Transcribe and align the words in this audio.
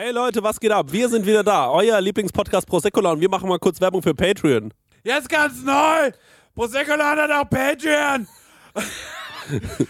Hey 0.00 0.12
Leute, 0.12 0.40
was 0.44 0.60
geht 0.60 0.70
ab? 0.70 0.92
Wir 0.92 1.08
sind 1.08 1.26
wieder 1.26 1.42
da, 1.42 1.68
euer 1.72 2.00
Lieblingspodcast 2.00 2.68
Proseccola 2.68 3.10
und 3.10 3.20
wir 3.20 3.28
machen 3.28 3.48
mal 3.48 3.58
kurz 3.58 3.80
Werbung 3.80 4.00
für 4.00 4.14
Patreon. 4.14 4.72
Jetzt 5.02 5.28
ganz 5.28 5.60
neu! 5.64 6.12
Prosecco 6.54 6.92
hat 6.92 7.28
auch 7.32 7.50
Patreon! 7.50 8.28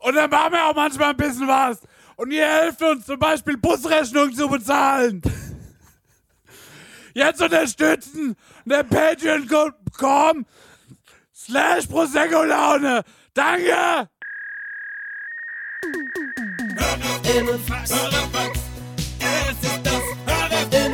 Und 0.00 0.14
dann 0.16 0.28
machen 0.28 0.52
wir 0.54 0.66
auch 0.66 0.74
manchmal 0.74 1.10
ein 1.10 1.16
bisschen 1.16 1.46
was. 1.46 1.78
Und 2.16 2.32
ihr 2.32 2.44
helft 2.44 2.82
uns 2.82 3.06
zum 3.06 3.20
Beispiel 3.20 3.56
Busrechnungen 3.56 4.34
zu 4.34 4.48
bezahlen. 4.48 5.22
Jetzt 7.14 7.40
unterstützen 7.40 8.34
der 8.64 8.82
Patreon.com 8.82 10.46
slash 11.32 11.86
Prosecco 11.86 12.42
Laune. 12.42 13.04
Danke! 13.34 14.08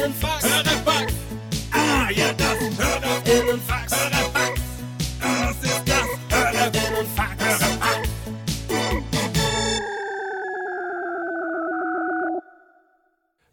Hörerinnenfax. 0.04 0.44
Hörerfax. 0.44 1.14
Ah, 1.72 2.10
ja, 2.10 2.32
das. 2.34 2.58
Hörerfax. 3.24 3.90
Das 3.90 4.13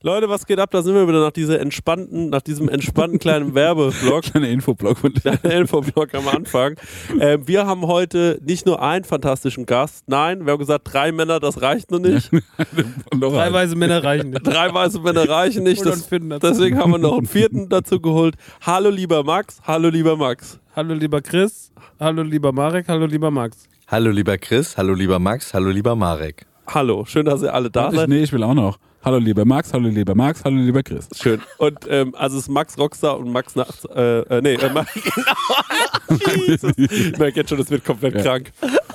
Leute, 0.04 0.28
was 0.30 0.48
geht 0.48 0.58
ab? 0.58 0.72
Da 0.72 0.82
sind 0.82 0.96
wir 0.96 1.08
wieder 1.08 1.22
nach 1.22 1.32
dieser 1.32 1.60
entspannten, 1.60 2.30
nach 2.32 2.42
diesem 2.42 2.68
entspannten 2.70 3.20
kleinen 3.20 3.54
Werbeblock. 3.56 4.24
Kleiner 4.24 4.50
Infoblock 4.50 4.98
von 4.98 5.14
Kleiner 5.14 5.44
Infoblock 5.54 6.16
am 6.16 6.28
Anfang. 6.28 6.74
Ähm, 7.20 7.48
wir 7.48 7.68
haben 7.68 7.86
heute 7.86 8.40
nicht 8.44 8.66
nur 8.66 8.82
einen 8.82 9.06
fantastischen 9.06 9.68
Gast, 9.68 10.06
nein, 10.08 10.44
wir 10.46 10.54
haben 10.54 10.60
gesagt, 10.60 10.92
drei 10.92 11.12
Männer, 11.12 11.40
das 11.40 11.62
reicht 11.62 11.92
noch 11.92 12.00
nicht. 12.00 12.32
Drei 12.32 13.30
Teilweise 13.30 13.76
Männer 13.76 14.04
reichen 14.04 14.32
nicht. 14.32 14.42
Drei 14.48 14.74
weiße 14.74 15.02
Männer 15.02 15.30
reichen 15.30 15.64
nicht. 15.64 15.86
Das, 15.86 16.10
deswegen 16.10 16.80
haben 16.80 16.92
wir 16.92 16.98
noch 16.98 17.18
einen 17.20 17.28
vierten 17.28 17.70
dazu 17.70 18.00
geholt. 18.00 18.34
Hallo 18.62 18.90
lieber 18.90 19.24
Max, 19.24 19.60
hallo 19.68 19.90
lieber 19.90 20.18
Max. 20.18 20.60
Hallo 20.76 20.96
lieber 20.96 21.22
Chris, 21.22 21.72
hallo 22.00 22.24
lieber 22.24 22.52
Marek, 22.52 22.88
hallo 22.88 23.06
lieber 23.06 23.30
Max. 23.30 23.68
Hallo 23.88 24.10
lieber 24.10 24.40
Chris, 24.40 24.78
hallo 24.78 24.94
lieber 24.96 25.20
Max, 25.20 25.54
hallo 25.54 25.70
lieber 25.70 25.96
Marek. 25.96 26.48
Hallo, 26.66 27.06
schön, 27.06 27.26
dass 27.26 27.44
ihr 27.44 27.54
alle 27.54 27.70
da 27.70 27.90
Ich, 27.90 27.96
seid. 27.98 28.10
nee, 28.10 28.24
ich 28.24 28.32
will 28.34 28.42
auch 28.42 28.56
noch. 28.56 28.78
Hallo 29.04 29.18
lieber 29.18 29.46
Max, 29.46 29.74
hallo 29.74 29.90
lieber 29.90 30.14
Max, 30.14 30.44
hallo 30.46 30.58
lieber 30.58 30.84
Chris. 30.84 31.10
Schön. 31.20 31.42
Und 31.58 31.80
ähm, 31.90 32.14
also 32.16 32.38
es 32.38 32.44
ist 32.44 32.50
Max 32.50 32.78
Rockstar 32.78 33.18
und 33.18 33.32
Max 33.32 33.56
Nachts. 33.56 33.84
Äh, 33.86 34.20
äh, 34.22 34.42
nee, 34.42 34.54
äh, 34.54 34.70
Max, 34.72 34.94
genau. 34.94 36.20
Jesus. 36.46 36.72
Ich 36.78 37.18
merke 37.18 37.40
jetzt 37.40 37.50
schon, 37.50 37.58
das 37.58 37.72
wird 37.72 37.84
komplett 37.84 38.14
Ja. 38.16 38.22
krank. 38.22 38.52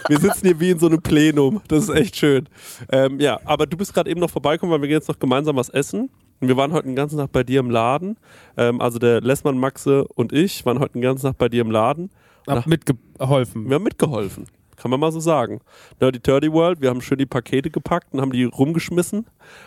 Wir 0.07 0.19
sitzen 0.21 0.47
hier 0.47 0.61
wie 0.61 0.71
in 0.71 0.79
so 0.79 0.87
einem 0.87 1.03
Plenum. 1.03 1.61
Das 1.67 1.85
ist 1.85 1.89
echt 1.91 2.15
schön. 2.17 2.49
Ähm, 2.93 3.19
ja, 3.19 3.41
aber 3.45 3.67
du 3.67 3.77
bist 3.77 3.93
gerade 3.95 4.09
eben 4.09 4.21
noch 4.21 4.31
vorbeikommen, 4.31 4.71
weil 4.71 4.81
wir 4.81 4.87
gehen 4.89 4.99
jetzt 4.99 5.09
noch 5.09 5.19
gemeinsam 5.19 5.57
was 5.57 5.71
essen. 5.71 6.09
Und 6.41 6.49
wir 6.49 6.57
waren 6.57 6.73
heute 6.73 6.87
den 6.87 6.95
ganzen 6.95 7.19
Tag 7.19 7.33
bei 7.33 7.43
dir 7.43 7.59
im 7.59 7.71
Laden. 7.71 8.17
Ähm, 8.57 8.81
also 8.81 9.01
der 9.01 9.21
Lessmann, 9.23 9.59
Maxe 9.59 10.05
und 10.15 10.33
ich 10.33 10.65
waren 10.65 10.79
heute 10.79 10.93
den 10.93 11.03
ganzen 11.03 11.27
Tag 11.27 11.39
bei 11.39 11.49
dir 11.49 11.63
im 11.63 11.71
Laden. 11.73 12.11
Hab 12.47 12.65
mitgeholfen. 12.69 13.69
Wir 13.69 13.75
haben 13.75 13.83
mitgeholfen. 13.83 14.47
Kann 14.77 14.91
man 14.91 15.01
mal 15.01 15.13
so 15.13 15.21
sagen. 15.21 15.61
Nerdy 16.01 16.21
Turdy 16.21 16.53
World, 16.53 16.81
wir 16.81 16.91
haben 16.91 17.01
schön 17.01 17.19
die 17.19 17.27
Pakete 17.27 17.71
gepackt 17.71 18.13
und 18.13 18.21
haben 18.21 18.33
die 18.33 18.45
rumgeschmissen. 18.45 19.27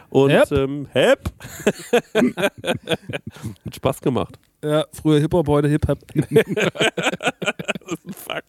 Und 0.10 0.32
Hep. 0.32 0.52
ähm, 0.52 0.88
hep. 0.92 1.32
Hat 3.66 3.76
Spaß 3.76 4.02
gemacht. 4.02 4.40
Ja, 4.64 4.86
früher 4.92 5.20
Hip-Hop, 5.22 5.48
heute 5.48 5.70
Hip-Hop. 5.70 6.00
Fuck. 8.12 8.44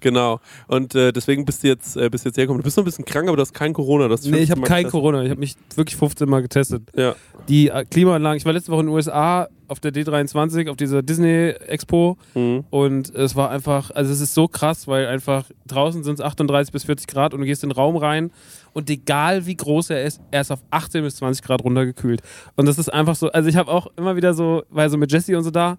Genau. 0.00 0.40
Und 0.68 0.94
äh, 0.94 1.12
deswegen 1.12 1.44
bist 1.44 1.64
du 1.64 1.68
jetzt, 1.68 1.96
äh, 1.96 2.08
bist 2.08 2.24
jetzt 2.24 2.36
hergekommen. 2.36 2.60
Du 2.60 2.64
bist 2.64 2.76
noch 2.76 2.84
ein 2.84 2.86
bisschen 2.86 3.04
krank, 3.04 3.26
aber 3.28 3.36
du 3.36 3.40
hast 3.42 3.52
kein 3.52 3.72
Corona. 3.72 4.06
Das 4.08 4.24
Nee, 4.24 4.38
ich 4.38 4.50
habe 4.50 4.60
kein 4.62 4.88
Corona. 4.88 5.22
Ich 5.24 5.30
habe 5.30 5.40
mich 5.40 5.56
wirklich 5.74 5.96
15 5.96 6.28
Mal 6.28 6.42
getestet. 6.42 6.82
Ja. 6.94 7.16
Die 7.48 7.68
äh, 7.68 7.84
Klimaanlagen, 7.84 8.36
ich 8.36 8.44
war 8.44 8.52
letzte 8.52 8.70
Woche 8.70 8.80
in 8.80 8.86
den 8.86 8.94
USA 8.94 9.48
auf 9.74 9.80
der 9.80 9.92
D23, 9.92 10.70
auf 10.70 10.76
dieser 10.76 11.02
Disney-Expo 11.02 12.16
Mhm. 12.36 12.64
und 12.70 13.12
es 13.14 13.34
war 13.34 13.50
einfach, 13.50 13.90
also 13.90 14.12
es 14.12 14.20
ist 14.20 14.34
so 14.34 14.46
krass, 14.46 14.86
weil 14.86 15.08
einfach 15.08 15.46
draußen 15.66 16.04
sind 16.04 16.14
es 16.14 16.20
38 16.20 16.72
bis 16.72 16.84
40 16.84 17.08
Grad 17.08 17.34
und 17.34 17.40
du 17.40 17.46
gehst 17.46 17.64
in 17.64 17.70
den 17.70 17.74
Raum 17.76 17.96
rein 17.96 18.30
und 18.72 18.88
egal 18.88 19.46
wie 19.46 19.56
groß 19.56 19.90
er 19.90 20.04
ist, 20.04 20.20
er 20.30 20.42
ist 20.42 20.52
auf 20.52 20.60
18 20.70 21.02
bis 21.02 21.16
20 21.16 21.44
Grad 21.44 21.64
runtergekühlt. 21.64 22.22
Und 22.54 22.66
das 22.66 22.78
ist 22.78 22.88
einfach 22.92 23.16
so, 23.16 23.30
also 23.32 23.48
ich 23.48 23.56
habe 23.56 23.70
auch 23.70 23.88
immer 23.96 24.14
wieder 24.14 24.32
so, 24.34 24.62
war 24.70 24.88
so 24.88 24.96
mit 24.96 25.10
Jesse 25.10 25.36
und 25.36 25.42
so 25.44 25.50
da 25.50 25.70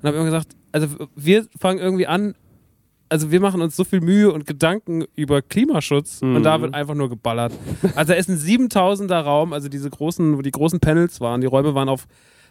und 0.00 0.06
habe 0.06 0.16
immer 0.16 0.24
gesagt, 0.24 0.48
also 0.72 0.88
wir 1.14 1.46
fangen 1.60 1.78
irgendwie 1.80 2.06
an, 2.06 2.34
also 3.10 3.30
wir 3.30 3.40
machen 3.40 3.60
uns 3.60 3.76
so 3.76 3.84
viel 3.84 4.00
Mühe 4.00 4.32
und 4.32 4.46
Gedanken 4.46 5.04
über 5.14 5.42
Klimaschutz 5.42 6.20
und 6.22 6.42
da 6.42 6.60
wird 6.62 6.74
einfach 6.74 6.94
nur 6.94 7.08
geballert. 7.10 7.52
Also 7.94 8.12
da 8.12 8.18
ist 8.18 8.28
ein 8.30 8.38
7000er 8.38 9.20
Raum, 9.20 9.52
also 9.52 9.68
diese 9.68 9.90
großen, 9.90 10.36
wo 10.38 10.42
die 10.42 10.50
großen 10.50 10.80
Panels 10.80 11.20
waren, 11.20 11.40
die 11.42 11.46
Räume 11.46 11.74
waren 11.74 11.88
auf 11.90 12.06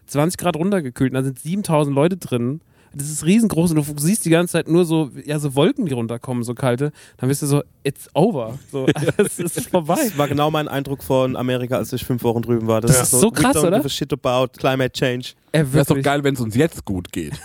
20 0.07 0.37
Grad 0.37 0.55
runtergekühlt 0.55 1.11
und 1.11 1.15
da 1.15 1.23
sind 1.23 1.39
7000 1.39 1.95
Leute 1.95 2.17
drin. 2.17 2.61
Das 2.95 3.09
ist 3.09 3.25
riesengroß 3.25 3.71
und 3.71 3.77
du 3.77 3.83
siehst 3.97 4.23
die 4.23 4.29
ganze 4.29 4.51
Zeit 4.51 4.67
nur 4.67 4.85
so, 4.85 5.09
ja, 5.25 5.39
so 5.39 5.55
Wolken, 5.55 5.87
die 5.87 5.93
runterkommen, 5.93 6.43
so 6.43 6.53
kalte. 6.53 6.91
Dann 7.17 7.27
bist 7.27 7.41
du 7.41 7.47
so, 7.47 7.63
it's 7.83 8.07
over. 8.13 8.59
So, 8.71 8.85
es 9.17 9.39
ist 9.39 9.69
vorbei. 9.69 9.95
Das 9.95 10.17
war 10.17 10.27
genau 10.27 10.51
mein 10.51 10.67
Eindruck 10.67 11.01
von 11.03 11.35
Amerika, 11.35 11.77
als 11.77 11.91
ich 11.91 12.05
fünf 12.05 12.23
Wochen 12.23 12.43
drüben 12.43 12.67
war. 12.67 12.81
Das 12.81 13.01
ist 13.01 13.19
so 13.19 13.31
krass, 13.31 13.55
we 13.55 13.59
don't 13.59 13.67
oder? 13.67 13.77
Give 13.77 13.87
a 13.87 13.89
shit 13.89 14.13
about 14.13 14.53
climate 14.59 14.91
change. 14.91 15.29
Äh, 15.53 15.65
Wäre 15.71 15.85
doch 15.85 16.01
geil, 16.01 16.23
wenn 16.23 16.35
es 16.35 16.41
uns 16.41 16.55
jetzt 16.55 16.85
gut 16.85 17.11
geht. 17.11 17.33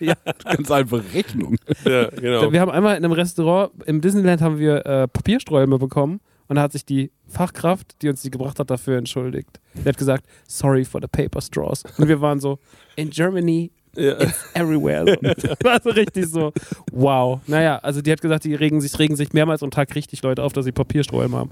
Ja. 0.00 0.14
Ganz 0.44 0.70
einfache 0.70 1.04
Rechnung. 1.14 1.56
ja, 1.84 2.08
genau. 2.10 2.52
Wir 2.52 2.60
haben 2.60 2.70
einmal 2.70 2.96
in 2.96 3.04
einem 3.04 3.12
Restaurant 3.12 3.70
im 3.86 4.00
Disneyland 4.00 4.40
haben 4.40 4.58
wir 4.58 4.84
äh, 4.84 5.08
Papiersträume 5.08 5.78
bekommen 5.78 6.20
und 6.48 6.56
da 6.56 6.62
hat 6.62 6.72
sich 6.72 6.84
die 6.84 7.10
Fachkraft, 7.26 8.00
die 8.02 8.08
uns 8.08 8.22
die 8.22 8.30
gebracht 8.30 8.58
hat, 8.58 8.70
dafür 8.70 8.98
entschuldigt. 8.98 9.60
Die 9.74 9.88
hat 9.88 9.96
gesagt, 9.96 10.26
sorry 10.46 10.84
for 10.84 11.00
the 11.00 11.08
paper 11.08 11.40
straws. 11.40 11.82
Und 11.98 12.08
wir 12.08 12.20
waren 12.20 12.40
so, 12.40 12.58
in 12.96 13.10
Germany 13.10 13.70
Ja. 13.96 14.16
everywhere. 14.54 15.16
So. 15.38 15.48
War 15.64 15.80
so 15.82 15.90
richtig 15.90 16.26
so, 16.26 16.52
wow. 16.92 17.40
Naja, 17.46 17.78
also 17.78 18.02
die 18.02 18.10
hat 18.12 18.20
gesagt, 18.20 18.44
die 18.44 18.54
regen 18.54 18.80
sich, 18.80 18.98
regen 18.98 19.16
sich 19.16 19.32
mehrmals 19.32 19.62
am 19.62 19.70
Tag 19.70 19.94
richtig 19.94 20.22
Leute 20.22 20.42
auf, 20.42 20.52
dass 20.52 20.64
sie 20.64 20.72
Papiersträume 20.72 21.36
haben. 21.36 21.50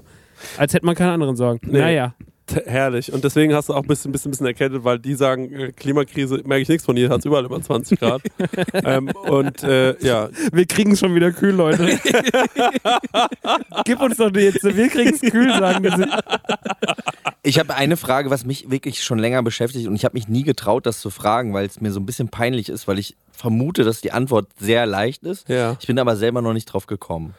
Als 0.57 0.73
hätte 0.73 0.85
man 0.85 0.95
keine 0.95 1.11
anderen 1.13 1.35
Sorgen. 1.35 1.59
Nee. 1.71 1.79
Naja. 1.79 2.15
Herrlich. 2.65 3.11
Und 3.11 3.23
deswegen 3.23 3.53
hast 3.53 3.69
du 3.69 3.73
auch 3.73 3.83
ein 3.83 3.87
bisschen, 3.87 4.11
bisschen, 4.11 4.31
bisschen 4.31 4.45
erkältet, 4.45 4.83
weil 4.83 4.99
die 4.99 5.15
sagen, 5.15 5.51
äh, 5.53 5.71
Klimakrise, 5.71 6.41
merke 6.45 6.61
ich 6.61 6.69
nichts 6.69 6.85
von 6.85 6.95
hier, 6.95 7.09
hat 7.09 7.19
es 7.19 7.25
überall 7.25 7.45
über 7.45 7.61
20 7.61 7.99
Grad. 7.99 8.21
ähm, 8.73 9.09
und 9.23 9.63
äh, 9.63 9.97
ja, 10.05 10.29
Wir 10.51 10.65
kriegen 10.65 10.91
es 10.91 10.99
schon 10.99 11.15
wieder 11.15 11.31
kühl, 11.31 11.53
Leute. 11.53 11.85
Gib 13.85 14.01
uns 14.01 14.17
doch 14.17 14.33
jetzt, 14.35 14.63
wir 14.63 14.89
kriegen 14.89 15.13
es 15.13 15.21
kühl, 15.21 15.49
sagen 15.51 15.89
sie. 15.95 16.05
Ich 17.43 17.59
habe 17.59 17.75
eine 17.75 17.97
Frage, 17.97 18.29
was 18.29 18.45
mich 18.45 18.69
wirklich 18.69 19.03
schon 19.03 19.19
länger 19.19 19.41
beschäftigt 19.43 19.87
und 19.87 19.95
ich 19.95 20.05
habe 20.05 20.13
mich 20.13 20.27
nie 20.27 20.43
getraut, 20.43 20.85
das 20.85 20.99
zu 20.99 21.09
fragen, 21.09 21.53
weil 21.53 21.65
es 21.65 21.81
mir 21.81 21.91
so 21.91 21.99
ein 21.99 22.05
bisschen 22.05 22.29
peinlich 22.29 22.69
ist, 22.69 22.87
weil 22.87 22.99
ich 22.99 23.15
vermute, 23.31 23.83
dass 23.83 24.01
die 24.01 24.11
Antwort 24.11 24.47
sehr 24.59 24.85
leicht 24.85 25.23
ist. 25.23 25.49
Ja. 25.49 25.77
Ich 25.79 25.87
bin 25.87 25.99
aber 25.99 26.15
selber 26.15 26.41
noch 26.41 26.53
nicht 26.53 26.65
drauf 26.65 26.87
gekommen. 26.87 27.33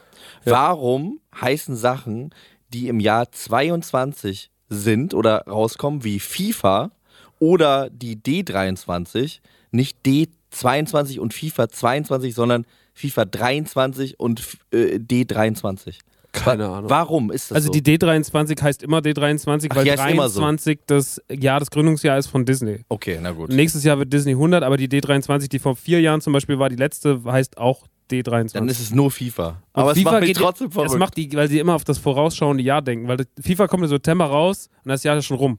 Warum 0.45 1.21
heißen 1.41 1.77
Sachen, 1.77 2.35
die 2.73 2.89
im 2.89 3.01
Jahr 3.01 3.31
22 3.31 4.51
sind 4.69 5.15
oder 5.15 5.47
rauskommen, 5.47 6.05
wie 6.05 6.21
FIFA 6.21 6.91
oder 7.39 7.91
die 7.91 8.17
D23, 8.17 9.41
nicht 9.71 9.99
D22 10.07 11.19
und 11.19 11.35
FIFA 11.35 11.69
22, 11.69 12.35
sondern 12.35 12.65
FIFA 12.95 13.25
23 13.25 14.21
und 14.21 14.43
äh, 14.73 14.97
D23? 14.99 15.99
keine 16.33 16.69
Ahnung. 16.69 16.91
Warum 16.91 17.31
ist 17.31 17.53
das 17.53 17.57
Also 17.57 17.67
so? 17.73 17.73
die 17.79 17.83
D23 17.97 18.61
heißt 18.61 18.83
immer 18.83 18.99
D23, 18.99 19.69
Ach, 19.71 19.77
weil 19.77 19.85
die 19.85 19.93
heißt 19.93 20.11
immer 20.11 20.29
so. 20.29 20.41
23 20.41 20.81
das 20.87 21.23
Jahr 21.31 21.61
des 21.61 21.71
Gründungsjahr 21.71 22.19
ist 22.19 22.27
von 22.27 22.45
Disney. 22.45 22.81
okay, 22.89 23.21
na 23.23 23.31
gut. 23.31 23.51
Nächstes 23.51 23.85
Jahr 23.85 23.99
wird 24.01 24.13
Disney 24.13 24.33
100, 24.33 24.65
aber 24.65 24.77
die 24.77 24.89
D23, 24.89 25.49
die 25.49 25.61
vor 25.61 25.77
vier 25.77 26.01
Jahren 26.01 26.21
zum 26.21 26.33
Beispiel 26.33 26.59
war, 26.59 26.69
die 26.71 26.77
letzte, 26.77 27.23
heißt 27.25 27.57
auch 27.59 27.87
D23. 28.11 28.53
Dann 28.55 28.69
ist 28.69 28.81
es 28.81 28.93
nur 28.93 29.11
FIFA. 29.11 29.49
Und 29.49 29.57
Aber 29.73 29.93
es 29.93 29.99
FIFA 29.99 30.11
macht 30.13 30.21
mich 30.21 30.29
geht- 30.29 30.37
trotzdem 30.39 30.67
Das 30.69 30.75
verrückt. 30.75 30.99
macht 30.99 31.17
die, 31.17 31.33
weil 31.33 31.49
sie 31.49 31.59
immer 31.59 31.75
auf 31.75 31.85
das 31.85 31.99
vorausschauende 31.99 32.63
Jahr 32.63 32.83
denken. 32.83 33.09
Weil 33.09 33.25
FIFA 33.41 33.67
kommt 33.69 33.83
im 33.85 33.89
September 33.89 34.27
raus 34.27 34.69
und 34.85 34.89
das 34.91 35.03
Jahr 35.05 35.17
ist 35.17 35.25
schon 35.27 35.37
rum. 35.39 35.59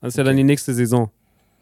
Das 0.00 0.08
ist 0.14 0.18
ja 0.18 0.24
dann 0.24 0.36
die 0.36 0.44
nächste 0.44 0.74
Saison. 0.74 1.10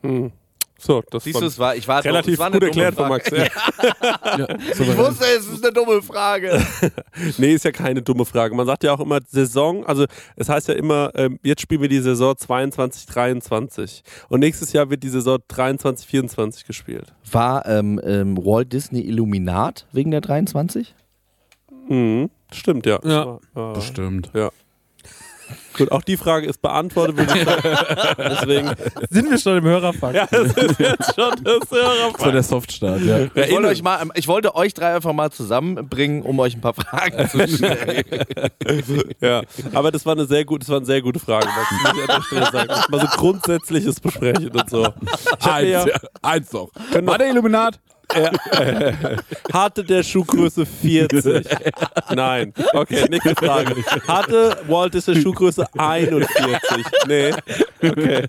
Hm. 0.02 0.32
So, 0.78 1.02
das 1.10 1.24
Siehst 1.24 1.36
du, 1.36 1.40
war 1.42 1.48
es 1.48 1.58
war, 1.58 1.76
ich 1.76 1.88
war 1.88 2.04
relativ 2.04 2.34
es 2.34 2.38
war 2.38 2.46
eine 2.46 2.58
gut 2.58 2.74
dumme 2.74 2.84
erklärt 2.84 2.94
von 2.96 3.06
Frage. 3.06 3.30
Max. 3.30 4.38
Ja. 4.38 4.48
Ich 4.84 4.98
wusste, 4.98 5.24
es 5.24 5.46
ist 5.46 5.64
eine 5.64 5.72
dumme 5.72 6.02
Frage. 6.02 6.60
Nee, 7.38 7.54
ist 7.54 7.64
ja 7.64 7.70
keine 7.70 8.02
dumme 8.02 8.24
Frage. 8.24 8.54
Man 8.54 8.66
sagt 8.66 8.84
ja 8.84 8.92
auch 8.92 9.00
immer 9.00 9.20
Saison, 9.26 9.86
also 9.86 10.04
es 10.36 10.48
heißt 10.48 10.68
ja 10.68 10.74
immer, 10.74 11.12
ähm, 11.14 11.38
jetzt 11.42 11.62
spielen 11.62 11.80
wir 11.80 11.88
die 11.88 12.00
Saison 12.00 12.36
22, 12.36 13.06
23. 13.06 14.02
Und 14.28 14.40
nächstes 14.40 14.72
Jahr 14.72 14.90
wird 14.90 15.02
die 15.02 15.08
Saison 15.08 15.38
23, 15.48 16.06
24 16.06 16.66
gespielt. 16.66 17.14
War 17.30 17.66
ähm, 17.66 18.00
ähm, 18.04 18.36
Walt 18.36 18.72
Disney 18.72 19.00
Illuminat 19.02 19.86
wegen 19.92 20.10
der 20.10 20.20
23? 20.20 20.94
Mhm. 21.88 22.30
Stimmt, 22.52 22.86
ja. 22.86 22.98
Ja. 23.04 23.38
Ja. 23.54 23.72
Bestimmt. 23.72 24.30
Ja. 24.34 24.50
Gut, 25.76 25.90
auch 25.90 26.02
die 26.02 26.16
Frage 26.16 26.46
ist 26.46 26.62
beantwortet. 26.62 27.16
würde 27.16 27.36
ich 27.36 27.44
sagen. 27.44 28.16
Deswegen, 28.18 28.74
Sind 29.10 29.30
wir 29.30 29.38
schon 29.38 29.58
im 29.58 29.64
Hörerfakt? 29.64 30.14
ja, 30.14 30.26
das 30.30 30.52
ist 30.52 30.78
jetzt 30.78 31.14
schon 31.14 31.34
das 31.42 31.70
Hörerfakt. 31.70 32.20
So 32.20 32.30
der 32.30 32.42
Softstart, 32.42 33.00
ja. 33.00 33.24
Ich 33.24 33.52
wollte, 33.52 33.68
euch 33.68 33.82
mal, 33.82 34.06
ich 34.14 34.28
wollte 34.28 34.54
euch 34.54 34.72
drei 34.74 34.94
einfach 34.94 35.12
mal 35.12 35.30
zusammenbringen, 35.30 36.22
um 36.22 36.38
euch 36.38 36.54
ein 36.54 36.60
paar 36.60 36.74
Fragen 36.74 37.28
zu 37.28 37.48
stellen. 37.48 38.04
Ja, 39.20 39.42
aber 39.72 39.90
das 39.90 40.04
war 40.06 40.12
eine 40.12 40.26
sehr 40.26 40.44
gute, 40.44 40.60
das 40.60 40.68
war 40.68 40.76
eine 40.78 40.86
sehr 40.86 41.00
gute 41.02 41.18
Frage, 41.18 41.46
Max, 41.46 41.70
muss 41.70 41.92
ich 41.94 42.00
an 42.10 42.16
der 42.16 42.22
Stelle 42.22 42.50
sagen. 42.52 42.68
Das 42.68 42.88
Mal 42.88 43.00
so 43.00 43.06
grundsätzliches 43.06 44.00
besprechen 44.00 44.50
und 44.50 44.70
so. 44.70 44.86
Ich 45.40 45.46
Eins, 45.46 45.68
ja, 45.68 45.84
eins 46.22 46.52
noch. 46.52 46.70
Können 46.92 47.06
War 47.06 47.18
der 47.18 47.28
Illuminat? 47.30 47.78
hatte 49.52 49.84
der 49.84 50.02
Schuhgröße 50.02 50.66
40? 50.66 51.46
Nein. 52.14 52.52
Okay, 52.72 53.04
nächste 53.10 53.34
Frage. 53.34 53.74
Hatte 54.06 54.56
Walt 54.68 54.94
Disney 54.94 55.20
Schuhgröße 55.20 55.66
41? 55.76 56.28
Nee. 57.06 57.32
Okay. 57.82 58.26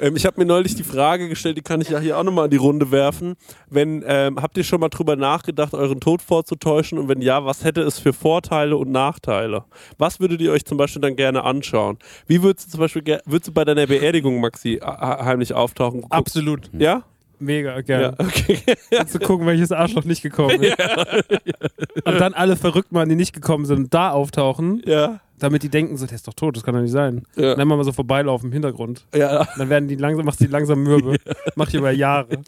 Ähm, 0.00 0.16
ich 0.16 0.26
habe 0.26 0.40
mir 0.40 0.46
neulich 0.46 0.74
die 0.74 0.82
Frage 0.82 1.28
gestellt, 1.28 1.56
die 1.56 1.62
kann 1.62 1.80
ich 1.80 1.90
ja 1.90 2.00
hier 2.00 2.18
auch 2.18 2.24
nochmal 2.24 2.46
in 2.46 2.50
die 2.50 2.56
Runde 2.56 2.90
werfen. 2.90 3.36
Wenn, 3.68 4.02
ähm, 4.06 4.40
habt 4.42 4.56
ihr 4.56 4.64
schon 4.64 4.80
mal 4.80 4.88
drüber 4.88 5.14
nachgedacht, 5.16 5.74
euren 5.74 6.00
Tod 6.00 6.22
vorzutäuschen? 6.22 6.98
Und 6.98 7.08
wenn 7.08 7.20
ja, 7.22 7.44
was 7.44 7.62
hätte 7.64 7.82
es 7.82 7.98
für 8.00 8.12
Vorteile 8.12 8.76
und 8.76 8.90
Nachteile? 8.90 9.64
Was 9.98 10.18
würdet 10.18 10.40
ihr 10.40 10.50
euch 10.52 10.64
zum 10.64 10.76
Beispiel 10.76 11.02
dann 11.02 11.14
gerne 11.14 11.44
anschauen? 11.44 11.98
Wie 12.26 12.42
würdest 12.42 12.66
du 12.68 12.70
zum 12.72 12.80
Beispiel, 12.80 13.02
würdest 13.26 13.48
du 13.48 13.52
bei 13.52 13.64
deiner 13.64 13.86
Beerdigung, 13.86 14.40
Maxi, 14.40 14.80
heimlich 14.82 15.52
auftauchen? 15.54 16.02
Guck- 16.02 16.12
Absolut. 16.12 16.70
Ja? 16.76 17.02
Mega 17.40 17.74
Ja, 17.76 17.80
gerne. 17.80 18.14
okay. 18.18 18.58
Zu 19.06 19.18
gucken, 19.18 19.46
welches 19.46 19.72
Arschloch 19.72 20.04
nicht 20.04 20.22
gekommen 20.22 20.62
ist. 20.62 20.76
Und 22.04 22.20
dann 22.20 22.34
alle 22.34 22.56
verrückt 22.56 22.92
machen, 22.92 23.08
die 23.08 23.16
nicht 23.16 23.32
gekommen 23.32 23.64
sind, 23.64 23.92
da 23.94 24.10
auftauchen, 24.10 24.82
Ja. 24.86 25.20
damit 25.38 25.62
die 25.62 25.68
denken, 25.70 25.96
so, 25.96 26.04
der 26.06 26.16
ist 26.16 26.28
doch 26.28 26.34
tot, 26.34 26.56
das 26.56 26.62
kann 26.64 26.74
doch 26.74 26.82
nicht 26.82 26.92
sein. 26.92 27.22
Ja. 27.36 27.54
Dann 27.54 27.66
mal 27.66 27.82
so 27.84 27.92
vorbeilaufen 27.92 28.48
im 28.48 28.52
Hintergrund. 28.52 29.06
Ja. 29.14 29.48
Dann 29.56 29.70
werden 29.70 29.88
die 29.88 29.96
langsam, 29.96 30.26
machst 30.26 30.40
die 30.40 30.46
langsam 30.46 30.82
mürbe. 30.82 31.16
Macht 31.56 31.72
die 31.72 31.78
über 31.78 31.90
Jahre. 31.90 32.28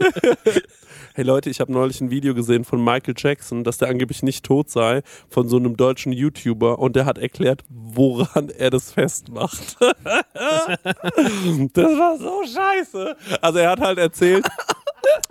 Hey 1.15 1.27
Leute, 1.27 1.51
ich 1.51 1.61
habe 1.61 1.71
neulich 1.71 2.01
ein 2.01 2.11
Video 2.11 2.35
gesehen 2.35 2.65
von 2.65 2.83
Michael 2.83 3.13
Jackson, 3.15 3.65
dass 3.65 3.77
der 3.77 3.89
angeblich 3.89 4.23
nicht 4.23 4.47
tot 4.47 4.71
sei, 4.71 5.03
von 5.29 5.47
so 5.47 5.59
einem 5.59 5.77
deutschen 5.77 6.11
YouTuber 6.11 6.79
und 6.79 6.97
der 6.97 7.05
hat 7.05 7.19
erklärt, 7.19 7.65
woran 7.69 8.49
er 8.49 8.71
das 8.71 8.93
festmacht. 8.93 9.77
das 9.79 9.95
war 11.99 12.17
so 12.19 12.41
scheiße. 12.47 13.15
Also 13.43 13.59
er 13.59 13.71
hat 13.73 13.81
halt 13.81 13.99
erzählt, 13.99 14.47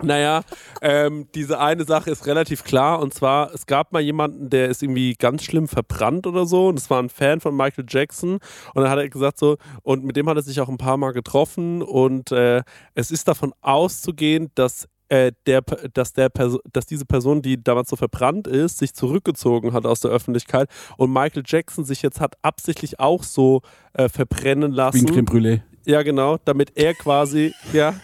naja, 0.02 0.42
ähm, 0.80 1.28
diese 1.34 1.58
eine 1.58 1.84
Sache 1.84 2.10
ist 2.10 2.26
relativ 2.26 2.64
klar. 2.64 3.00
Und 3.00 3.14
zwar, 3.14 3.52
es 3.54 3.66
gab 3.66 3.92
mal 3.92 4.02
jemanden, 4.02 4.50
der 4.50 4.68
ist 4.68 4.82
irgendwie 4.82 5.14
ganz 5.14 5.44
schlimm 5.44 5.68
verbrannt 5.68 6.26
oder 6.26 6.46
so. 6.46 6.68
Und 6.68 6.78
es 6.78 6.90
war 6.90 7.02
ein 7.02 7.08
Fan 7.08 7.40
von 7.40 7.56
Michael 7.56 7.84
Jackson. 7.88 8.34
Und 8.74 8.82
dann 8.82 8.90
hat 8.90 8.98
er 8.98 9.08
gesagt 9.08 9.38
so, 9.38 9.56
und 9.82 10.04
mit 10.04 10.16
dem 10.16 10.28
hat 10.28 10.36
er 10.36 10.42
sich 10.42 10.60
auch 10.60 10.68
ein 10.68 10.78
paar 10.78 10.96
Mal 10.96 11.12
getroffen. 11.12 11.82
Und 11.82 12.32
äh, 12.32 12.62
es 12.94 13.10
ist 13.10 13.28
davon 13.28 13.52
auszugehen, 13.60 14.50
dass 14.54 14.88
äh, 15.08 15.32
der, 15.46 15.60
dass, 15.92 16.14
der 16.14 16.30
dass 16.30 16.86
diese 16.86 17.04
Person, 17.04 17.42
die 17.42 17.62
damals 17.62 17.90
so 17.90 17.96
verbrannt 17.96 18.46
ist, 18.46 18.78
sich 18.78 18.94
zurückgezogen 18.94 19.74
hat 19.74 19.84
aus 19.84 20.00
der 20.00 20.10
Öffentlichkeit. 20.10 20.70
Und 20.96 21.12
Michael 21.12 21.42
Jackson 21.46 21.84
sich 21.84 22.00
jetzt 22.00 22.18
hat 22.20 22.36
absichtlich 22.40 22.98
auch 22.98 23.22
so 23.22 23.60
äh, 23.92 24.08
verbrennen 24.08 24.72
Wie 24.72 24.76
lassen. 24.76 25.06
ein 25.06 25.12
Creme 25.12 25.26
Brûlée. 25.26 25.60
Ja, 25.84 26.02
genau, 26.02 26.38
damit 26.44 26.76
er 26.76 26.94
quasi, 26.94 27.52
ja, 27.72 27.94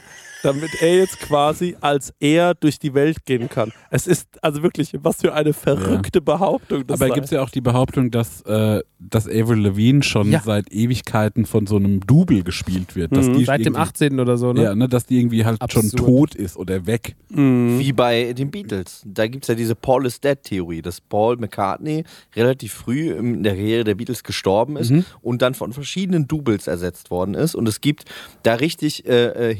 damit 0.43 0.71
er 0.81 0.97
jetzt 0.97 1.19
quasi 1.21 1.77
als 1.81 2.13
er 2.21 2.55
durch 2.55 2.79
die 2.79 2.95
Welt 2.95 3.25
gehen 3.25 3.49
kann. 3.49 3.73
Es 3.91 4.07
ist 4.07 4.29
also 4.43 4.63
wirklich, 4.63 4.93
was 5.03 5.21
für 5.21 5.35
eine 5.35 5.53
verrückte 5.53 6.21
Behauptung 6.21 6.87
das 6.87 7.01
Aber 7.01 7.13
gibt 7.15 7.25
es 7.27 7.31
ja 7.31 7.43
auch 7.43 7.51
die 7.51 7.61
Behauptung, 7.61 8.11
dass, 8.11 8.43
äh, 8.43 8.81
dass 8.99 9.27
Avril 9.27 9.61
Lavigne 9.67 10.03
schon 10.03 10.31
Ja. 10.31 10.43
seit 10.45 10.71
Ewigkeiten 10.73 11.47
von 11.47 11.67
so 11.67 11.77
einem 11.77 12.01
Double 12.07 12.43
gespielt 12.43 12.97
wird. 12.97 13.17
Dass 13.17 13.27
Mhm. 13.27 13.39
die 13.39 13.45
Seit 13.45 13.61
dem 13.61 13.75
irgendwie- 13.75 13.81
18. 13.81 14.21
oder 14.21 14.37
so, 14.37 14.53
ne? 14.53 14.63
Ja, 14.65 14.75
ne, 14.75 14.89
dass 14.89 15.07
die 15.07 15.19
irgendwie 15.19 15.45
halt 15.45 15.59
schon 15.73 15.83
Absurd. 15.85 15.97
tot 15.99 16.35
ist 16.35 16.57
oder 16.57 16.87
weg. 16.87 17.17
Mhm. 17.31 17.79
Wie 17.81 17.93
bei 17.93 18.33
den 18.33 18.51
Beatles. 18.51 19.03
Da 19.07 19.27
gibt 19.27 19.45
es 19.45 19.49
ja 19.49 19.55
diese 19.55 19.75
Paul 19.75 20.07
is 20.07 20.21
Dead-Theorie, 20.21 20.83
dass 20.83 21.01
Paul 21.01 21.37
McCartney 21.37 22.05
relativ 22.37 22.73
früh 22.75 23.11
in 23.13 23.43
der 23.43 23.55
Karriere 23.55 23.85
der 23.85 23.95
Beatles 23.95 24.23
gestorben 24.23 24.77
ist 24.77 24.93
und 25.23 25.43
dann 25.43 25.55
von 25.55 25.73
verschiedenen 25.73 26.27
Doubles 26.29 26.67
ersetzt 26.67 27.11
worden 27.11 27.35
ist. 27.35 27.55
Und 27.55 27.69
es 27.69 27.81
gibt 27.81 28.05
da 28.43 28.55
richtig 28.55 29.07
äh, 29.07 29.51
äh, 29.51 29.55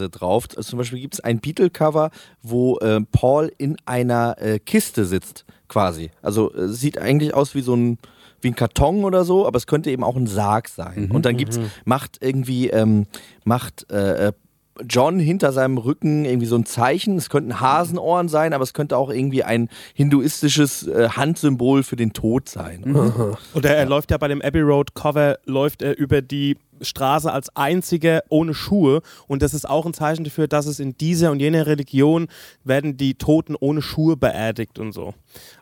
Hinweise 0.00 0.10
drauf. 0.10 0.48
Zum 0.48 0.78
Beispiel 0.78 1.00
gibt 1.00 1.14
es 1.14 1.20
ein 1.20 1.40
Beatle-Cover, 1.40 2.10
wo 2.42 2.78
äh, 2.78 3.00
Paul 3.12 3.52
in 3.58 3.76
einer 3.84 4.36
äh, 4.38 4.58
Kiste 4.58 5.04
sitzt, 5.04 5.44
quasi. 5.68 6.10
Also 6.22 6.52
äh, 6.54 6.68
sieht 6.68 6.98
eigentlich 6.98 7.34
aus 7.34 7.54
wie 7.54 7.62
so 7.62 7.74
ein 7.74 7.98
wie 8.42 8.48
ein 8.48 8.54
Karton 8.54 9.04
oder 9.04 9.24
so, 9.24 9.46
aber 9.46 9.58
es 9.58 9.66
könnte 9.66 9.90
eben 9.90 10.02
auch 10.02 10.16
ein 10.16 10.26
Sarg 10.26 10.68
sein. 10.68 11.10
Und 11.12 11.26
dann 11.26 11.36
gibt's, 11.36 11.60
macht 11.84 12.16
irgendwie, 12.22 12.70
ähm, 12.70 13.06
macht 13.44 13.90
äh, 13.92 14.28
äh, 14.28 14.32
John 14.88 15.18
hinter 15.18 15.52
seinem 15.52 15.76
Rücken 15.76 16.24
irgendwie 16.24 16.46
so 16.46 16.56
ein 16.56 16.64
Zeichen. 16.64 17.18
Es 17.18 17.28
könnten 17.28 17.60
Hasenohren 17.60 18.28
sein, 18.30 18.54
aber 18.54 18.64
es 18.64 18.72
könnte 18.72 18.96
auch 18.96 19.10
irgendwie 19.10 19.44
ein 19.44 19.68
hinduistisches 19.92 20.86
äh, 20.86 21.10
Handsymbol 21.10 21.82
für 21.82 21.96
den 21.96 22.14
Tod 22.14 22.48
sein. 22.48 22.94
Oder 23.52 23.76
er 23.76 23.84
läuft 23.84 24.10
ja 24.10 24.16
bei 24.16 24.28
dem 24.28 24.40
Abbey 24.40 24.62
Road 24.62 24.94
Cover, 24.94 25.36
läuft 25.44 25.82
er 25.82 25.98
über 25.98 26.22
die 26.22 26.56
Straße 26.80 27.32
als 27.32 27.54
einziger 27.56 28.22
ohne 28.28 28.54
Schuhe. 28.54 29.02
Und 29.26 29.42
das 29.42 29.54
ist 29.54 29.68
auch 29.68 29.86
ein 29.86 29.94
Zeichen 29.94 30.24
dafür, 30.24 30.48
dass 30.48 30.66
es 30.66 30.80
in 30.80 30.96
dieser 30.96 31.30
und 31.30 31.40
jener 31.40 31.66
Religion 31.66 32.28
werden 32.64 32.96
die 32.96 33.14
Toten 33.14 33.54
ohne 33.58 33.82
Schuhe 33.82 34.16
beerdigt 34.16 34.78
und 34.78 34.92
so. 34.92 35.14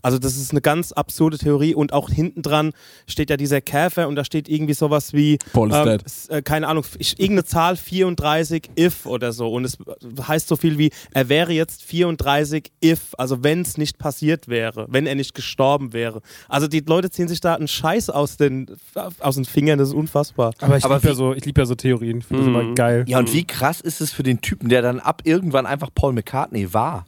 Also 0.02 0.18
das 0.18 0.36
ist 0.36 0.52
eine 0.52 0.60
ganz 0.60 0.92
absurde 0.92 1.38
Theorie. 1.38 1.74
Und 1.74 1.92
auch 1.92 2.10
hinten 2.10 2.42
dran 2.42 2.72
steht 3.06 3.30
ja 3.30 3.36
dieser 3.36 3.60
Käfer 3.60 4.08
und 4.08 4.16
da 4.16 4.24
steht 4.24 4.48
irgendwie 4.48 4.74
sowas 4.74 5.12
wie, 5.12 5.38
Paul 5.52 5.72
ähm, 5.72 5.98
äh, 6.28 6.42
keine 6.42 6.68
Ahnung, 6.68 6.84
ich, 6.98 7.18
irgendeine 7.18 7.44
Zahl 7.44 7.76
34 7.76 8.70
if 8.78 9.06
oder 9.06 9.32
so. 9.32 9.52
Und 9.52 9.64
es 9.64 9.78
heißt 10.26 10.48
so 10.48 10.56
viel 10.56 10.78
wie, 10.78 10.90
er 11.12 11.28
wäre 11.28 11.52
jetzt 11.52 11.82
34 11.82 12.70
if, 12.82 13.14
also 13.18 13.42
wenn 13.42 13.62
es 13.62 13.76
nicht 13.76 13.98
passiert 13.98 14.48
wäre, 14.48 14.86
wenn 14.88 15.06
er 15.06 15.14
nicht 15.14 15.34
gestorben 15.34 15.92
wäre. 15.92 16.22
Also 16.48 16.68
die 16.68 16.80
Leute 16.80 17.10
ziehen 17.10 17.28
sich 17.28 17.40
da 17.40 17.54
einen 17.54 17.68
Scheiß 17.68 18.10
aus 18.10 18.36
den, 18.36 18.76
aus 19.20 19.34
den 19.34 19.44
Fingern, 19.44 19.78
das 19.78 19.88
ist 19.88 19.94
unfassbar. 19.94 20.52
Aber 20.60 20.76
ich 20.76 20.84
Aber 20.84 21.00
liebe 21.08 21.20
ja, 21.20 21.26
so, 21.26 21.34
ich 21.34 21.44
lieb 21.44 21.58
ja 21.58 21.66
so 21.66 21.74
Theorien. 21.74 22.18
Ich 22.18 22.26
finde 22.26 22.44
das 22.44 22.48
immer 22.48 22.74
geil. 22.74 23.04
Ja, 23.08 23.18
und 23.18 23.32
wie 23.32 23.44
krass 23.46 23.80
ist 23.80 24.00
es 24.00 24.12
für 24.12 24.22
den 24.22 24.40
Typen, 24.40 24.68
der 24.68 24.82
dann 24.82 25.00
ab 25.00 25.22
irgendwann 25.24 25.66
einfach 25.66 25.90
Paul 25.94 26.12
McCartney 26.12 26.72
war? 26.72 27.06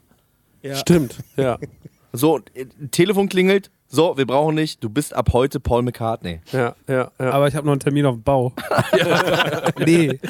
Stimmt, 0.75 1.17
ja. 1.37 1.59
So, 2.13 2.41
äh, 2.55 2.67
Telefon 2.91 3.29
klingelt. 3.29 3.71
So, 3.93 4.17
wir 4.17 4.25
brauchen 4.25 4.55
nicht. 4.55 4.85
Du 4.85 4.89
bist 4.89 5.15
ab 5.15 5.31
heute 5.33 5.59
Paul 5.59 5.83
McCartney. 5.83 6.41
Ja, 6.53 6.77
ja, 6.87 7.11
ja. 7.19 7.31
Aber 7.31 7.49
ich 7.49 7.57
habe 7.57 7.67
noch 7.67 7.73
einen 7.73 7.81
Termin 7.81 8.07
auf 8.07 8.15
dem 8.15 8.23
Bau. 8.23 8.53
nee. 9.85 10.21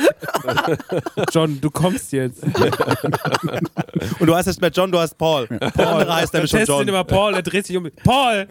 John, 1.30 1.60
du 1.60 1.70
kommst 1.70 2.10
jetzt. 2.12 2.42
Und 2.42 4.26
du 4.26 4.34
heißt 4.34 4.48
nicht 4.48 4.62
mehr 4.62 4.70
John, 4.70 4.90
du 4.90 4.98
heißt 4.98 5.18
Paul. 5.18 5.46
Paul 5.46 5.84
andere 5.84 6.14
heißt 6.14 6.32
nämlich 6.32 6.50
schon 6.50 6.64
John. 6.64 6.88
immer 6.88 7.04
Paul, 7.04 7.34
er 7.34 7.42
dreht 7.42 7.66
sich 7.66 7.76
um. 7.76 7.90
Paul! 8.02 8.46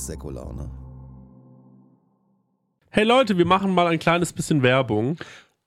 Meine 0.00 0.18
Prosecco-Laune. 0.18 0.70
Hey 2.90 3.04
Leute, 3.04 3.36
wir 3.36 3.44
machen 3.44 3.74
mal 3.74 3.86
ein 3.86 3.98
kleines 3.98 4.32
bisschen 4.32 4.62
Werbung. 4.62 5.18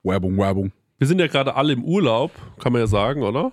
Werbung, 0.02 0.38
Werbung. 0.38 0.72
Wir 0.98 1.08
sind 1.08 1.20
ja 1.20 1.28
gerade 1.28 1.56
alle 1.56 1.74
im 1.74 1.84
Urlaub, 1.84 2.32
kann 2.60 2.74
man 2.74 2.82
ja 2.82 2.88
sagen, 2.88 3.22
oder? 3.22 3.52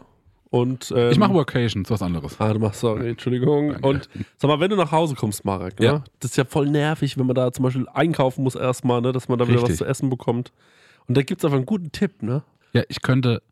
Und, 0.48 0.92
ähm, 0.96 1.10
Ich 1.10 1.18
mache 1.18 1.34
Workations, 1.34 1.90
was 1.90 2.00
anderes. 2.02 2.40
Ah, 2.40 2.52
du 2.52 2.58
machst, 2.60 2.80
sorry, 2.80 3.10
Entschuldigung. 3.10 3.76
Und 3.82 4.08
sag 4.38 4.48
mal, 4.48 4.58
wenn 4.58 4.70
du 4.70 4.76
nach 4.76 4.90
Hause 4.90 5.14
kommst, 5.14 5.44
Marek, 5.44 5.78
ne? 5.78 5.86
Ja. 5.86 6.04
das 6.18 6.32
ist 6.32 6.36
ja 6.36 6.44
voll 6.44 6.68
nervig, 6.70 7.18
wenn 7.18 7.26
man 7.26 7.36
da 7.36 7.52
zum 7.52 7.64
Beispiel 7.64 7.86
einkaufen 7.92 8.42
muss 8.42 8.54
erstmal, 8.54 9.02
ne? 9.02 9.12
dass 9.12 9.28
man 9.28 9.38
da 9.38 9.46
wieder 9.46 9.58
was 9.58 9.64
Richtig. 9.64 9.78
zu 9.78 9.84
essen 9.84 10.08
bekommt. 10.08 10.50
Und 11.06 11.16
da 11.16 11.22
gibt 11.22 11.40
es 11.40 11.44
einfach 11.44 11.58
einen 11.58 11.66
guten 11.66 11.92
Tipp, 11.92 12.22
ne? 12.22 12.42
Ja, 12.72 12.82
ich 12.88 13.02
könnte 13.02 13.42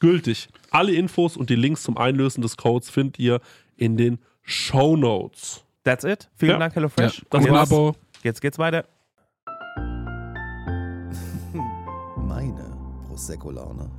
gültig. 0.00 0.48
Alle 0.70 0.92
Infos 0.92 1.36
und 1.36 1.50
die 1.50 1.56
Links 1.56 1.82
zum 1.84 1.96
Einlösen 1.96 2.42
des 2.42 2.56
Codes 2.56 2.90
findet 2.90 3.18
ihr 3.18 3.40
in 3.76 3.96
den 3.96 4.18
Show 4.42 4.96
Notes. 4.96 5.64
That's 5.84 6.04
it. 6.04 6.28
Vielen 6.36 6.52
Ja. 6.52 6.58
Dank, 6.58 6.74
HelloFresh. 6.74 7.18
Ja. 7.18 7.24
Das 7.30 7.44
jetzt, 7.44 7.54
Abo. 7.54 7.94
jetzt 8.22 8.40
geht's 8.40 8.58
weiter. 8.58 8.84
Meine 12.16 12.76
Prosecco-Laune. 13.06 13.90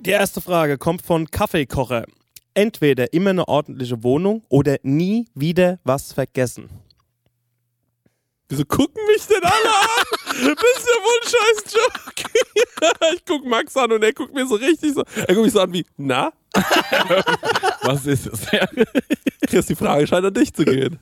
Die 0.00 0.10
erste 0.10 0.40
Frage 0.40 0.78
kommt 0.78 1.02
von 1.02 1.30
Kaffeekocher. 1.30 2.04
Entweder 2.52 3.12
immer 3.12 3.30
eine 3.30 3.48
ordentliche 3.48 4.02
Wohnung 4.04 4.42
oder 4.48 4.76
nie 4.82 5.26
wieder 5.34 5.78
was 5.82 6.12
vergessen. 6.12 6.68
Wieso 8.48 8.64
gucken 8.66 9.02
mich 9.06 9.26
denn 9.26 9.42
alle 9.42 9.52
an? 9.52 10.04
Das 10.26 10.38
ist 10.38 10.86
ja 10.86 10.96
wohl 11.02 11.20
ein 11.22 11.28
scheiß 11.28 11.74
Joke. 11.74 13.04
ich 13.14 13.24
guck 13.24 13.44
Max 13.46 13.76
an 13.76 13.92
und 13.92 14.02
er 14.02 14.12
guckt 14.12 14.34
mir 14.34 14.46
so 14.46 14.56
richtig 14.56 14.92
so. 14.94 15.02
Er 15.16 15.34
guckt 15.34 15.46
mich 15.46 15.52
so 15.52 15.60
an 15.60 15.72
wie, 15.72 15.86
na? 15.96 16.32
Was 17.82 18.06
ist 18.06 18.26
es? 18.26 18.46
Chris, 19.48 19.66
die 19.66 19.74
Frage 19.74 20.06
scheint 20.06 20.26
an 20.26 20.34
dich 20.34 20.52
zu 20.52 20.64
gehen. 20.64 20.98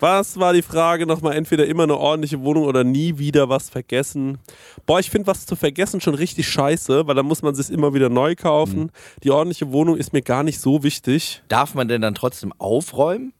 Was 0.00 0.38
war 0.38 0.54
die 0.54 0.62
Frage 0.62 1.06
nochmal? 1.06 1.36
Entweder 1.36 1.66
immer 1.66 1.82
eine 1.82 1.96
ordentliche 1.96 2.40
Wohnung 2.40 2.64
oder 2.64 2.84
nie 2.84 3.18
wieder 3.18 3.50
was 3.50 3.68
vergessen. 3.68 4.38
Boah, 4.86 4.98
ich 4.98 5.10
finde 5.10 5.26
was 5.26 5.44
zu 5.44 5.56
vergessen 5.56 6.00
schon 6.00 6.14
richtig 6.14 6.48
scheiße, 6.48 7.06
weil 7.06 7.14
da 7.14 7.22
muss 7.22 7.42
man 7.42 7.54
sich 7.54 7.70
immer 7.70 7.92
wieder 7.92 8.08
neu 8.08 8.34
kaufen. 8.34 8.92
Die 9.22 9.30
ordentliche 9.30 9.72
Wohnung 9.72 9.98
ist 9.98 10.14
mir 10.14 10.22
gar 10.22 10.42
nicht 10.42 10.58
so 10.58 10.82
wichtig. 10.82 11.42
Darf 11.48 11.74
man 11.74 11.86
denn 11.86 12.00
dann 12.00 12.14
trotzdem 12.14 12.54
aufräumen? 12.58 13.34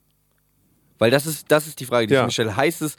Weil 1.01 1.11
das 1.11 1.27
ist, 1.27 1.47
das 1.49 1.67
ist 1.67 1.81
die 1.81 1.87
Frage, 1.87 2.07
die 2.07 2.15
Ja. 2.15 2.21
ich 2.21 2.27
mir 2.27 2.31
stelle. 2.31 2.57
Heißt 2.57 2.83
es, 2.83 2.95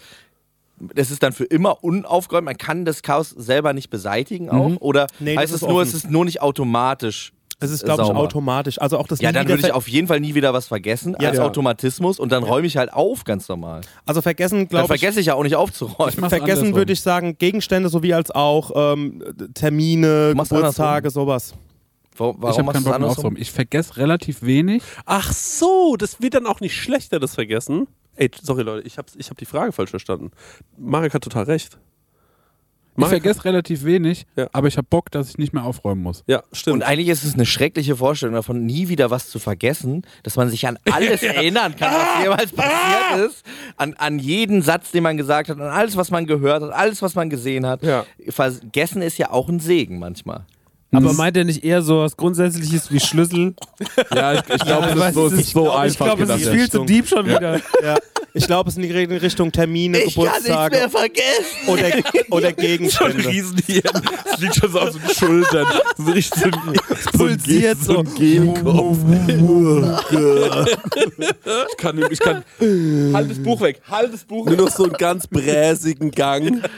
das 0.96 1.12
ist 1.12 1.22
dann 1.24 1.31
für 1.31 1.46
immer 1.46 1.84
unaufgeräumt? 1.84 2.46
Man 2.46 2.58
kann 2.58 2.84
das 2.84 3.03
Chaos 3.03 3.29
selber 3.29 3.72
nicht 3.74 3.89
beseitigen 3.89 4.50
auch? 4.50 4.72
Oder 4.81 5.08
Nee, 5.20 5.38
heißt 5.38 5.53
es 5.53 5.62
nur, 5.62 5.70
offen. 5.75 5.84
es 5.88 5.93
ist 5.93 6.10
nur 6.10 6.25
nicht 6.25 6.41
automatisch? 6.41 7.31
Es 7.63 7.70
ist, 7.70 7.84
glaube 7.86 8.01
ich, 8.01 8.08
sauber? 8.08 8.20
automatisch. 8.22 8.81
Also 8.81 8.98
auch 8.98 9.05
das 9.05 9.22
Ja, 9.22 9.31
dann 9.31 9.48
würde 9.48 9.62
ich 9.67 9.72
auf 9.72 9.88
jeden 9.88 10.08
Fall 10.08 10.20
nie 10.20 10.34
wieder 10.34 10.51
was 10.51 10.65
vergessen 10.65 11.15
Ja. 11.22 11.29
als 11.29 11.38
Ja. 11.38 11.43
Automatismus 11.46 12.17
und 12.20 12.31
dann 12.31 12.41
räume 12.41 12.65
ich 12.65 12.75
halt 12.75 12.91
auf, 12.91 13.24
ganz 13.24 13.48
normal. 13.48 13.81
Also 14.08 14.24
vergessen, 14.24 14.62
Dann 14.62 14.67
glaube 14.70 14.96
ich. 14.96 15.00
vergesse 15.00 15.20
ich 15.20 15.27
ja 15.27 15.36
auch 15.36 15.43
nicht 15.43 15.55
aufzuräumen. 15.55 16.27
Vergessen 16.27 16.74
würde 16.74 16.93
ich 16.93 17.01
sagen, 17.01 17.38
Gegenstände 17.38 17.89
sowie 17.89 18.15
als 18.15 18.31
auch 18.31 18.72
ähm, 18.96 19.24
Termine, 19.53 20.34
Geburtstage, 20.36 21.12
sowas. 21.12 21.53
Warum, 22.18 22.38
ich 22.41 22.58
habe 22.58 22.58
keinen 22.58 22.65
Bock 22.65 22.74
das 22.74 22.84
mehr 22.84 22.94
andersrum? 22.96 23.10
aufzuräumen. 23.10 23.41
Ich 23.41 23.51
vergesse 23.51 23.98
relativ 23.98 24.41
wenig. 24.44 24.84
Ach 25.06 25.32
so, 25.32 25.96
das 25.98 26.22
wird 26.22 26.34
dann 26.34 26.46
auch 26.46 26.60
nicht 26.60 26.75
schlechter, 26.75 27.20
das 27.20 27.36
Vergessen. 27.36 27.88
Ey, 28.15 28.30
sorry 28.41 28.63
Leute, 28.63 28.86
ich 28.86 28.98
habe 28.98 29.08
ich 29.18 29.30
hab 29.30 29.38
die 29.38 29.46
Frage 29.46 29.72
falsch 29.72 29.89
verstanden. 29.91 30.32
Marek 30.77 31.13
hat 31.13 31.24
total 31.24 31.44
recht. 31.46 31.77
Ich 32.94 32.98
Marek- 32.98 33.22
vergesse 33.24 33.46
relativ 33.46 33.86
wenig, 33.86 34.25
Ja. 34.36 34.50
aber 34.51 34.68
ich 34.68 34.75
habe 34.75 34.86
Bock, 34.89 35.10
dass 35.12 35.30
ich 35.30 35.38
nicht 35.38 35.53
mehr 35.53 35.63
aufräumen 35.63 36.03
muss. 36.03 36.25
Ja, 36.27 36.44
stimmt. 36.51 36.74
Und 36.75 36.84
eigentlich 36.84 37.08
ist 37.08 37.24
es 37.24 37.34
eine 37.36 37.46
schreckliche 37.46 37.96
Vorstellung 37.96 38.36
davon, 38.36 38.65
nie 38.65 38.89
wieder 38.89 39.10
was 39.10 39.30
zu 39.30 39.39
vergessen, 39.39 40.01
dass 40.24 40.36
man 40.36 40.50
sich 40.50 40.68
an 40.68 40.77
alles 40.91 41.24
erinnern 41.24 41.74
kann, 41.77 41.94
was 41.94 42.22
jemals 42.24 42.51
passiert 42.51 43.30
ist, 43.32 43.46
an, 43.77 43.94
an 43.94 44.20
jeden 44.20 44.62
Satz, 44.62 44.91
den 44.91 45.03
man 45.03 45.15
gesagt 45.15 45.48
hat, 45.50 45.56
an 45.58 45.70
alles, 45.70 45.96
was 45.96 46.12
man 46.12 46.25
gehört 46.27 46.62
hat, 46.63 46.72
alles, 46.74 47.01
was 47.01 47.15
man 47.15 47.30
gesehen 47.30 47.65
hat. 47.65 47.82
Ja. 47.82 48.06
Vergessen 48.27 49.01
ist 49.01 49.18
ja 49.18 49.32
auch 49.32 49.48
ein 49.48 49.62
Segen 49.62 49.98
manchmal. 49.98 50.46
Aber 50.93 51.13
meint 51.13 51.38
er 51.38 51.45
nicht 51.45 51.63
eher 51.63 51.81
so 51.81 52.00
was 52.00 52.17
Grundsätzliches 52.17 52.91
wie 52.91 53.00
Schlüssel? 53.00 53.55
Ja, 54.13 54.33
ich, 54.33 54.39
ich 54.50 54.62
glaube, 54.65 54.88
Ja, 54.88 54.93
es 54.93 55.00
was 55.00 55.07
ist 55.10 55.13
so, 55.15 55.27
es 55.27 55.33
ist- 55.33 55.50
so 55.51 55.65
ich 55.67 55.71
einfach 55.74 56.05
glaube, 56.05 56.24
es 56.24 56.41
ist 56.41 56.50
viel 56.50 56.69
zu 56.69 56.83
deep 56.86 57.07
schon 57.07 57.25
wieder. 57.27 57.62
Ja. 57.83 57.95
Ich 58.33 58.45
glaube, 58.47 58.69
es 58.69 58.77
ist 58.77 58.83
in 58.83 58.89
die 58.89 59.15
Richtung 59.15 59.51
Termine, 59.51 60.00
Geburtstage 60.01 60.89
vergessen. 60.89 61.67
oder, 61.67 61.89
oder 62.29 62.51
Gegenstände. 62.53 63.25
Riesenhirn. 63.27 64.01
Es 64.33 64.39
liegt 64.39 64.55
schon 64.55 64.71
so 64.71 64.79
auf 64.79 64.91
den 64.91 65.09
Schultern. 65.15 65.67
So 65.97 66.11
richtig 66.11 66.41
so 66.41 66.47
ein, 66.47 66.75
pulsiert 67.17 67.77
so. 67.83 67.97
ein 68.00 68.13
Gelkopf. 68.15 68.97
ich 71.71 71.77
kann, 71.77 72.03
ich 72.09 72.19
kann. 72.19 72.43
Halt 73.13 73.31
das 73.31 73.39
Buch 73.39 73.59
weg. 73.61 73.81
Halt 73.89 74.13
das 74.13 74.23
Buch 74.23 74.45
Nur 74.45 74.55
noch 74.57 74.69
so 74.69 74.83
einen 74.85 74.93
ganz 74.93 75.27
bräsigen 75.27 76.11
Gang. 76.11 76.61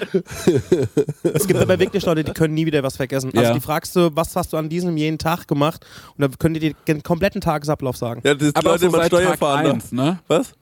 Es 1.34 1.48
gibt 1.48 1.60
aber 1.60 1.80
wirklich 1.80 2.06
Leute, 2.06 2.24
die 2.24 2.32
können 2.34 2.54
nie 2.54 2.66
wieder 2.66 2.84
was 2.84 2.96
vergessen. 2.98 3.32
Also 3.34 3.42
Ja. 3.50 3.54
die 3.54 3.60
fragst 3.62 3.96
du, 3.96 4.10
was 4.14 4.36
hast 4.36 4.54
du 4.54 4.58
an 4.58 4.70
diesem 4.70 4.96
jeden 4.98 5.18
Tag 5.18 5.48
gemacht? 5.48 5.86
Und 6.18 6.22
dann 6.22 6.38
können 6.38 6.54
die 6.54 6.60
dir 6.60 6.74
den 6.88 7.02
kompletten 7.04 7.42
Tagesablauf 7.42 7.98
sagen. 7.98 8.22
Ja, 8.24 8.34
das 8.36 8.56
Aber 8.56 8.70
auch 8.70 8.74
Leute 8.74 8.86
so 8.86 8.92
mal 8.92 8.98
seit 8.98 9.08
Steuer 9.08 9.30
Tag 9.32 9.40
fahren. 9.40 9.66
eins, 9.68 9.92
ne? 9.92 10.20
Was? 10.28 10.54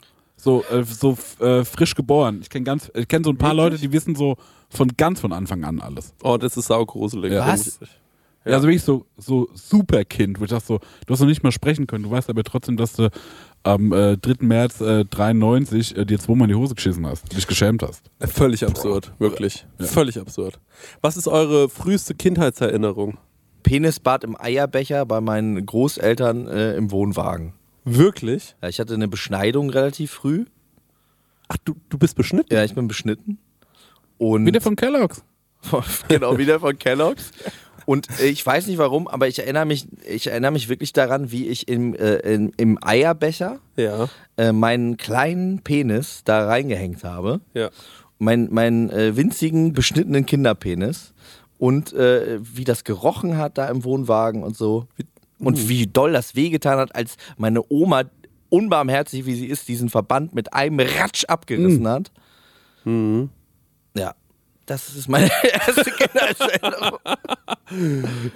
So, 0.42 0.64
äh, 0.72 0.84
so 0.84 1.16
äh, 1.40 1.64
frisch 1.64 1.94
geboren. 1.94 2.40
Ich 2.42 2.50
kenne 2.50 2.64
ganz, 2.64 2.92
ich 2.96 3.08
kenne 3.08 3.24
so 3.24 3.30
ein 3.30 3.38
paar 3.38 3.54
Leute, 3.54 3.78
die 3.78 3.92
wissen 3.92 4.16
so 4.16 4.38
von 4.70 4.90
ganz 4.98 5.20
von 5.20 5.34
Anfang 5.34 5.64
an 5.64 5.80
alles. 5.80 6.16
Oh, 6.24 6.38
das 6.38 6.58
ist 6.58 6.66
saugruselig. 6.66 7.32
Ja. 7.32 7.48
Was? 7.48 7.80
Ja. 8.44 8.56
Also 8.56 8.68
wirklich 8.68 8.82
so, 8.82 9.06
so 9.18 9.50
Superkind, 9.54 10.40
wo 10.40 10.46
ich 10.46 10.50
dachte 10.50 10.66
so, 10.66 10.80
du 11.06 11.14
hast 11.14 11.20
noch 11.20 11.28
nicht 11.28 11.44
mal 11.44 11.52
sprechen 11.52 11.86
können, 11.86 12.06
du 12.06 12.10
weißt 12.10 12.28
aber 12.28 12.44
trotzdem, 12.44 12.76
dass 12.76 12.94
du 12.94 13.12
am 13.62 13.94
äh, 13.94 14.18
3. 14.18 14.38
März 14.40 14.82
äh, 14.82 15.06
93 15.06 15.96
äh, 15.96 16.06
dir 16.06 16.18
zweimal 16.18 16.50
in 16.50 16.56
die 16.56 16.60
Hose 16.60 16.74
geschissen 16.74 17.06
hast, 17.06 17.32
dich 17.32 17.46
geschämt 17.46 17.84
hast. 17.84 18.02
Völlig 18.20 18.66
absurd, 18.66 19.14
wirklich. 19.20 19.68
Völlig 19.78 20.20
absurd. 20.20 20.60
Was 21.02 21.18
ist 21.18 21.28
eure 21.28 21.70
früheste 21.70 22.16
Kindheitserinnerung? 22.16 23.20
Penisbad 23.62 24.24
im 24.24 24.36
Eierbecher 24.36 25.06
bei 25.06 25.22
meinen 25.22 25.64
Großeltern 25.64 26.48
äh, 26.48 26.74
im 26.74 26.90
Wohnwagen. 26.90 27.54
Wirklich? 27.84 28.56
Ja, 28.62 28.70
ich 28.70 28.80
hatte 28.80 28.94
eine 28.94 29.08
Beschneidung 29.08 29.70
relativ 29.70 30.12
früh. 30.12 30.46
Ach, 31.48 31.58
du, 31.66 31.76
du 31.90 31.98
bist 31.98 32.16
beschnitten? 32.16 32.54
Ja, 32.54 32.64
ich 32.64 32.76
bin 32.76 32.88
beschnitten. 32.88 33.38
Und 34.18 34.46
Wieder 34.46 34.62
von 34.62 34.76
Kellogg's. 34.76 35.24
genau, 36.08 36.38
wieder 36.38 36.60
von 36.60 36.78
Kellogg's. 36.78 37.32
Und 37.86 38.08
äh, 38.20 38.28
ich 38.28 38.46
weiß 38.46 38.68
nicht 38.68 38.78
warum, 38.78 39.08
aber 39.08 39.28
ich 39.28 39.40
erinnere 39.40 39.66
mich, 39.66 39.88
ich 40.08 40.28
erinnere 40.28 40.52
mich 40.52 40.70
wirklich 40.70 40.94
daran, 40.94 41.32
wie 41.32 41.48
ich 41.48 41.68
im, 41.68 41.96
äh, 41.96 42.18
in, 42.18 42.52
im 42.58 42.78
Eierbecher 42.82 43.60
Ja. 43.76 44.08
äh, 44.38 44.52
meinen 44.52 44.98
kleinen 44.98 45.62
Penis 45.62 46.22
da 46.24 46.46
reingehängt 46.46 47.04
habe. 47.04 47.42
Ja. 47.54 47.70
Meinen 48.20 48.50
mein, 48.52 48.90
äh, 48.92 49.16
winzigen, 49.18 49.74
beschnittenen 49.74 50.26
Kinderpenis. 50.26 51.14
Und 51.58 51.94
äh, 51.94 52.40
wie 52.42 52.64
das 52.64 52.84
gerochen 52.84 53.38
hat 53.38 53.58
da 53.58 53.68
im 53.68 53.84
Wohnwagen 53.84 54.44
und 54.44 54.56
so. 54.56 54.88
Und 55.42 55.68
wie 55.70 55.88
doll 55.88 56.14
das 56.14 56.36
wehgetan 56.36 56.78
hat, 56.80 56.96
als 56.96 57.16
meine 57.38 57.62
Oma, 57.70 58.04
unbarmherzig 58.50 59.26
wie 59.26 59.36
sie 59.36 59.48
ist, 59.48 59.68
diesen 59.68 59.90
Verband 59.90 60.34
mit 60.36 60.54
einem 60.54 60.80
Ratsch 60.80 61.26
abgerissen 61.26 61.88
hat. 61.88 62.12
Ja, 62.86 64.14
das 64.66 64.96
ist 64.96 65.08
meine 65.10 65.30
erste 65.44 65.84
Kindheitserinnerung. 65.92 67.00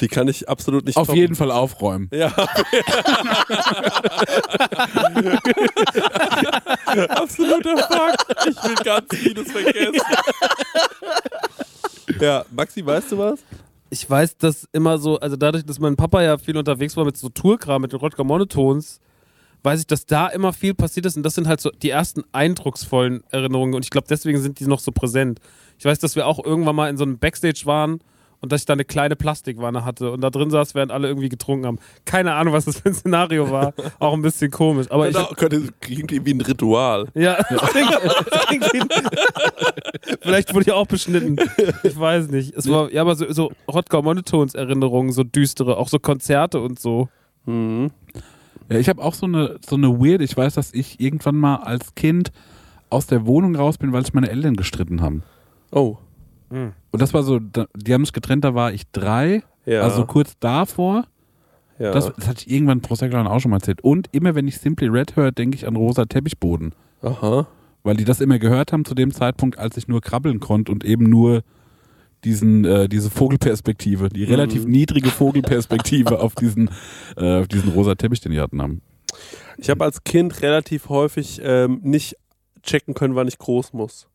Die 0.01 0.07
kann 0.07 0.27
ich 0.27 0.47
absolut 0.50 0.85
nicht 0.85 0.97
Auf 0.97 1.07
toppen. 1.07 1.19
jeden 1.19 1.35
Fall 1.35 1.51
aufräumen. 1.51 2.09
Ja. 2.13 2.27
Absoluter 7.09 7.77
Fakt. 7.77 8.25
Ich 8.47 8.63
will 8.63 8.75
ganz 8.83 9.05
vieles 9.15 9.51
vergessen. 9.51 10.01
Ja, 12.19 12.45
Maxi, 12.51 12.85
weißt 12.85 13.12
du 13.12 13.17
was? 13.17 13.39
Ich 13.96 14.10
weiß, 14.10 14.36
dass 14.36 14.68
immer 14.74 14.98
so, 14.98 15.20
also 15.20 15.38
dadurch, 15.38 15.64
dass 15.64 15.80
mein 15.80 15.96
Papa 15.96 16.22
ja 16.22 16.38
viel 16.38 16.58
unterwegs 16.58 16.98
war 16.98 17.06
mit 17.06 17.16
so 17.16 17.30
Tourkram, 17.30 17.82
mit 17.82 17.94
den 17.94 18.00
Rodger 18.02 18.25
Monotons, 18.25 19.00
weiß 19.64 19.80
ich, 19.80 19.88
dass 19.88 20.06
da 20.06 20.28
immer 20.28 20.52
viel 20.52 20.74
passiert 20.74 21.06
ist 21.06 21.16
und 21.16 21.24
das 21.24 21.36
sind 21.36 21.48
halt 21.48 21.62
so 21.62 21.70
die 21.70 21.92
ersten 21.92 22.24
eindrucksvollen 22.34 23.24
Erinnerungen 23.30 23.74
und 23.74 23.86
ich 23.86 23.92
glaube, 23.92 24.08
deswegen 24.10 24.42
sind 24.42 24.60
die 24.60 24.68
noch 24.68 24.80
so 24.80 24.92
präsent. 24.92 25.40
Ich 25.80 25.86
weiß, 25.86 25.98
dass 26.00 26.18
wir 26.18 26.28
auch 26.28 26.44
irgendwann 26.44 26.75
mal 26.75 26.90
in 26.90 26.98
so 26.98 27.06
einem 27.06 27.20
Backstage 27.20 27.62
waren 27.64 28.02
und 28.46 28.52
dass 28.52 28.62
ich 28.62 28.66
da 28.66 28.74
eine 28.74 28.86
kleine 28.86 29.16
Plastikwanne 29.16 29.84
hatte 29.84 30.12
und 30.12 30.22
da 30.22 30.30
drin 30.30 30.52
saß, 30.52 30.75
während 30.75 30.92
alle 30.92 31.08
irgendwie 31.08 31.30
getrunken 31.30 31.66
haben. 31.66 31.80
Keine 32.06 32.34
Ahnung, 32.36 32.54
was 32.54 32.66
das 32.66 32.80
für 32.80 32.90
ein 32.90 32.94
Szenario 32.94 33.50
war. 33.50 33.74
Auch 34.00 34.14
ein 34.14 34.22
bisschen 34.22 34.52
komisch. 34.52 34.86
Aber 34.92 35.10
ich, 35.10 35.16
Genau, 35.16 35.30
könnte, 35.36 35.64
klingt 35.82 36.12
wie 36.12 36.32
ein 36.34 36.42
Ritual. 36.42 37.08
ja, 37.16 37.38
vielleicht 40.22 40.54
wurde 40.54 40.66
ich 40.68 40.72
auch 40.72 40.88
beschnitten. 40.88 41.38
Ich 41.84 42.00
weiß 42.00 42.30
nicht. 42.30 42.56
Es 42.56 42.70
war, 42.70 42.92
ja, 42.92 43.02
aber 43.02 43.16
so, 43.16 43.32
so 43.32 43.52
Rodger 43.68 44.02
Monotons 44.02 44.54
Erinnerungen, 44.54 45.12
so 45.12 45.24
düstere, 45.24 45.78
auch 45.78 45.88
so 45.88 46.00
Konzerte 46.00 46.60
und 46.60 46.80
so. 46.80 47.10
Ja, 47.48 48.78
ich 48.78 48.90
habe 48.90 49.02
auch 49.04 49.14
so 49.14 49.25
eine, 49.25 49.58
so 49.68 49.75
eine 49.75 50.00
weird, 50.00 50.22
ich 50.22 50.36
weiß, 50.36 50.56
dass 50.56 50.74
ich 50.74 51.00
irgendwann 51.00 51.36
mal 51.36 51.58
als 51.58 51.96
Kind 51.96 52.32
aus 52.90 53.08
der 53.08 53.25
Wohnung 53.25 53.56
raus 53.56 53.78
bin, 53.78 53.92
weil 53.94 54.04
sich 54.04 54.14
meine 54.14 54.30
Eltern 54.30 54.56
gestritten 54.56 55.02
haben. 55.02 55.24
Oh. 55.72 55.98
Und 56.50 57.02
das 57.02 57.14
war 57.14 57.24
so, 57.24 57.40
die 57.40 57.94
haben 57.94 58.06
sich 58.06 58.14
getrennt, 58.14 58.44
da 58.46 58.54
war 58.56 58.72
ich 58.72 58.84
drei, 58.92 59.44
Ja. 59.66 59.82
also 59.82 60.06
kurz 60.06 60.38
davor. 60.40 61.06
ja. 61.80 61.92
Das, 61.92 62.14
das 62.14 62.28
hatte 62.28 62.44
ich 62.46 62.52
irgendwann 62.52 62.82
pro 62.82 62.96
Sektor 62.96 63.25
auch 63.30 63.40
schon 63.40 63.52
mal 63.52 63.58
erzählt. 63.58 63.82
Und 63.84 64.08
immer 64.12 64.36
wenn 64.36 64.48
ich 64.48 64.58
Simply 64.60 64.88
Red 64.88 65.16
höre, 65.16 65.32
denke 65.32 65.58
ich 65.58 65.68
an 65.68 65.75
rosa 65.75 66.06
Teppichboden. 66.06 66.74
Aha. 67.02 67.48
Weil 67.84 67.98
die 67.98 68.06
das 68.06 68.22
immer 68.22 68.40
gehört 68.40 68.72
haben 68.74 68.86
zu 68.86 68.96
dem 68.96 69.12
Zeitpunkt, 69.14 69.60
als 69.60 69.78
ich 69.78 69.88
nur 69.88 70.02
krabbeln 70.02 70.40
konnte 70.40 70.72
und 70.72 70.84
eben 70.84 71.06
nur 71.10 71.42
diesen, 72.24 72.66
äh, 72.66 72.90
diese 72.90 73.12
Vogelperspektive, 73.12 74.10
die 74.10 74.24
relativ 74.24 74.66
niedrige 74.66 75.10
Vogelperspektive 75.10 76.20
auf 76.22 76.34
diesen, 76.34 76.70
äh, 77.18 77.42
auf 77.42 77.48
diesen 77.48 77.72
rosa 77.72 77.94
Teppich, 77.96 78.22
den 78.22 78.32
die 78.32 78.40
hatten 78.40 78.62
haben. 78.62 78.82
Ich 79.58 79.70
habe 79.70 79.84
als 79.84 80.04
Kind 80.04 80.42
relativ 80.42 80.90
häufig 80.90 81.40
ähm, 81.44 81.80
nicht 81.84 82.16
checken 82.64 82.94
können, 82.96 83.16
wann 83.16 83.28
ich 83.28 83.38
groß 83.38 83.74
muss. 83.74 84.08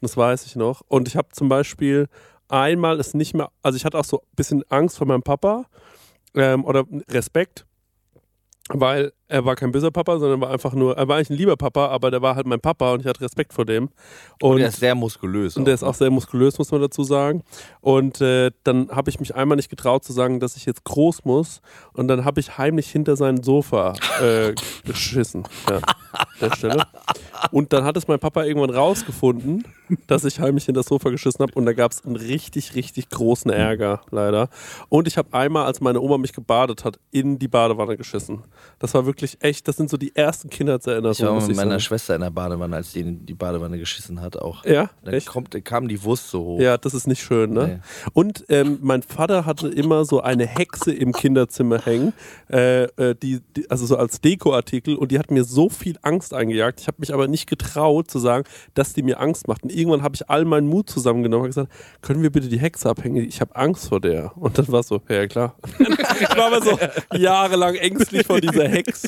Das 0.00 0.16
weiß 0.16 0.46
ich 0.46 0.56
noch. 0.56 0.82
Und 0.88 1.08
ich 1.08 1.16
habe 1.16 1.28
zum 1.32 1.48
Beispiel 1.48 2.08
einmal 2.48 3.00
es 3.00 3.14
nicht 3.14 3.34
mehr, 3.34 3.50
also 3.62 3.76
ich 3.76 3.84
hatte 3.84 3.98
auch 3.98 4.04
so 4.04 4.20
ein 4.20 4.36
bisschen 4.36 4.64
Angst 4.68 4.98
vor 4.98 5.06
meinem 5.06 5.22
Papa 5.22 5.66
ähm, 6.34 6.64
oder 6.64 6.84
Respekt, 7.08 7.66
weil 8.68 9.12
er 9.28 9.44
war 9.44 9.56
kein 9.56 9.72
böser 9.72 9.90
Papa, 9.90 10.18
sondern 10.18 10.40
war 10.40 10.50
einfach 10.50 10.72
nur, 10.72 10.96
er 10.96 11.08
war 11.08 11.16
eigentlich 11.16 11.30
ein 11.30 11.36
lieber 11.36 11.56
Papa, 11.56 11.88
aber 11.88 12.10
der 12.10 12.22
war 12.22 12.36
halt 12.36 12.46
mein 12.46 12.60
Papa 12.60 12.92
und 12.92 13.00
ich 13.00 13.06
hatte 13.06 13.20
Respekt 13.20 13.52
vor 13.52 13.64
dem. 13.64 13.88
Und 14.40 14.60
er 14.60 14.68
ist 14.68 14.78
sehr 14.78 14.94
muskulös. 14.94 15.56
Und 15.56 15.64
der 15.64 15.74
ist 15.74 15.82
auch, 15.82 15.88
auch 15.88 15.94
sehr 15.94 16.10
muskulös, 16.10 16.58
muss 16.58 16.70
man 16.70 16.80
dazu 16.80 17.02
sagen. 17.02 17.42
Und 17.80 18.20
äh, 18.20 18.52
dann 18.62 18.88
habe 18.90 19.10
ich 19.10 19.18
mich 19.18 19.34
einmal 19.34 19.56
nicht 19.56 19.68
getraut 19.68 20.04
zu 20.04 20.12
sagen, 20.12 20.38
dass 20.38 20.56
ich 20.56 20.64
jetzt 20.64 20.84
groß 20.84 21.24
muss. 21.24 21.60
Und 21.92 22.06
dann 22.08 22.24
habe 22.24 22.38
ich 22.38 22.56
heimlich 22.56 22.88
hinter 22.90 23.16
sein 23.16 23.42
Sofa 23.42 23.94
äh, 24.20 24.54
geschissen. 24.84 25.44
Ja, 25.68 25.80
der 26.40 26.54
Stelle. 26.54 26.84
Und 27.50 27.72
dann 27.72 27.84
hat 27.84 27.96
es 27.96 28.06
mein 28.06 28.20
Papa 28.20 28.44
irgendwann 28.44 28.70
rausgefunden, 28.70 29.64
dass 30.06 30.24
ich 30.24 30.38
heimlich 30.38 30.66
hinter 30.66 30.80
das 30.80 30.86
Sofa 30.86 31.10
geschissen 31.10 31.42
habe. 31.42 31.52
Und 31.54 31.66
da 31.66 31.72
gab 31.72 31.90
es 31.90 32.04
einen 32.04 32.16
richtig, 32.16 32.74
richtig 32.76 33.08
großen 33.08 33.50
Ärger, 33.50 34.02
leider. 34.10 34.50
Und 34.88 35.08
ich 35.08 35.18
habe 35.18 35.32
einmal, 35.32 35.66
als 35.66 35.80
meine 35.80 36.00
Oma 36.00 36.16
mich 36.16 36.32
gebadet 36.32 36.84
hat, 36.84 37.00
in 37.10 37.38
die 37.40 37.48
Badewanne 37.48 37.96
geschissen. 37.96 38.42
Das 38.78 38.94
war 38.94 39.04
wirklich 39.04 39.15
echt, 39.40 39.68
das 39.68 39.76
sind 39.76 39.90
so 39.90 39.96
die 39.96 40.14
ersten 40.14 40.50
Kindheitserinnerungen. 40.50 41.12
Ich 41.12 41.22
war 41.22 41.34
muss 41.34 41.46
mit 41.46 41.56
meiner 41.56 41.70
sagen. 41.70 41.80
Schwester 41.80 42.14
in 42.14 42.20
der 42.20 42.30
Badewanne, 42.30 42.76
als 42.76 42.92
die 42.92 43.00
in 43.00 43.26
die 43.26 43.34
Badewanne 43.34 43.78
geschissen 43.78 44.20
hat 44.20 44.36
auch. 44.36 44.64
Ja, 44.64 44.90
Dann 45.04 45.14
echt? 45.14 45.26
kommt, 45.26 45.64
kam 45.64 45.88
die 45.88 46.02
Wurst 46.02 46.30
so 46.30 46.44
hoch. 46.44 46.60
Ja, 46.60 46.78
das 46.78 46.94
ist 46.94 47.06
nicht 47.06 47.22
schön, 47.22 47.52
ne? 47.52 47.80
Und 48.12 48.44
ähm, 48.48 48.78
mein 48.82 49.02
Vater 49.02 49.46
hatte 49.46 49.68
immer 49.68 50.04
so 50.04 50.20
eine 50.20 50.46
Hexe 50.46 50.92
im 50.92 51.12
Kinderzimmer 51.12 51.84
hängen, 51.84 52.12
äh, 52.50 52.84
äh, 52.84 53.14
die, 53.14 53.40
die, 53.56 53.70
also 53.70 53.86
so 53.86 53.96
als 53.96 54.20
Dekoartikel 54.20 54.96
und 54.96 55.12
die 55.12 55.18
hat 55.18 55.30
mir 55.30 55.44
so 55.44 55.68
viel 55.68 55.96
Angst 56.02 56.34
eingejagt. 56.34 56.80
Ich 56.80 56.88
habe 56.88 56.98
mich 57.00 57.12
aber 57.12 57.28
nicht 57.28 57.48
getraut 57.48 58.10
zu 58.10 58.18
sagen, 58.18 58.44
dass 58.74 58.92
die 58.92 59.02
mir 59.02 59.20
Angst 59.20 59.48
macht. 59.48 59.62
Und 59.62 59.74
irgendwann 59.74 60.02
habe 60.02 60.14
ich 60.14 60.28
all 60.28 60.44
meinen 60.44 60.68
Mut 60.68 60.90
zusammengenommen 60.90 61.44
und 61.44 61.50
gesagt, 61.50 61.72
können 62.02 62.22
wir 62.22 62.30
bitte 62.30 62.48
die 62.48 62.58
Hexe 62.58 62.88
abhängen? 62.88 63.16
Ich 63.26 63.40
habe 63.40 63.54
Angst 63.56 63.88
vor 63.88 64.00
der. 64.00 64.36
Und 64.36 64.58
dann 64.58 64.68
war 64.68 64.80
es 64.80 64.88
so, 64.88 65.00
ja 65.08 65.26
klar. 65.26 65.56
ich 65.78 66.36
war 66.36 66.46
aber 66.46 66.62
so 66.62 66.78
jahrelang 67.16 67.74
ängstlich 67.74 68.26
vor 68.26 68.40
dieser 68.40 68.68
Hexe. 68.68 69.05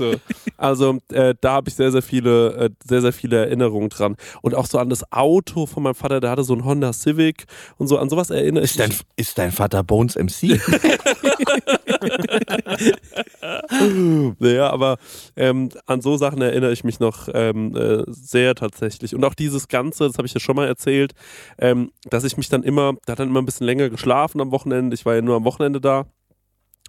Also 0.57 0.99
äh, 1.13 1.35
da 1.41 1.53
habe 1.53 1.69
ich 1.69 1.77
sehr, 1.77 1.93
sehr 1.93 2.03
viele, 2.03 2.55
äh, 2.55 2.71
sehr, 2.85 3.01
sehr 3.01 3.13
viele 3.13 3.39
Erinnerungen 3.39 3.89
dran. 3.89 4.17
Und 4.43 4.55
auch 4.55 4.67
so 4.67 4.79
an 4.79 4.91
das 4.91 5.13
Auto 5.13 5.67
von 5.67 5.83
meinem 5.83 5.95
Vater, 5.95 6.21
der 6.21 6.31
hatte 6.31 6.45
so 6.45 6.55
ein 6.55 6.65
Honda 6.65 6.93
Civic 6.93 7.45
und 7.77 7.87
so. 7.87 7.99
An 7.99 8.09
sowas 8.09 8.31
erinnere 8.31 8.65
ich 8.65 8.73
Ist 8.73 8.81
dein, 8.81 8.89
mich. 8.89 9.01
ist 9.17 9.39
dein 9.39 9.53
Vater 9.53 9.85
Bones 9.85 10.17
MC? 10.17 10.61
Naja, 14.39 14.71
aber 14.71 14.99
ähm, 15.37 15.71
an 15.87 16.01
so 16.01 16.17
Sachen 16.17 16.43
erinnere 16.43 16.73
ich 16.73 16.85
mich 16.85 17.01
noch 17.01 17.29
ähm, 17.33 17.75
äh, 17.77 18.05
sehr 18.09 18.55
tatsächlich. 18.55 19.15
Und 19.15 19.25
auch 19.25 19.35
dieses 19.35 19.69
Ganze, 19.69 20.07
das 20.07 20.19
habe 20.19 20.27
ich 20.27 20.35
ja 20.35 20.41
schon 20.41 20.57
mal 20.57 20.67
erzählt, 20.67 21.13
ähm, 21.59 21.91
dass 22.09 22.25
ich 22.25 22.37
mich 22.37 22.49
dann 22.49 22.63
immer, 22.63 22.95
da 23.07 23.13
hat 23.13 23.21
dann 23.21 23.29
immer 23.29 23.43
ein 23.43 23.47
bisschen 23.47 23.67
länger 23.67 23.89
geschlafen 23.91 24.41
am 24.41 24.51
Wochenende. 24.51 24.95
Ich 24.95 25.07
war 25.07 25.15
ja 25.15 25.23
nur 25.23 25.37
am 25.37 25.45
Wochenende 25.45 25.81
da. 25.81 26.07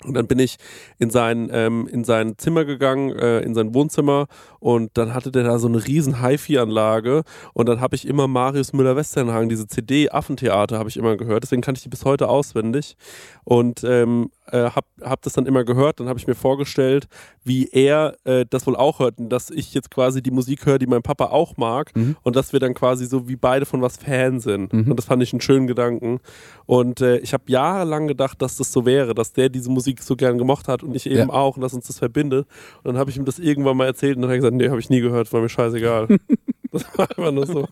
Und 0.05 0.13
dann 0.13 0.27
bin 0.27 0.39
ich 0.39 0.57
in 0.97 1.09
sein, 1.09 1.49
ähm, 1.51 1.87
in 1.91 2.03
sein 2.03 2.37
Zimmer 2.37 2.65
gegangen, 2.65 3.11
äh, 3.17 3.39
in 3.41 3.53
sein 3.53 3.73
Wohnzimmer. 3.73 4.27
Und 4.59 4.91
dann 4.97 5.13
hatte 5.13 5.31
der 5.31 5.43
da 5.43 5.59
so 5.59 5.67
eine 5.67 5.85
riesen 5.85 6.21
HiFi-Anlage. 6.21 7.23
Und 7.53 7.67
dann 7.67 7.81
habe 7.81 7.95
ich 7.95 8.07
immer 8.07 8.27
Marius 8.27 8.73
Müller-Westernhagen, 8.73 9.49
diese 9.49 9.67
CD 9.67 10.09
Affentheater 10.09 10.79
habe 10.79 10.89
ich 10.89 10.97
immer 10.97 11.17
gehört, 11.17 11.43
deswegen 11.43 11.61
kann 11.61 11.75
ich 11.75 11.83
die 11.83 11.89
bis 11.89 12.05
heute 12.05 12.29
auswendig. 12.29 12.95
Und 13.43 13.83
ähm, 13.83 14.31
äh, 14.51 14.69
hab, 14.71 14.85
hab 15.01 15.21
das 15.21 15.33
dann 15.33 15.45
immer 15.45 15.63
gehört, 15.63 15.99
dann 15.99 16.07
habe 16.09 16.19
ich 16.19 16.27
mir 16.27 16.35
vorgestellt, 16.35 17.07
wie 17.43 17.67
er 17.71 18.15
äh, 18.25 18.45
das 18.49 18.65
wohl 18.67 18.75
auch 18.75 18.99
hört 18.99 19.17
und 19.19 19.29
dass 19.29 19.49
ich 19.49 19.73
jetzt 19.73 19.91
quasi 19.91 20.21
die 20.21 20.31
Musik 20.31 20.65
höre, 20.65 20.79
die 20.79 20.87
mein 20.87 21.01
Papa 21.01 21.25
auch 21.25 21.57
mag 21.57 21.91
und 22.23 22.35
dass 22.35 22.53
wir 22.53 22.59
dann 22.59 22.73
quasi 22.73 23.05
so 23.05 23.27
wie 23.27 23.35
beide 23.35 23.65
von 23.65 23.81
was 23.81 23.97
Fan 23.97 24.39
sind. 24.39 24.73
Und 24.73 24.95
das 24.95 25.05
fand 25.05 25.21
ich 25.23 25.33
einen 25.33 25.41
schönen 25.41 25.67
Gedanken. 25.67 26.19
Und 26.65 27.01
äh, 27.01 27.17
ich 27.19 27.33
habe 27.33 27.43
jahrelang 27.47 28.07
gedacht, 28.07 28.41
dass 28.41 28.55
das 28.57 28.71
so 28.71 28.85
wäre, 28.85 29.13
dass 29.15 29.33
der 29.33 29.49
diese 29.49 29.69
Musik 29.71 30.01
so 30.03 30.15
gern 30.15 30.37
gemocht 30.37 30.67
hat 30.67 30.83
und 30.83 30.95
ich 30.95 31.05
eben 31.07 31.17
Ja. 31.17 31.29
auch 31.29 31.55
und 31.55 31.61
dass 31.61 31.73
uns 31.73 31.87
das 31.87 31.99
verbindet. 31.99 32.47
Und 32.77 32.85
dann 32.85 32.97
habe 32.97 33.09
ich 33.09 33.17
ihm 33.17 33.25
das 33.25 33.39
irgendwann 33.39 33.77
mal 33.77 33.85
erzählt 33.85 34.15
und 34.15 34.21
dann 34.23 34.29
hat 34.29 34.35
er 34.35 34.39
gesagt, 34.39 34.55
nee, 34.55 34.69
habe 34.69 34.79
ich 34.79 34.89
nie 34.89 35.01
gehört, 35.01 35.31
war 35.33 35.41
mir 35.41 35.49
scheißegal. 35.49 36.07
Das 36.71 36.85
war 36.95 37.09
einfach 37.09 37.31
nur 37.31 37.47
so. 37.47 37.67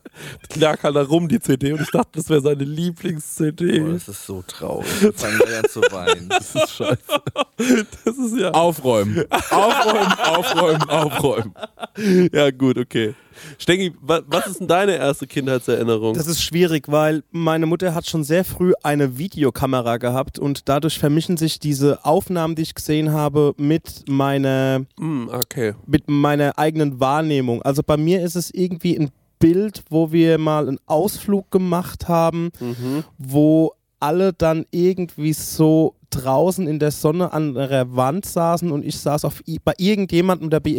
Lag 0.56 0.82
halt 0.82 0.96
da 0.96 1.04
rum, 1.04 1.28
die 1.28 1.40
CD, 1.40 1.72
und 1.72 1.82
ich 1.82 1.92
dachte, 1.92 2.10
das 2.14 2.30
wäre 2.30 2.42
seine 2.42 2.64
Lieblings-CD. 2.64 3.80
Boah, 3.80 3.94
das 3.94 4.08
ist 4.08 4.26
so 4.26 4.44
traurig. 4.48 5.02
Wir 5.02 5.14
fangen 5.14 5.38
gleich 5.38 5.58
an 5.60 5.70
zu 5.70 5.82
weinen. 5.82 6.30
Das 6.38 6.56
ist 6.56 6.72
scheiße. 6.72 6.98
Das 8.06 8.18
ist 8.18 8.38
ja. 8.38 8.52
Aufräumen. 8.52 9.24
Aufräumen, 9.52 10.14
aufräumen, 10.20 10.90
aufräumen. 10.90 11.54
Ja, 12.32 12.52
gut, 12.52 12.78
okay. 12.78 13.14
Stengi, 13.58 13.94
wa 14.02 14.22
was 14.28 14.48
ist 14.48 14.60
denn 14.60 14.68
deine 14.68 14.96
erste 14.96 15.28
Kindheitserinnerung? 15.28 16.14
Das 16.16 16.28
ist 16.28 16.42
schwierig, 16.42 16.88
weil 16.90 17.24
meine 17.32 17.66
Mutter 17.66 17.94
hat 17.96 18.08
schon 18.08 18.24
sehr 18.24 18.44
früh 18.46 18.74
eine 18.84 19.18
Videokamera 19.18 19.98
gehabt 19.98 20.40
und 20.40 20.68
dadurch 20.70 21.00
vermischen 21.00 21.38
sich 21.38 21.60
diese 21.60 22.04
Aufnahmen, 22.06 22.56
die 22.56 22.62
ich 22.64 22.76
gesehen 22.76 23.12
habe, 23.12 23.54
mit 23.58 24.06
meiner, 24.08 24.86
Hm, 25.00 25.30
okay. 25.32 25.74
mit 25.86 26.10
meiner 26.10 26.58
eigenen 26.58 27.00
Wahrnehmung. 27.00 27.62
Also 27.62 27.82
bei 27.86 27.98
mir 27.98 28.22
ist 28.22 28.36
es 28.36 28.52
irgendwie 28.52 28.98
ein 28.98 29.10
Bild, 29.40 29.84
wo 29.90 30.12
wir 30.12 30.38
mal 30.38 30.68
einen 30.68 30.80
Ausflug 30.88 31.52
gemacht 31.52 32.08
haben, 32.08 32.50
Mhm. 32.60 33.04
wo 33.18 33.74
alle 34.00 34.34
dann 34.34 34.66
irgendwie 34.72 35.34
so 35.34 35.96
draußen 36.10 36.68
in 36.68 36.80
der 36.80 36.92
Sonne 36.92 37.34
an 37.34 37.58
einer 37.58 37.96
Wand 37.96 38.26
saßen 38.26 38.72
und 38.72 38.86
ich 38.86 38.98
saß 38.98 39.26
auf, 39.26 39.42
bei 39.64 39.74
irgendjemandem 39.78 40.48
oder 40.48 40.60
bei 40.60 40.70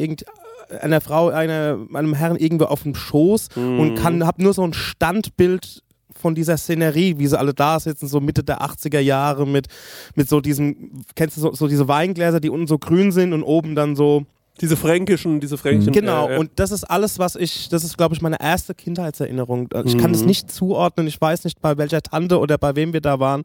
irgendeiner 0.68 1.00
Frau, 1.00 1.28
einer, 1.28 1.78
einem 1.94 2.14
Herrn 2.14 2.36
irgendwo 2.36 2.66
auf 2.66 2.82
dem 2.82 2.94
Schoß 2.94 3.48
und 3.56 3.94
kann, 3.96 4.26
hab 4.26 4.38
nur 4.38 4.52
so 4.54 4.62
ein 4.62 4.72
Standbild 4.72 5.82
von 6.18 6.34
dieser 6.34 6.56
Szenerie, 6.56 7.18
wie 7.18 7.26
sie 7.26 7.38
alle 7.38 7.54
da 7.54 7.78
sitzen, 7.80 8.08
so 8.08 8.20
Mitte 8.20 8.42
der 8.42 8.60
80er 8.60 8.98
Jahre 8.98 9.46
mit, 9.46 9.68
mit 10.14 10.28
so 10.28 10.40
diesem, 10.40 11.02
kennst 11.14 11.36
du 11.36 11.40
so, 11.40 11.52
so 11.52 11.68
diese 11.68 11.88
Weingläser, 11.88 12.40
die 12.40 12.50
unten 12.50 12.66
so 12.66 12.78
grün 12.78 13.12
sind 13.12 13.32
und 13.32 13.42
oben 13.42 13.74
dann 13.74 13.96
so 13.96 14.24
Diese 14.60 14.76
fränkischen, 14.76 15.38
diese 15.40 15.56
fränkischen. 15.56 15.92
Genau, 15.92 16.28
äh, 16.28 16.34
äh, 16.34 16.38
und 16.38 16.50
das 16.56 16.72
ist 16.72 16.84
alles, 16.84 17.18
was 17.18 17.36
ich, 17.36 17.68
das 17.68 17.84
ist, 17.84 17.96
glaube 17.96 18.14
ich, 18.14 18.20
meine 18.20 18.40
erste 18.40 18.74
Kindheitserinnerung. 18.74 19.68
Ich 19.84 19.96
kann 19.96 20.12
das 20.12 20.22
nicht 20.24 20.50
zuordnen, 20.50 21.06
ich 21.06 21.20
weiß 21.20 21.44
nicht, 21.44 21.60
bei 21.60 21.78
welcher 21.78 22.02
Tante 22.02 22.38
oder 22.40 22.58
bei 22.58 22.74
wem 22.74 22.92
wir 22.92 23.00
da 23.00 23.20
waren. 23.20 23.44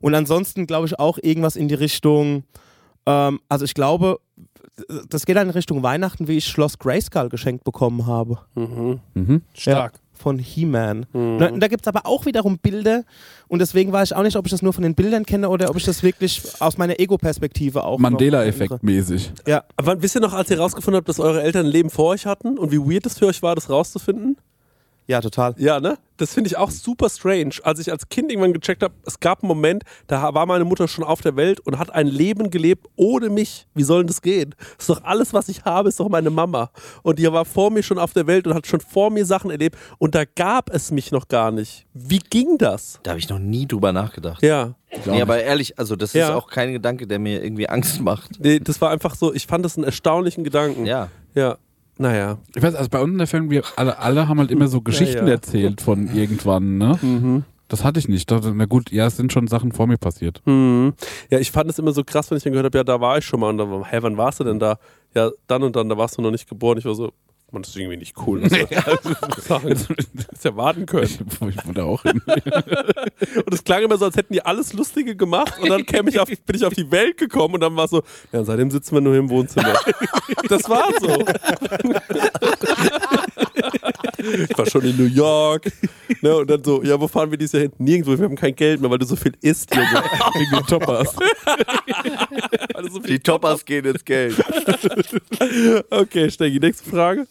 Und 0.00 0.14
ansonsten 0.14 0.66
glaube 0.66 0.86
ich 0.86 0.98
auch 0.98 1.18
irgendwas 1.22 1.56
in 1.56 1.68
die 1.68 1.74
Richtung, 1.74 2.44
ähm, 3.06 3.40
also 3.48 3.64
ich 3.64 3.72
glaube, 3.72 4.18
das 5.08 5.26
geht 5.26 5.36
dann 5.36 5.48
in 5.48 5.52
Richtung 5.52 5.82
Weihnachten, 5.82 6.28
wie 6.28 6.36
ich 6.36 6.46
Schloss 6.46 6.78
Grayskull 6.78 7.28
geschenkt 7.28 7.64
bekommen 7.64 8.06
habe. 8.06 8.38
Mhm. 8.54 9.42
Stark. 9.54 9.94
Von 10.12 10.38
He-Man. 10.38 11.06
Da, 11.14 11.50
da 11.50 11.68
gibt 11.68 11.86
es 11.86 11.88
aber 11.88 12.04
auch 12.04 12.26
wiederum 12.26 12.58
Bilder 12.58 13.04
und 13.48 13.60
deswegen 13.60 13.90
weiß 13.90 14.10
ich 14.10 14.16
auch 14.16 14.22
nicht, 14.22 14.36
ob 14.36 14.44
ich 14.44 14.50
das 14.50 14.60
nur 14.60 14.74
von 14.74 14.82
den 14.82 14.94
Bildern 14.94 15.24
kenne 15.24 15.48
oder 15.48 15.70
ob 15.70 15.76
ich 15.76 15.84
das 15.84 16.02
wirklich 16.02 16.42
aus 16.58 16.76
meiner 16.76 17.00
Ego-Perspektive 17.00 17.84
auch. 17.84 17.98
Mandela-Effekt 17.98 18.82
mäßig. 18.82 19.32
Ja. 19.46 19.64
Aber 19.76 20.02
wisst 20.02 20.16
ihr 20.16 20.20
noch, 20.20 20.34
als 20.34 20.50
ihr 20.50 20.58
rausgefunden 20.60 20.98
habt, 20.98 21.08
dass 21.08 21.20
eure 21.20 21.42
Eltern 21.42 21.64
ein 21.64 21.72
Leben 21.72 21.88
vor 21.88 22.08
euch 22.08 22.26
hatten 22.26 22.58
und 22.58 22.70
wie 22.70 22.78
weird 22.78 23.06
es 23.06 23.18
für 23.18 23.28
euch 23.28 23.40
war, 23.40 23.54
das 23.54 23.70
rauszufinden? 23.70 24.36
Ja, 25.10 25.20
total. 25.20 25.54
Ja, 25.58 25.80
ne? 25.80 25.98
Das 26.18 26.34
finde 26.34 26.48
ich 26.48 26.56
auch 26.56 26.70
super 26.70 27.08
strange. 27.08 27.54
Als 27.64 27.80
ich 27.80 27.90
als 27.90 28.08
Kind 28.10 28.30
irgendwann 28.30 28.52
gecheckt 28.52 28.82
habe, 28.82 28.94
es 29.06 29.18
gab 29.18 29.42
einen 29.42 29.48
Moment, 29.48 29.82
da 30.06 30.32
war 30.34 30.46
meine 30.46 30.64
Mutter 30.64 30.86
schon 30.86 31.02
auf 31.02 31.20
der 31.20 31.34
Welt 31.34 31.58
und 31.60 31.78
hat 31.78 31.92
ein 31.92 32.06
Leben 32.06 32.50
gelebt 32.50 32.86
ohne 32.94 33.28
mich. 33.30 33.66
Wie 33.74 33.82
soll 33.82 34.02
denn 34.02 34.06
das 34.06 34.22
gehen? 34.22 34.54
Das 34.76 34.88
ist 34.88 34.90
doch 34.90 35.02
alles, 35.02 35.32
was 35.32 35.48
ich 35.48 35.64
habe, 35.64 35.88
ist 35.88 35.98
doch 35.98 36.08
meine 36.08 36.30
Mama. 36.30 36.70
Und 37.02 37.18
die 37.18 37.30
war 37.32 37.44
vor 37.44 37.70
mir 37.70 37.82
schon 37.82 37.98
auf 37.98 38.12
der 38.12 38.26
Welt 38.26 38.46
und 38.46 38.54
hat 38.54 38.66
schon 38.66 38.80
vor 38.80 39.10
mir 39.10 39.24
Sachen 39.26 39.50
erlebt. 39.50 39.76
Und 39.98 40.14
da 40.14 40.24
gab 40.24 40.70
es 40.72 40.90
mich 40.90 41.10
noch 41.10 41.26
gar 41.26 41.50
nicht. 41.50 41.86
Wie 41.94 42.18
ging 42.20 42.56
das? 42.58 43.00
Da 43.02 43.10
habe 43.12 43.18
ich 43.18 43.28
noch 43.28 43.38
nie 43.40 43.66
drüber 43.66 43.92
nachgedacht. 43.92 44.42
Ja. 44.42 44.74
Nee, 45.06 45.22
aber 45.22 45.42
ehrlich, 45.42 45.78
also 45.78 45.96
das 45.96 46.10
ist 46.10 46.14
Ja. 46.20 46.34
auch 46.34 46.48
kein 46.48 46.72
Gedanke, 46.72 47.06
der 47.06 47.18
mir 47.18 47.42
irgendwie 47.42 47.68
Angst 47.68 48.00
macht. 48.00 48.32
Nee, 48.38 48.60
das 48.60 48.80
war 48.80 48.90
einfach 48.90 49.14
so, 49.16 49.32
ich 49.34 49.46
fand 49.46 49.64
das 49.64 49.76
einen 49.76 49.84
erstaunlichen 49.84 50.44
Gedanken. 50.44 50.84
Ja. 50.86 51.08
Ja. 51.34 51.56
Naja. 52.00 52.38
Ich 52.56 52.62
weiß, 52.62 52.74
also 52.76 52.88
bei 52.88 52.98
uns 52.98 53.12
in 53.12 53.18
der 53.18 53.26
Family, 53.26 53.50
wir 53.50 53.62
alle, 53.76 53.98
alle 53.98 54.26
haben 54.26 54.38
halt 54.38 54.50
immer 54.50 54.68
so 54.68 54.80
Geschichten 54.82 55.26
ja. 55.26 55.34
erzählt 55.34 55.82
von 55.82 56.08
irgendwann, 56.14 56.78
ne? 56.78 57.44
Das 57.68 57.84
hatte 57.84 58.00
ich 58.00 58.08
nicht. 58.08 58.30
Da, 58.30 58.40
na 58.54 58.64
gut, 58.64 58.90
ja, 58.90 59.06
es 59.06 59.18
sind 59.18 59.30
schon 59.34 59.46
Sachen 59.48 59.70
vor 59.70 59.86
mir 59.86 59.98
passiert. 59.98 60.40
Mhm. 60.46 60.94
Ja, 61.28 61.38
ich 61.38 61.50
fand 61.50 61.68
es 61.68 61.78
immer 61.78 61.92
so 61.92 62.02
krass, 62.02 62.30
wenn 62.30 62.38
ich 62.38 62.42
dann 62.42 62.54
gehört 62.54 62.64
habe, 62.64 62.78
ja, 62.78 62.84
da 62.84 63.02
war 63.02 63.18
ich 63.18 63.26
schon 63.26 63.40
mal. 63.40 63.50
Und 63.50 63.58
dann, 63.58 63.84
hä, 63.84 63.98
wann 64.00 64.16
warst 64.16 64.40
du 64.40 64.44
denn 64.44 64.58
da? 64.58 64.78
Ja, 65.14 65.30
dann 65.46 65.62
und 65.62 65.76
dann, 65.76 65.90
da 65.90 65.98
warst 65.98 66.16
du 66.16 66.22
noch 66.22 66.30
nicht 66.30 66.48
geboren. 66.48 66.78
Ich 66.78 66.86
war 66.86 66.94
so, 66.94 67.12
man, 67.52 67.62
das 67.62 67.70
ist 67.70 67.76
irgendwie 67.76 67.96
nicht 67.96 68.16
cool. 68.26 68.40
Das 68.40 68.50
sagen. 69.46 69.68
Das 69.68 70.44
ja 70.44 70.56
warten 70.56 70.86
können. 70.86 71.04
Ich 71.04 71.66
wollte 71.66 71.84
auch 71.84 72.02
hin. 72.02 72.20
Und 73.44 73.54
es 73.54 73.64
klang 73.64 73.82
immer 73.82 73.98
so, 73.98 74.06
als 74.06 74.16
hätten 74.16 74.32
die 74.32 74.42
alles 74.42 74.72
Lustige 74.72 75.16
gemacht. 75.16 75.58
Und 75.60 75.68
dann 75.68 75.84
käm 75.86 76.08
ich 76.08 76.18
auf, 76.18 76.28
bin 76.28 76.56
ich 76.56 76.64
auf 76.64 76.74
die 76.74 76.90
Welt 76.90 77.16
gekommen 77.18 77.54
und 77.54 77.60
dann 77.60 77.76
war 77.76 77.84
es 77.84 77.90
so, 77.90 78.02
ja, 78.32 78.42
seitdem 78.44 78.70
sitzen 78.70 78.94
wir 78.94 79.00
nur 79.00 79.14
im 79.16 79.28
Wohnzimmer. 79.28 79.74
Das 80.48 80.68
war 80.68 80.88
so. 81.00 81.24
Ich 84.48 84.58
war 84.58 84.66
schon 84.66 84.82
in 84.82 84.96
New 84.96 85.06
York. 85.06 85.70
Ne, 86.22 86.36
und 86.36 86.50
dann 86.50 86.62
so, 86.62 86.82
ja, 86.82 87.00
wo 87.00 87.08
fahren 87.08 87.30
wir 87.30 87.38
dieses 87.38 87.52
Jahr 87.52 87.62
hin? 87.62 87.72
Nirgendwo, 87.78 88.18
wir 88.18 88.24
haben 88.24 88.36
kein 88.36 88.54
Geld 88.54 88.80
mehr, 88.80 88.90
weil 88.90 88.98
du 88.98 89.06
so 89.06 89.16
viel 89.16 89.32
isst, 89.40 89.74
Junge. 89.74 89.86
Wegen 90.34 90.50
den 90.50 90.66
Toppers. 90.66 91.14
So 92.90 92.98
Die 93.00 93.18
Toppers 93.18 93.64
gehen 93.64 93.84
ins 93.84 94.04
Geld. 94.04 94.34
Okay, 95.90 96.30
Stegi, 96.30 96.58
nächste 96.58 96.88
Frage. 96.88 97.26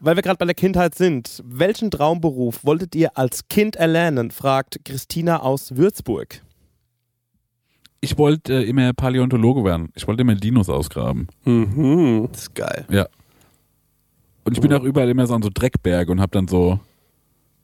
Weil 0.00 0.14
wir 0.14 0.22
gerade 0.22 0.38
bei 0.38 0.44
der 0.44 0.54
Kindheit 0.54 0.94
sind, 0.94 1.42
welchen 1.44 1.90
Traumberuf 1.90 2.64
wolltet 2.64 2.94
ihr 2.94 3.18
als 3.18 3.48
Kind 3.48 3.74
erlernen? 3.76 4.30
fragt 4.30 4.78
Christina 4.84 5.40
aus 5.40 5.76
Würzburg. 5.76 6.40
Ich 8.00 8.16
wollte 8.16 8.62
äh, 8.62 8.68
immer 8.68 8.92
Paläontologe 8.92 9.64
werden. 9.64 9.90
Ich 9.96 10.06
wollte 10.06 10.22
immer 10.22 10.36
Dinos 10.36 10.68
ausgraben. 10.68 11.26
Mhm. 11.44 12.28
Das 12.30 12.42
ist 12.42 12.54
geil. 12.54 12.86
Ja. 12.90 13.08
Und 14.44 14.52
ich 14.52 14.60
bin 14.60 14.72
auch 14.72 14.84
überall 14.84 15.08
immer 15.08 15.26
so 15.26 15.34
an 15.34 15.42
so 15.42 15.50
Dreckberge 15.52 16.12
und 16.12 16.20
habe 16.20 16.30
dann 16.30 16.46
so 16.46 16.78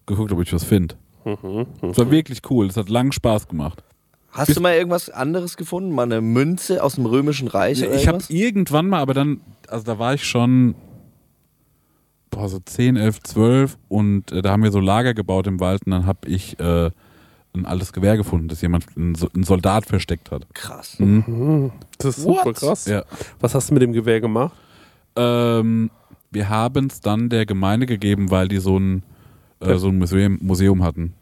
geguckt, 0.06 0.32
ob 0.32 0.42
ich 0.42 0.52
was 0.52 0.64
finde. 0.64 0.96
Das 1.24 1.96
war 1.96 2.10
wirklich 2.10 2.42
cool. 2.50 2.66
Das 2.66 2.76
hat 2.76 2.90
lang 2.90 3.12
Spaß 3.12 3.48
gemacht. 3.48 3.82
Hast 4.30 4.56
du 4.56 4.60
mal 4.60 4.74
irgendwas 4.74 5.08
anderes 5.08 5.56
gefunden? 5.56 5.92
Mal 5.92 6.02
eine 6.02 6.20
Münze 6.20 6.82
aus 6.82 6.96
dem 6.96 7.06
Römischen 7.06 7.46
Reich 7.46 7.82
oder 7.82 7.94
Ich 7.94 8.08
habe 8.08 8.22
irgendwann 8.28 8.88
mal, 8.88 8.98
aber 8.98 9.14
dann, 9.14 9.40
also 9.68 9.84
da 9.84 9.98
war 9.98 10.14
ich 10.14 10.24
schon 10.24 10.74
boah, 12.34 12.48
so 12.48 12.58
10, 12.58 12.96
11, 12.96 13.22
12 13.22 13.78
und 13.88 14.32
äh, 14.32 14.42
da 14.42 14.50
haben 14.52 14.62
wir 14.62 14.70
so 14.72 14.80
Lager 14.80 15.14
gebaut 15.14 15.46
im 15.46 15.60
Wald 15.60 15.82
und 15.86 15.92
dann 15.92 16.06
habe 16.06 16.28
ich 16.28 16.58
äh, 16.60 16.90
ein 17.54 17.66
altes 17.66 17.92
Gewehr 17.92 18.16
gefunden, 18.16 18.48
das 18.48 18.60
jemand, 18.62 18.84
ein, 18.96 19.14
So- 19.14 19.28
ein 19.34 19.44
Soldat 19.44 19.86
versteckt 19.86 20.30
hat. 20.32 20.46
Krass. 20.54 20.96
Das 21.98 22.18
ist 22.18 22.24
super 22.24 22.52
krass. 22.52 22.86
Ja. 22.86 23.04
Was 23.40 23.54
hast 23.54 23.70
du 23.70 23.74
mit 23.74 23.82
dem 23.82 23.92
Gewehr 23.92 24.20
gemacht? 24.20 24.54
Ähm, 25.16 25.90
wir 26.32 26.48
haben 26.48 26.86
es 26.88 27.00
dann 27.00 27.28
der 27.28 27.46
Gemeinde 27.46 27.86
gegeben, 27.86 28.30
weil 28.32 28.48
die 28.48 28.58
so 28.58 28.76
ein, 28.78 29.04
äh, 29.60 29.76
so 29.76 29.88
ein 29.88 29.98
Museum, 29.98 30.38
Museum 30.42 30.82
hatten. 30.82 31.14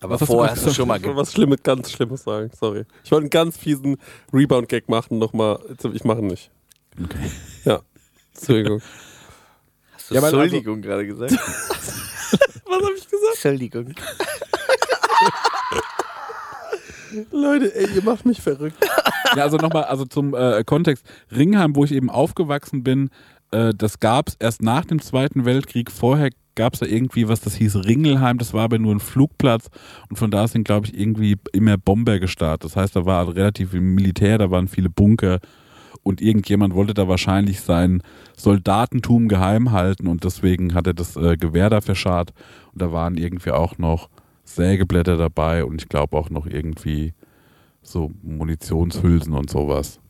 Aber 0.00 0.14
Was 0.14 0.20
hast 0.20 0.28
du 0.28 0.32
vorher 0.34 0.52
hast 0.52 0.64
du 0.64 0.70
schon 0.72 0.86
mal 0.86 0.98
Ich 0.98 1.02
wollte 1.04 1.16
was 1.16 1.32
Schlimmes, 1.32 1.60
ganz 1.64 1.90
Schlimmes 1.90 2.22
sagen. 2.22 2.50
Sorry. 2.56 2.84
Ich 3.02 3.10
wollte 3.10 3.22
einen 3.24 3.30
ganz 3.30 3.56
fiesen 3.56 3.96
Rebound-Gag 4.32 4.88
machen. 4.88 5.18
Nochmal. 5.18 5.58
Ich 5.92 6.04
mache 6.04 6.20
ihn 6.20 6.28
nicht. 6.28 6.52
Okay. 7.02 7.18
Ja. 7.64 7.80
Entschuldigung. 8.36 8.80
Hast 10.08 10.10
du 10.10 10.14
Ja, 10.14 10.22
also- 10.22 10.40
Entschuldigung 10.40 10.80
gerade 10.80 11.06
gesagt? 11.06 11.32
Was 11.32 12.82
habe 12.82 12.94
ich 12.96 13.06
gesagt? 13.08 13.34
Entschuldigung. 13.34 13.94
Leute, 17.32 17.74
ey, 17.74 17.88
ihr 17.94 18.02
macht 18.04 18.26
mich 18.26 18.40
verrückt. 18.40 18.76
Ja, 19.36 19.44
also 19.44 19.56
nochmal, 19.56 19.84
also 19.84 20.04
zum 20.04 20.34
äh, 20.34 20.62
Kontext. 20.64 21.04
Ringheim, 21.34 21.74
wo 21.74 21.84
ich 21.84 21.92
eben 21.92 22.10
aufgewachsen 22.10 22.82
bin, 22.82 23.10
äh, 23.50 23.72
das 23.76 24.00
gab 24.00 24.28
es 24.28 24.36
erst 24.38 24.62
nach 24.62 24.84
dem 24.84 25.00
Zweiten 25.00 25.44
Weltkrieg. 25.44 25.90
Vorher 25.90 26.30
gab 26.54 26.74
es 26.74 26.80
da 26.80 26.86
irgendwie 26.86 27.28
was, 27.28 27.40
das 27.40 27.54
hieß 27.54 27.84
Ringelheim, 27.84 28.38
das 28.38 28.52
war 28.52 28.64
aber 28.64 28.78
nur 28.78 28.94
ein 28.94 29.00
Flugplatz 29.00 29.68
und 30.10 30.16
von 30.16 30.30
da 30.30 30.48
sind, 30.48 30.64
glaube 30.64 30.86
ich, 30.86 30.98
irgendwie 30.98 31.36
immer 31.52 31.78
Bomber 31.78 32.18
gestartet. 32.18 32.64
Das 32.64 32.76
heißt, 32.76 32.96
da 32.96 33.06
war 33.06 33.20
also 33.20 33.32
relativ 33.32 33.70
viel 33.70 33.80
Militär, 33.80 34.38
da 34.38 34.50
waren 34.50 34.68
viele 34.68 34.90
Bunker 34.90 35.38
und 36.02 36.20
irgendjemand 36.20 36.74
wollte 36.74 36.94
da 36.94 37.08
wahrscheinlich 37.08 37.60
sein 37.60 38.02
Soldatentum 38.36 39.28
geheim 39.28 39.72
halten 39.72 40.06
und 40.06 40.24
deswegen 40.24 40.74
hat 40.74 40.86
er 40.86 40.94
das 40.94 41.16
äh, 41.16 41.36
Gewehr 41.36 41.70
da 41.70 41.80
verscharrt 41.80 42.32
und 42.72 42.82
da 42.82 42.92
waren 42.92 43.16
irgendwie 43.16 43.50
auch 43.50 43.78
noch 43.78 44.08
Sägeblätter 44.44 45.16
dabei 45.16 45.64
und 45.64 45.82
ich 45.82 45.88
glaube 45.88 46.16
auch 46.16 46.30
noch 46.30 46.46
irgendwie 46.46 47.12
so 47.82 48.10
Munitionshülsen 48.22 49.32
und 49.34 49.50
sowas. 49.50 50.00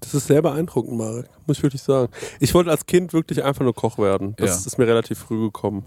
Das 0.00 0.14
ist 0.14 0.26
sehr 0.26 0.42
beeindruckend, 0.42 0.96
Marek. 0.96 1.26
Muss 1.46 1.56
ich 1.58 1.62
wirklich 1.62 1.82
sagen. 1.82 2.12
Ich 2.38 2.54
wollte 2.54 2.70
als 2.70 2.86
Kind 2.86 3.12
wirklich 3.12 3.42
einfach 3.42 3.62
nur 3.64 3.74
Koch 3.74 3.98
werden. 3.98 4.34
Das 4.36 4.50
Ja. 4.50 4.66
ist 4.66 4.78
mir 4.78 4.86
relativ 4.86 5.18
früh 5.18 5.40
gekommen. 5.46 5.86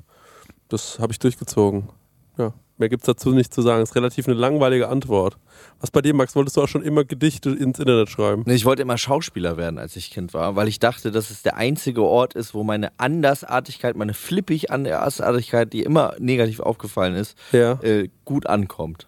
Das 0.68 1.00
habe 1.00 1.12
ich 1.14 1.20
durchgezogen. 1.20 1.90
Ja. 2.38 2.54
Mehr 2.80 2.88
gibt 2.90 3.04
es 3.04 3.08
dazu 3.08 3.32
nicht 3.32 3.54
zu 3.54 3.62
sagen. 3.62 3.84
ist 3.84 3.94
relativ 3.96 4.28
eine 4.28 4.38
langweilige 4.38 4.88
Antwort. 4.88 5.38
Was 5.82 5.92
bei 5.92 6.02
dir, 6.02 6.14
Max? 6.14 6.34
Wolltest 6.36 6.56
du 6.58 6.62
auch 6.64 6.68
schon 6.68 6.82
immer 6.82 7.04
Gedichte 7.04 7.50
ins 7.50 7.78
Internet 7.78 8.10
schreiben? 8.10 8.44
Nee, 8.46 8.56
ich 8.56 8.64
wollte 8.66 8.82
immer 8.82 8.98
Schauspieler 8.98 9.58
werden, 9.58 9.78
als 9.78 9.96
ich 9.98 10.10
Kind 10.12 10.34
war, 10.34 10.56
weil 10.56 10.68
ich 10.70 10.80
dachte, 10.80 11.12
dass 11.12 11.30
es 11.30 11.42
der 11.44 11.58
einzige 11.58 12.02
Ort 12.04 12.34
ist, 12.36 12.54
wo 12.54 12.64
meine 12.64 12.92
Andersartigkeit, 12.98 13.96
meine 13.98 14.14
flippig 14.14 14.72
Andersartigkeit, 14.72 15.74
die 15.74 15.84
immer 15.84 16.14
negativ 16.20 16.62
aufgefallen 16.62 17.16
ist, 17.16 17.38
Ja. 17.52 17.74
äh, 17.84 18.10
gut 18.24 18.48
ankommt. 18.48 19.08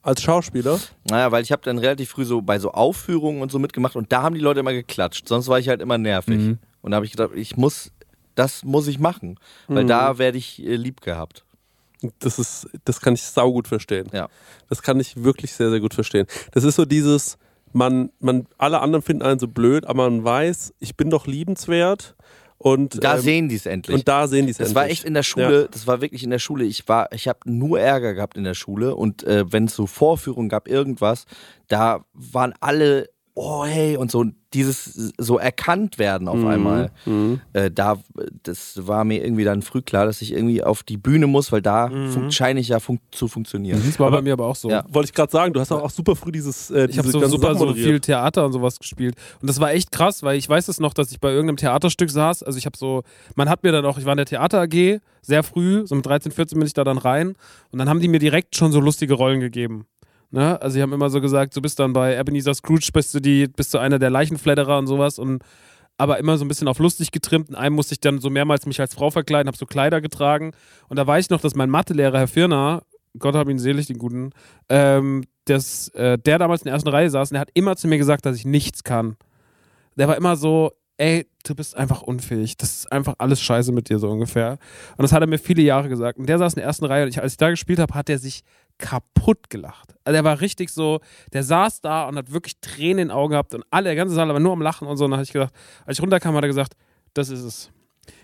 Als 0.00 0.22
Schauspieler? 0.22 0.80
Naja, 1.04 1.30
weil 1.30 1.42
ich 1.42 1.52
habe 1.52 1.62
dann 1.62 1.78
relativ 1.78 2.08
früh 2.10 2.24
so 2.24 2.40
bei 2.42 2.58
so 2.58 2.72
Aufführungen 2.72 3.42
und 3.42 3.52
so 3.52 3.58
mitgemacht 3.58 3.94
und 3.94 4.10
da 4.10 4.22
haben 4.22 4.34
die 4.34 4.40
Leute 4.40 4.60
immer 4.60 4.72
geklatscht. 4.72 5.28
Sonst 5.28 5.48
war 5.48 5.58
ich 5.58 5.68
halt 5.68 5.80
immer 5.82 5.98
nervig. 5.98 6.38
Mhm. 6.38 6.58
Und 6.80 6.90
da 6.90 6.96
habe 6.96 7.04
ich 7.06 7.12
gedacht, 7.12 7.30
ich 7.36 7.56
muss, 7.58 7.92
das 8.34 8.64
muss 8.64 8.88
ich 8.88 8.98
machen, 8.98 9.38
Mhm. 9.68 9.74
weil 9.74 9.84
da 9.84 10.16
werde 10.18 10.38
ich 10.38 10.64
äh, 10.64 10.74
lieb 10.76 11.02
gehabt. 11.02 11.44
Das 12.18 12.38
ist, 12.38 12.68
das 12.84 13.00
kann 13.00 13.14
ich 13.14 13.22
saugut 13.22 13.68
verstehen. 13.68 14.08
Ja. 14.12 14.28
Das 14.68 14.82
kann 14.82 14.98
ich 15.00 15.22
wirklich 15.22 15.52
sehr, 15.52 15.70
sehr 15.70 15.80
gut 15.80 15.94
verstehen. 15.94 16.26
Das 16.52 16.64
ist 16.64 16.76
so 16.76 16.84
dieses, 16.84 17.38
man, 17.72 18.10
man, 18.20 18.46
alle 18.58 18.80
anderen 18.80 19.02
finden 19.02 19.22
einen 19.22 19.38
so 19.38 19.48
blöd, 19.48 19.86
aber 19.86 20.10
man 20.10 20.24
weiß, 20.24 20.74
ich 20.78 20.96
bin 20.96 21.10
doch 21.10 21.26
liebenswert 21.26 22.14
und 22.58 23.02
Da 23.02 23.16
ähm, 23.16 23.20
sehen 23.20 23.48
die 23.48 23.56
es 23.56 23.66
endlich. 23.66 23.94
und 23.96 24.06
da 24.08 24.28
sehen 24.28 24.46
die 24.46 24.52
es 24.52 24.58
Das 24.58 24.68
endlich. 24.68 24.74
war 24.76 24.88
echt 24.90 25.04
in 25.04 25.14
der 25.14 25.22
Schule, 25.22 25.68
das 25.70 25.86
war 25.86 26.00
wirklich 26.00 26.22
in 26.22 26.30
der 26.30 26.38
Schule. 26.38 26.64
Ich 26.64 26.86
war, 26.88 27.10
ich 27.12 27.26
habe 27.28 27.40
nur 27.44 27.80
Ärger 27.80 28.14
gehabt 28.14 28.36
in 28.36 28.44
der 28.44 28.54
Schule 28.54 28.94
und 28.94 29.24
äh, 29.24 29.50
wenn 29.50 29.64
es 29.64 29.74
so 29.74 29.86
Vorführungen 29.86 30.48
gab, 30.48 30.68
irgendwas, 30.68 31.24
da 31.68 32.04
waren 32.12 32.54
alle 32.60 33.08
oh 33.34 33.64
hey, 33.64 33.96
und 33.96 34.10
so 34.10 34.24
dieses 34.52 35.12
so 35.16 35.38
erkannt 35.38 35.98
werden 35.98 36.28
auf 36.28 36.36
Mhm. 36.36 36.46
einmal. 36.46 36.90
Äh, 37.54 37.70
da, 37.70 37.96
das 38.42 38.86
war 38.86 39.04
mir 39.04 39.24
irgendwie 39.24 39.44
dann 39.44 39.62
früh 39.62 39.80
klar, 39.80 40.04
dass 40.04 40.20
ich 40.20 40.32
irgendwie 40.32 40.62
auf 40.62 40.82
die 40.82 40.98
Bühne 40.98 41.26
muss, 41.26 41.50
weil 41.52 41.62
da 41.62 41.88
fun- 41.88 42.30
scheine 42.30 42.60
ich 42.60 42.68
ja 42.68 42.78
fun 42.78 42.98
zu 43.10 43.28
funktionieren. 43.28 43.80
Das 43.86 43.98
war 43.98 44.10
bei 44.10 44.20
mir 44.20 44.34
aber 44.34 44.46
auch 44.46 44.56
so. 44.56 44.68
Ja. 44.68 44.84
Wollte 44.90 45.06
ich 45.08 45.14
gerade 45.14 45.32
sagen, 45.32 45.54
du 45.54 45.60
hast 45.60 45.72
auch, 45.72 45.82
auch 45.82 45.90
super 45.90 46.14
früh 46.16 46.32
dieses 46.32 46.70
äh, 46.70 46.86
Ich 46.90 46.98
habe 46.98 47.08
so 47.08 47.26
super 47.26 47.54
so 47.54 47.72
viel 47.72 48.00
Theater 48.00 48.44
und 48.44 48.52
sowas 48.52 48.78
gespielt. 48.78 49.14
Und 49.40 49.48
das 49.48 49.58
war 49.60 49.72
echt 49.72 49.90
krass, 49.90 50.22
weil 50.22 50.36
ich 50.36 50.46
weiß 50.46 50.68
es 50.68 50.78
noch, 50.78 50.92
dass 50.92 51.10
ich 51.10 51.18
bei 51.18 51.30
irgendeinem 51.30 51.56
Theaterstück 51.56 52.10
saß. 52.10 52.42
Also 52.42 52.58
ich 52.58 52.66
habe 52.66 52.76
so, 52.76 53.02
man 53.34 53.48
hat 53.48 53.62
mir 53.62 53.72
dann 53.72 53.86
auch, 53.86 53.96
ich 53.96 54.04
war 54.04 54.12
in 54.12 54.18
der 54.18 54.26
Theater 54.26 54.60
AG, 54.60 55.00
sehr 55.22 55.42
früh, 55.42 55.86
so 55.86 55.94
mit 55.94 56.04
13, 56.04 56.30
14 56.32 56.58
bin 56.58 56.66
ich 56.66 56.74
da 56.74 56.84
dann 56.84 56.98
rein. 56.98 57.36
Und 57.70 57.78
dann 57.78 57.88
haben 57.88 58.00
die 58.00 58.08
mir 58.08 58.18
direkt 58.18 58.56
schon 58.56 58.70
so 58.72 58.80
lustige 58.80 59.14
Rollen 59.14 59.40
gegeben. 59.40 59.86
Ne? 60.32 60.60
Also 60.60 60.76
die 60.76 60.82
haben 60.82 60.92
immer 60.92 61.10
so 61.10 61.20
gesagt, 61.20 61.54
du 61.54 61.60
bist 61.60 61.78
dann 61.78 61.92
bei 61.92 62.18
Ebenezer 62.18 62.54
Scrooge, 62.54 62.88
bist 62.92 63.14
du 63.14 63.20
die, 63.20 63.46
bist 63.48 63.72
du 63.74 63.78
einer 63.78 63.98
der 63.98 64.10
Leichenfledderer 64.10 64.78
und 64.78 64.86
sowas 64.86 65.18
und 65.18 65.42
aber 65.98 66.18
immer 66.18 66.38
so 66.38 66.44
ein 66.44 66.48
bisschen 66.48 66.68
auf 66.68 66.78
lustig 66.78 67.12
getrimmt. 67.12 67.50
In 67.50 67.54
einem 67.54 67.76
musste 67.76 67.92
ich 67.92 68.00
dann 68.00 68.18
so 68.18 68.30
mehrmals 68.30 68.64
mich 68.64 68.80
als 68.80 68.94
Frau 68.94 69.10
verkleiden, 69.10 69.46
habe 69.46 69.58
so 69.58 69.66
Kleider 69.66 70.00
getragen. 70.00 70.52
Und 70.88 70.96
da 70.96 71.06
weiß 71.06 71.26
ich 71.26 71.30
noch, 71.30 71.42
dass 71.42 71.54
mein 71.54 71.68
Mathelehrer, 71.68 72.18
Herr 72.18 72.28
Firner, 72.28 72.82
Gott 73.18 73.34
hab 73.34 73.48
ihn 73.48 73.58
selig, 73.58 73.86
den 73.86 73.98
Guten, 73.98 74.30
ähm, 74.70 75.24
dass, 75.44 75.88
äh, 75.88 76.16
der 76.18 76.38
damals 76.38 76.62
in 76.62 76.66
der 76.66 76.74
ersten 76.74 76.88
Reihe 76.88 77.10
saß 77.10 77.30
und 77.30 77.34
der 77.34 77.42
hat 77.42 77.50
immer 77.52 77.76
zu 77.76 77.88
mir 77.88 77.98
gesagt, 77.98 78.24
dass 78.24 78.36
ich 78.36 78.46
nichts 78.46 78.84
kann. 78.84 79.16
Der 79.96 80.08
war 80.08 80.16
immer 80.16 80.36
so, 80.36 80.72
ey, 80.96 81.26
du 81.44 81.54
bist 81.54 81.76
einfach 81.76 82.02
unfähig. 82.02 82.56
Das 82.56 82.74
ist 82.74 82.92
einfach 82.92 83.16
alles 83.18 83.42
scheiße 83.42 83.72
mit 83.72 83.90
dir, 83.90 83.98
so 83.98 84.08
ungefähr. 84.08 84.58
Und 84.96 85.02
das 85.02 85.12
hat 85.12 85.20
er 85.20 85.26
mir 85.26 85.38
viele 85.38 85.62
Jahre 85.62 85.88
gesagt. 85.88 86.18
Und 86.18 86.26
der 86.28 86.38
saß 86.38 86.54
in 86.54 86.60
der 86.60 86.64
ersten 86.64 86.86
Reihe 86.86 87.04
und 87.04 87.10
ich, 87.10 87.20
als 87.20 87.32
ich 87.32 87.38
da 87.38 87.50
gespielt 87.50 87.78
habe, 87.78 87.94
hat 87.94 88.08
er 88.08 88.18
sich 88.18 88.42
kaputt 88.78 89.50
gelacht. 89.50 89.94
Also 90.04 90.16
er 90.16 90.24
war 90.24 90.40
richtig 90.40 90.70
so, 90.70 91.00
der 91.32 91.42
saß 91.44 91.80
da 91.80 92.08
und 92.08 92.16
hat 92.16 92.32
wirklich 92.32 92.60
Tränen 92.60 92.98
in 92.98 93.08
den 93.08 93.10
Augen 93.10 93.30
gehabt 93.32 93.54
und 93.54 93.64
alle, 93.70 93.84
der 93.84 93.96
ganze 93.96 94.14
Saal 94.14 94.28
war 94.28 94.40
nur 94.40 94.52
am 94.52 94.62
Lachen 94.62 94.88
und 94.88 94.96
so. 94.96 95.04
Und 95.04 95.12
dann 95.12 95.18
habe 95.18 95.24
ich 95.24 95.32
gedacht, 95.32 95.52
als 95.86 95.98
ich 95.98 96.02
runterkam, 96.02 96.34
hat 96.34 96.42
er 96.44 96.48
gesagt, 96.48 96.74
das 97.14 97.28
ist 97.28 97.42
es. 97.42 97.70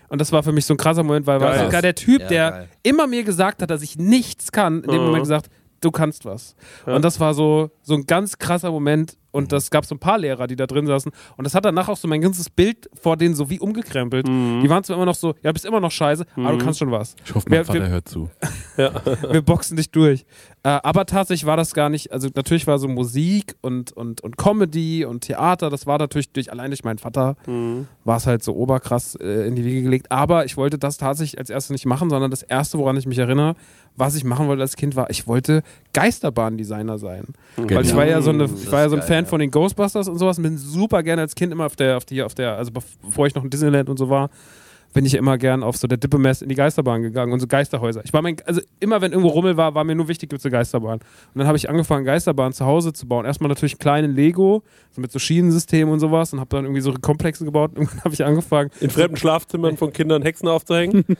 Und 0.09 0.19
das 0.19 0.31
war 0.31 0.41
für 0.43 0.51
mich 0.51 0.65
so 0.65 0.73
ein 0.73 0.77
krasser 0.77 1.03
Moment, 1.03 1.27
weil 1.27 1.39
war 1.39 1.57
sogar 1.63 1.81
der 1.83 1.93
Typ, 1.95 2.21
Ja, 2.23 2.27
der 2.27 2.51
geil. 2.51 2.69
immer 2.83 3.05
mir 3.07 3.23
gesagt 3.23 3.61
hat, 3.61 3.69
dass 3.69 3.81
ich 3.83 3.97
nichts 3.97 4.51
kann, 4.51 4.81
in 4.83 4.89
dem 4.91 4.99
Mhm. 4.99 5.05
Moment 5.05 5.23
gesagt, 5.23 5.49
du 5.81 5.91
kannst 5.91 6.25
was. 6.25 6.55
Ja. 6.87 6.95
Und 6.95 7.05
das 7.05 7.19
war 7.19 7.33
so, 7.33 7.69
so 7.83 7.93
ein 7.93 8.05
ganz 8.05 8.37
krasser 8.39 8.71
Moment. 8.71 9.17
Und 9.31 9.51
das 9.51 9.69
gab 9.69 9.85
so 9.85 9.95
ein 9.95 9.99
paar 9.99 10.17
Lehrer, 10.17 10.47
die 10.47 10.55
da 10.55 10.65
drin 10.67 10.87
saßen. 10.87 11.11
Und 11.37 11.43
das 11.43 11.53
hat 11.55 11.65
danach 11.65 11.87
auch 11.89 11.97
so 11.97 12.07
mein 12.07 12.21
ganzes 12.21 12.49
Bild 12.49 12.89
vor 12.99 13.15
denen 13.17 13.35
so 13.35 13.49
wie 13.49 13.59
umgekrempelt. 13.59 14.27
Mhm. 14.27 14.61
Die 14.63 14.69
waren 14.69 14.83
zwar 14.83 14.95
immer 14.95 15.05
noch 15.05 15.15
so, 15.15 15.35
ja, 15.43 15.51
bist 15.51 15.65
immer 15.65 15.79
noch 15.79 15.91
scheiße, 15.91 16.25
aber 16.35 16.57
du 16.57 16.63
kannst 16.63 16.79
schon 16.79 16.91
was. 16.91 17.15
Ich 17.25 17.35
hoffe, 17.35 17.45
mein 17.49 17.59
Wir- 17.59 17.65
Vater 17.65 17.79
wir- 17.81 17.89
hört 17.89 18.07
zu. 18.09 18.29
Wir 19.31 19.41
boxen 19.41 19.75
dich 19.77 19.91
durch. 19.91 20.25
Äh, 20.63 20.69
aber 20.83 21.05
tatsächlich 21.05 21.45
war 21.45 21.57
das 21.57 21.73
gar 21.73 21.89
nicht, 21.89 22.11
also 22.11 22.29
natürlich 22.35 22.65
war 22.67 22.79
so 22.79 22.87
Musik 22.87 23.55
und, 23.61 23.91
und, 23.91 24.21
und 24.21 24.37
Comedy 24.37 25.05
und 25.05 25.21
Theater, 25.21 25.69
das 25.69 25.85
war 25.85 25.97
natürlich 25.99 26.31
durch, 26.31 26.51
allein 26.51 26.71
durch 26.71 26.83
meinen 26.83 26.97
Vater, 26.97 27.35
Mhm. 27.45 27.87
war 28.05 28.17
es 28.17 28.25
halt 28.27 28.43
so 28.43 28.55
oberkrass 28.55 29.15
äh, 29.15 29.47
in 29.47 29.55
die 29.55 29.63
Wiege 29.65 29.83
gelegt. 29.83 30.11
Aber 30.11 30.45
ich 30.45 30.57
wollte 30.57 30.77
das 30.77 30.97
tatsächlich 30.97 31.37
als 31.39 31.49
erstes 31.49 31.71
nicht 31.71 31.85
machen, 31.85 32.09
sondern 32.09 32.31
das 32.31 32.41
erste, 32.43 32.77
woran 32.77 32.97
ich 32.97 33.05
mich 33.05 33.17
erinnere, 33.19 33.55
was 33.95 34.15
ich 34.15 34.23
machen 34.23 34.47
wollte 34.47 34.61
als 34.61 34.75
Kind, 34.75 34.95
war, 34.95 35.09
ich 35.09 35.27
wollte 35.27 35.61
Geisterbahndesigner 35.93 36.97
sein. 36.97 37.25
Weil 37.57 37.85
ich 37.85 37.95
war 37.95 38.05
ja 38.05 38.21
so, 38.21 38.29
eine, 38.31 38.45
ich 38.45 38.71
war 38.71 38.81
ja 38.81 38.89
so 38.89 38.95
ein 38.95 38.99
geil, 38.99 39.07
Fan 39.19 39.25
von 39.25 39.39
den 39.39 39.51
Ghostbusters 39.51 40.07
und 40.07 40.17
sowas 40.17 40.37
und 40.37 40.43
bin 40.43 40.57
super 40.57 41.03
gerne 41.03 41.21
als 41.21 41.35
Kind 41.35 41.51
immer 41.51 41.65
auf 41.65 41.75
der, 41.75 41.97
auf 41.97 42.05
die, 42.05 42.23
auf 42.23 42.33
der, 42.33 42.55
also 42.55 42.71
bevor 42.71 43.27
ich 43.27 43.35
noch 43.35 43.43
in 43.43 43.49
Disneyland 43.49 43.89
und 43.89 43.97
so 43.97 44.09
war, 44.09 44.29
bin 44.91 45.05
ich 45.05 45.13
immer 45.13 45.37
gern 45.37 45.61
auf 45.61 45.77
so 45.77 45.87
der 45.87 45.99
Dippemess 45.99 46.41
in 46.41 46.49
die 46.49 46.55
Geisterbahn 46.55 47.03
gegangen 47.03 47.31
und 47.31 47.39
so 47.39 47.45
Geisterhäuser. 47.45 48.01
Ich 48.05 48.13
war 48.13 48.23
mein, 48.23 48.37
also 48.45 48.59
immer 48.79 49.01
wenn 49.01 49.11
irgendwo 49.11 49.29
Rummel 49.29 49.55
war, 49.55 49.75
war 49.75 49.83
mir 49.83 49.93
nur 49.93 50.07
wichtig, 50.07 50.29
gibt 50.29 50.39
es 50.39 50.45
eine 50.45 50.51
Geisterbahn. 50.51 50.99
Und 50.99 51.03
dann 51.35 51.45
habe 51.45 51.57
ich 51.57 51.69
angefangen, 51.69 52.05
Geisterbahn 52.05 52.53
zu 52.53 52.65
Hause 52.65 52.91
zu 52.91 53.07
bauen. 53.07 53.25
Erstmal 53.25 53.49
natürlich 53.49 53.73
einen 53.73 53.79
kleinen 53.79 54.15
Lego, 54.15 54.63
so 54.89 55.01
mit 55.01 55.11
so 55.11 55.19
Schienensystemen 55.19 55.93
und 55.93 55.99
sowas 55.99 56.33
und 56.33 56.39
habe 56.39 56.49
dann 56.49 56.65
irgendwie 56.65 56.81
so 56.81 56.91
Komplexe 56.93 57.45
gebaut. 57.45 57.71
Irgendwann 57.75 58.03
habe 58.03 58.15
ich 58.15 58.25
angefangen, 58.25 58.71
In 58.79 58.89
fremden 58.89 59.17
Schlafzimmern 59.17 59.77
von 59.77 59.93
Kindern 59.93 60.23
Hexen 60.23 60.47
aufzuhängen. 60.47 61.05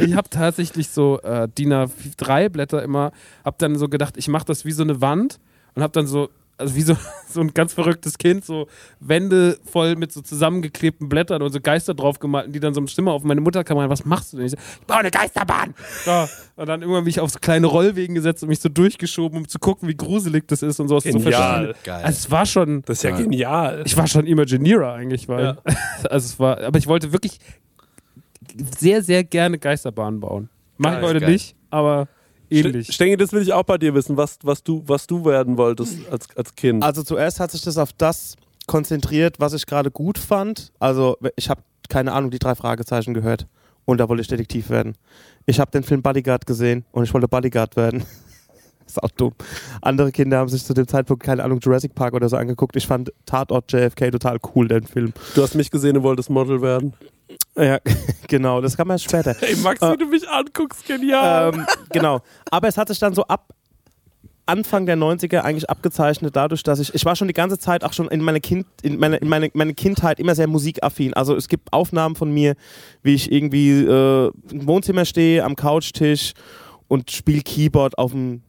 ich 0.00 0.14
habe 0.14 0.28
tatsächlich 0.28 0.90
so 0.90 1.18
äh, 1.22 1.48
DIN 1.48 1.72
A3 1.72 2.50
Blätter 2.50 2.82
immer, 2.82 3.12
habe 3.42 3.56
dann 3.58 3.76
so 3.76 3.88
gedacht, 3.88 4.18
ich 4.18 4.28
mache 4.28 4.44
das 4.44 4.66
wie 4.66 4.72
so 4.72 4.82
eine 4.82 5.00
Wand 5.00 5.40
und 5.74 5.82
habe 5.82 5.92
dann 5.92 6.06
so, 6.06 6.28
also 6.58 6.74
wie 6.74 6.82
so, 6.82 6.96
so 7.28 7.40
ein 7.40 7.54
ganz 7.54 7.72
verrücktes 7.72 8.18
Kind, 8.18 8.44
so 8.44 8.68
Wände 9.00 9.58
voll 9.64 9.96
mit 9.96 10.12
so 10.12 10.20
zusammengeklebten 10.20 11.08
Blättern 11.08 11.42
und 11.42 11.52
so 11.52 11.60
Geister 11.60 11.94
drauf 11.94 12.18
gemalt, 12.18 12.46
und 12.46 12.52
die 12.52 12.60
dann 12.60 12.74
so 12.74 12.80
eine 12.80 12.88
Stimme 12.88 13.10
auf 13.10 13.24
meine 13.24 13.40
Mutter 13.40 13.64
kam 13.64 13.78
rein, 13.78 13.90
was 13.90 14.04
machst 14.04 14.32
du 14.32 14.36
denn? 14.36 14.46
Ich, 14.46 14.52
so, 14.52 14.58
ich 14.80 14.86
baue 14.86 14.98
eine 14.98 15.10
Geisterbahn! 15.10 15.74
Ja. 16.06 16.28
Und 16.56 16.68
dann 16.68 16.82
irgendwann 16.82 17.04
mich 17.04 17.18
auf 17.20 17.30
so 17.30 17.38
kleine 17.40 17.66
Rollwegen 17.66 18.14
gesetzt 18.14 18.42
und 18.42 18.50
mich 18.50 18.60
so 18.60 18.68
durchgeschoben, 18.68 19.38
um 19.38 19.48
zu 19.48 19.58
gucken, 19.58 19.88
wie 19.88 19.96
gruselig 19.96 20.46
das 20.46 20.62
ist 20.62 20.78
und 20.78 20.88
so. 20.88 21.00
So 21.00 21.10
Genial. 21.10 21.74
Geil. 21.84 22.04
Also 22.04 22.18
es 22.18 22.30
war 22.30 22.46
schon, 22.46 22.82
Das 22.82 22.98
ist 22.98 23.02
ja 23.04 23.16
genial. 23.16 23.82
ich 23.84 23.96
war 23.96 24.06
schon 24.06 24.26
Imagineerer 24.26 24.92
eigentlich, 24.92 25.28
weil, 25.28 25.44
Ja. 25.44 25.58
also 26.10 26.26
es 26.26 26.38
war, 26.38 26.60
aber 26.60 26.78
ich 26.78 26.86
wollte 26.86 27.12
wirklich 27.12 27.38
sehr, 28.78 29.02
sehr 29.02 29.24
gerne 29.24 29.58
Geisterbahnen 29.58 30.20
bauen. 30.20 30.48
Mach 30.76 30.98
ich 30.98 31.02
heute 31.02 31.20
geil. 31.20 31.30
nicht, 31.30 31.54
aber 31.70 32.08
ähnlich. 32.52 32.92
Stengi, 32.92 33.16
das 33.16 33.32
will 33.32 33.42
ich 33.42 33.52
auch 33.52 33.64
bei 33.64 33.78
dir 33.78 33.94
wissen, 33.94 34.16
was, 34.16 34.38
was, 34.42 34.62
du, 34.62 34.82
was 34.86 35.06
du 35.06 35.24
werden 35.24 35.56
wolltest 35.56 35.98
als, 36.10 36.28
als 36.36 36.54
Kind. 36.54 36.82
Also 36.82 37.02
zuerst 37.02 37.40
hat 37.40 37.50
sich 37.50 37.62
das 37.62 37.78
auf 37.78 37.92
das 37.92 38.36
konzentriert, 38.66 39.40
was 39.40 39.52
ich 39.52 39.66
gerade 39.66 39.90
gut 39.90 40.18
fand. 40.18 40.72
Also 40.78 41.16
ich 41.36 41.50
habe 41.50 41.62
keine 41.88 42.12
Ahnung, 42.12 42.30
die 42.30 42.38
drei 42.38 42.54
Fragezeichen 42.54 43.14
gehört 43.14 43.46
und 43.84 43.98
da 43.98 44.08
wollte 44.08 44.22
ich 44.22 44.28
Detektiv 44.28 44.70
werden. 44.70 44.96
Ich 45.46 45.60
habe 45.60 45.70
den 45.70 45.82
Film 45.82 46.02
Bodyguard 46.02 46.46
gesehen 46.46 46.84
und 46.92 47.04
ich 47.04 47.12
wollte 47.12 47.28
Bodyguard 47.28 47.76
werden. 47.76 48.04
ist 48.92 49.02
auch 49.02 49.10
dumm. 49.10 49.32
Andere 49.80 50.12
Kinder 50.12 50.38
haben 50.38 50.48
sich 50.48 50.64
zu 50.64 50.74
dem 50.74 50.86
Zeitpunkt, 50.86 51.22
keine 51.22 51.42
Ahnung, 51.44 51.58
Jurassic 51.60 51.94
Park 51.94 52.14
oder 52.14 52.28
so 52.28 52.36
angeguckt. 52.36 52.76
Ich 52.76 52.86
fand 52.86 53.12
Tatort 53.26 53.70
JFK 53.72 54.10
total 54.10 54.38
cool, 54.54 54.68
den 54.68 54.84
Film. 54.84 55.12
Du 55.34 55.42
hast 55.42 55.54
mich 55.54 55.70
gesehen 55.70 55.96
und 55.96 56.02
wolltest 56.02 56.30
Model 56.30 56.62
werden. 56.62 56.94
Ja, 57.56 57.78
genau, 58.28 58.60
das 58.60 58.76
kam 58.76 58.90
erst 58.90 59.04
später. 59.04 59.34
Ey, 59.40 59.56
Max, 59.56 59.80
wie 59.80 59.96
du 59.96 60.06
mich 60.06 60.28
anguckst, 60.28 60.86
genial. 60.86 61.54
ähm, 61.54 61.66
genau. 61.90 62.20
Aber 62.50 62.68
es 62.68 62.76
hat 62.76 62.88
sich 62.88 62.98
dann 62.98 63.14
so 63.14 63.24
ab 63.24 63.52
Anfang 64.44 64.86
der 64.86 64.96
90er 64.96 65.40
eigentlich 65.40 65.70
abgezeichnet 65.70 66.34
dadurch, 66.34 66.62
dass 66.62 66.80
ich, 66.80 66.92
ich 66.94 67.04
war 67.04 67.14
schon 67.14 67.28
die 67.28 67.34
ganze 67.34 67.58
Zeit 67.58 67.84
auch 67.84 67.92
schon 67.92 68.08
in 68.08 68.20
meiner 68.20 68.40
kind, 68.40 68.66
in 68.82 68.98
meine, 68.98 69.16
in 69.16 69.28
meine, 69.28 69.50
meine 69.54 69.72
Kindheit 69.72 70.18
immer 70.18 70.34
sehr 70.34 70.48
musikaffin. 70.48 71.14
Also 71.14 71.36
es 71.36 71.48
gibt 71.48 71.72
Aufnahmen 71.72 72.16
von 72.16 72.32
mir, 72.32 72.54
wie 73.02 73.14
ich 73.14 73.30
irgendwie 73.30 73.70
äh, 73.70 74.32
im 74.50 74.66
Wohnzimmer 74.66 75.04
stehe, 75.04 75.44
am 75.44 75.54
Couchtisch 75.54 76.32
und 76.88 77.10
spiele 77.10 77.42
Keyboard 77.42 77.96
auf 77.98 78.12
dem 78.12 78.42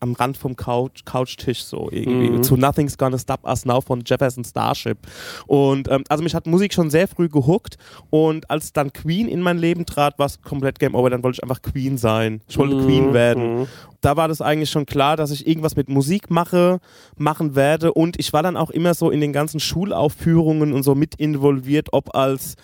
am 0.00 0.12
Rand 0.14 0.36
vom 0.36 0.56
Couch, 0.56 1.04
Couchtisch 1.04 1.64
so 1.64 1.88
irgendwie. 1.90 2.30
Mhm. 2.30 2.42
Zu 2.42 2.56
Nothing's 2.56 2.96
Gonna 2.98 3.18
Stop 3.18 3.44
Us 3.44 3.64
Now 3.64 3.80
von 3.80 4.02
Jefferson 4.04 4.44
Starship. 4.44 4.98
Und 5.46 5.88
ähm, 5.90 6.04
also 6.08 6.22
mich 6.22 6.34
hat 6.34 6.46
Musik 6.46 6.72
schon 6.74 6.90
sehr 6.90 7.08
früh 7.08 7.28
gehuckt 7.28 7.76
und 8.10 8.50
als 8.50 8.72
dann 8.72 8.92
Queen 8.92 9.28
in 9.28 9.40
mein 9.40 9.58
Leben 9.58 9.86
trat, 9.86 10.18
war 10.18 10.26
es 10.26 10.40
komplett 10.42 10.78
Game 10.78 10.94
Over. 10.94 11.10
Dann 11.10 11.22
wollte 11.22 11.36
ich 11.36 11.42
einfach 11.42 11.62
Queen 11.62 11.98
sein. 11.98 12.40
Ich 12.48 12.58
wollte 12.58 12.76
Mhm. 12.76 12.84
Queen 12.84 13.12
werden. 13.14 13.60
Mhm. 13.60 13.66
Da 14.00 14.16
war 14.16 14.28
das 14.28 14.40
eigentlich 14.40 14.70
schon 14.70 14.86
klar, 14.86 15.16
dass 15.16 15.32
ich 15.32 15.46
irgendwas 15.46 15.74
mit 15.74 15.88
Musik 15.88 16.30
mache, 16.30 16.78
machen 17.16 17.56
werde 17.56 17.92
und 17.92 18.18
ich 18.20 18.32
war 18.32 18.44
dann 18.44 18.56
auch 18.56 18.70
immer 18.70 18.94
so 18.94 19.10
in 19.10 19.20
den 19.20 19.32
ganzen 19.32 19.58
Schulaufführungen 19.58 20.72
und 20.72 20.84
so 20.84 20.94
mit 20.94 21.16
involviert, 21.16 21.88
ob 21.92 22.14
als 22.14 22.54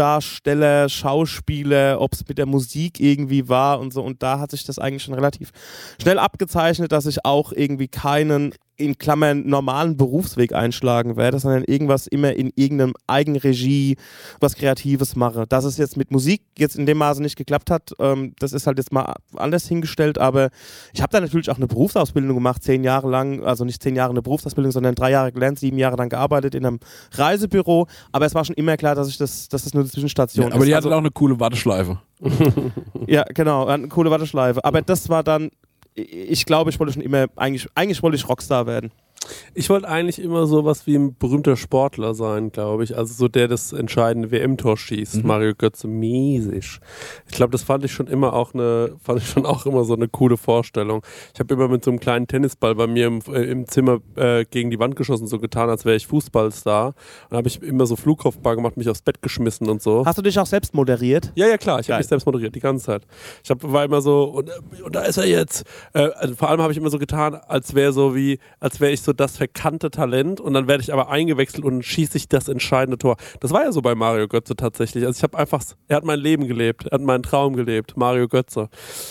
Darsteller, 0.00 0.88
Schauspieler, 0.88 2.00
ob 2.00 2.14
es 2.14 2.26
mit 2.26 2.38
der 2.38 2.46
Musik 2.46 3.00
irgendwie 3.00 3.50
war 3.50 3.78
und 3.80 3.92
so. 3.92 4.02
Und 4.02 4.22
da 4.22 4.38
hat 4.38 4.50
sich 4.50 4.64
das 4.64 4.78
eigentlich 4.78 5.02
schon 5.02 5.12
relativ 5.12 5.50
schnell 6.00 6.18
abgezeichnet, 6.18 6.90
dass 6.90 7.04
ich 7.04 7.26
auch 7.26 7.52
irgendwie 7.52 7.88
keinen 7.88 8.54
in 8.80 8.98
Klammern 8.98 9.46
normalen 9.46 9.96
Berufsweg 9.96 10.52
einschlagen 10.52 11.16
werde, 11.16 11.38
sondern 11.38 11.64
irgendwas 11.64 12.06
immer 12.06 12.32
in 12.32 12.50
irgendeinem 12.56 12.94
Eigenregie, 13.06 13.96
was 14.40 14.56
Kreatives 14.56 15.16
mache. 15.16 15.46
Dass 15.46 15.64
es 15.64 15.76
jetzt 15.76 15.96
mit 15.96 16.10
Musik 16.10 16.42
jetzt 16.58 16.76
in 16.76 16.86
dem 16.86 16.98
Maße 16.98 17.22
nicht 17.22 17.36
geklappt 17.36 17.70
hat, 17.70 17.92
ähm, 17.98 18.34
das 18.38 18.52
ist 18.52 18.66
halt 18.66 18.78
jetzt 18.78 18.92
mal 18.92 19.14
anders 19.36 19.66
hingestellt, 19.68 20.18
aber 20.18 20.50
ich 20.92 21.02
habe 21.02 21.12
da 21.12 21.20
natürlich 21.20 21.50
auch 21.50 21.56
eine 21.56 21.66
Berufsausbildung 21.66 22.34
gemacht, 22.34 22.62
zehn 22.62 22.82
Jahre 22.82 23.08
lang, 23.08 23.44
also 23.44 23.64
nicht 23.64 23.82
zehn 23.82 23.94
Jahre 23.94 24.10
eine 24.10 24.22
Berufsausbildung, 24.22 24.72
sondern 24.72 24.94
drei 24.94 25.10
Jahre 25.10 25.32
gelernt, 25.32 25.58
sieben 25.58 25.78
Jahre 25.78 25.96
dann 25.96 26.08
gearbeitet 26.08 26.54
in 26.54 26.64
einem 26.66 26.80
Reisebüro, 27.12 27.86
aber 28.12 28.26
es 28.26 28.34
war 28.34 28.44
schon 28.44 28.56
immer 28.56 28.76
klar, 28.76 28.94
dass 28.94 29.08
ich 29.08 29.18
das, 29.18 29.48
dass 29.48 29.64
das 29.64 29.74
nur 29.74 29.82
eine 29.82 29.90
Zwischenstation 29.90 30.48
Ja, 30.48 30.54
aber 30.54 30.64
ist. 30.64 30.68
die 30.68 30.74
also, 30.74 30.88
hatten 30.88 30.94
auch 30.94 31.00
eine 31.00 31.10
coole 31.10 31.38
Warteschleife. 31.38 31.98
ja, 33.06 33.24
genau, 33.34 33.66
eine 33.66 33.88
coole 33.88 34.10
Warteschleife. 34.10 34.64
Aber 34.64 34.82
das 34.82 35.08
war 35.08 35.22
dann, 35.22 35.50
ich 36.02 36.46
glaube, 36.46 36.70
ich 36.70 36.78
wollte 36.78 36.92
schon 36.92 37.02
immer, 37.02 37.26
eigentlich, 37.36 37.68
eigentlich 37.74 38.02
wollte 38.02 38.16
ich 38.16 38.28
Rockstar 38.28 38.66
werden. 38.66 38.90
Ich 39.52 39.68
wollte 39.68 39.88
eigentlich 39.88 40.20
immer 40.20 40.46
sowas 40.46 40.86
wie 40.86 40.96
ein 40.96 41.14
berühmter 41.16 41.56
Sportler 41.56 42.14
sein, 42.14 42.52
glaube 42.52 42.84
ich. 42.84 42.96
Also 42.96 43.12
so 43.14 43.28
der 43.28 43.48
das 43.48 43.72
entscheidende 43.72 44.30
WM-Tor 44.30 44.76
schießt. 44.76 45.24
Mario 45.24 45.54
Götze 45.54 45.88
mäßig. 45.88 46.80
Ich 47.28 47.34
glaube, 47.34 47.52
das 47.52 47.62
fand 47.62 47.84
ich 47.84 47.92
schon 47.92 48.06
immer 48.06 48.32
auch 48.32 48.54
eine, 48.54 48.96
fand 49.02 49.20
ich 49.20 49.28
schon 49.28 49.44
auch 49.44 49.66
immer 49.66 49.84
so 49.84 49.94
eine 49.94 50.08
coole 50.08 50.36
Vorstellung. 50.36 51.02
Ich 51.34 51.40
habe 51.40 51.52
immer 51.54 51.68
mit 51.68 51.84
so 51.84 51.90
einem 51.90 52.00
kleinen 52.00 52.26
Tennisball 52.26 52.74
bei 52.74 52.86
mir 52.86 53.08
im, 53.08 53.20
äh, 53.28 53.42
im 53.42 53.66
Zimmer 53.66 54.00
äh, 54.16 54.44
gegen 54.44 54.70
die 54.70 54.78
Wand 54.78 54.96
geschossen, 54.96 55.26
so 55.26 55.38
getan, 55.38 55.68
als 55.68 55.84
wäre 55.84 55.96
ich 55.96 56.06
Fußballstar. 56.06 56.94
Dann 57.28 57.36
habe 57.36 57.48
ich 57.48 57.62
immer 57.62 57.86
so 57.86 57.96
Flugkopfball 57.96 58.56
gemacht, 58.56 58.76
mich 58.76 58.88
aufs 58.88 59.02
Bett 59.02 59.20
geschmissen 59.20 59.68
und 59.68 59.82
so. 59.82 60.06
Hast 60.06 60.18
du 60.18 60.22
dich 60.22 60.38
auch 60.38 60.46
selbst 60.46 60.74
moderiert? 60.74 61.32
Ja, 61.34 61.46
ja, 61.46 61.58
klar. 61.58 61.80
Ich 61.80 61.90
habe 61.90 61.98
mich 61.98 62.08
selbst 62.08 62.24
moderiert, 62.24 62.54
die 62.54 62.60
ganze 62.60 62.86
Zeit. 62.86 63.02
Ich 63.44 63.50
hab, 63.50 63.62
war 63.62 63.84
immer 63.84 64.00
so, 64.00 64.24
und, 64.24 64.50
und 64.82 64.94
da 64.94 65.02
ist 65.02 65.18
er 65.18 65.26
jetzt. 65.26 65.64
Äh, 65.92 66.08
also 66.16 66.34
vor 66.34 66.48
allem 66.48 66.62
habe 66.62 66.72
ich 66.72 66.78
immer 66.78 66.90
so 66.90 66.98
getan, 66.98 67.34
als 67.34 67.74
wäre 67.74 67.92
so 67.92 68.14
wie, 68.14 68.38
als 68.60 68.80
wäre 68.80 68.92
ich 68.92 69.02
so 69.02 69.12
das 69.20 69.36
verkannte 69.36 69.90
Talent 69.90 70.40
und 70.40 70.54
dann 70.54 70.66
werde 70.66 70.82
ich 70.82 70.92
aber 70.92 71.10
eingewechselt 71.10 71.64
und 71.64 71.84
schieße 71.84 72.16
ich 72.16 72.28
das 72.28 72.48
entscheidende 72.48 72.98
Tor. 72.98 73.16
Das 73.40 73.50
war 73.52 73.62
ja 73.64 73.72
so 73.72 73.82
bei 73.82 73.94
Mario 73.94 74.26
Götze 74.28 74.56
tatsächlich. 74.56 75.04
Also 75.06 75.18
ich 75.18 75.22
habe 75.22 75.38
einfach, 75.38 75.62
er 75.88 75.96
hat 75.98 76.04
mein 76.04 76.18
Leben 76.18 76.48
gelebt, 76.48 76.86
er 76.86 76.92
hat 76.92 77.02
meinen 77.02 77.22
Traum 77.22 77.54
gelebt, 77.54 77.96
Mario 77.96 78.26
Götze. 78.28 78.68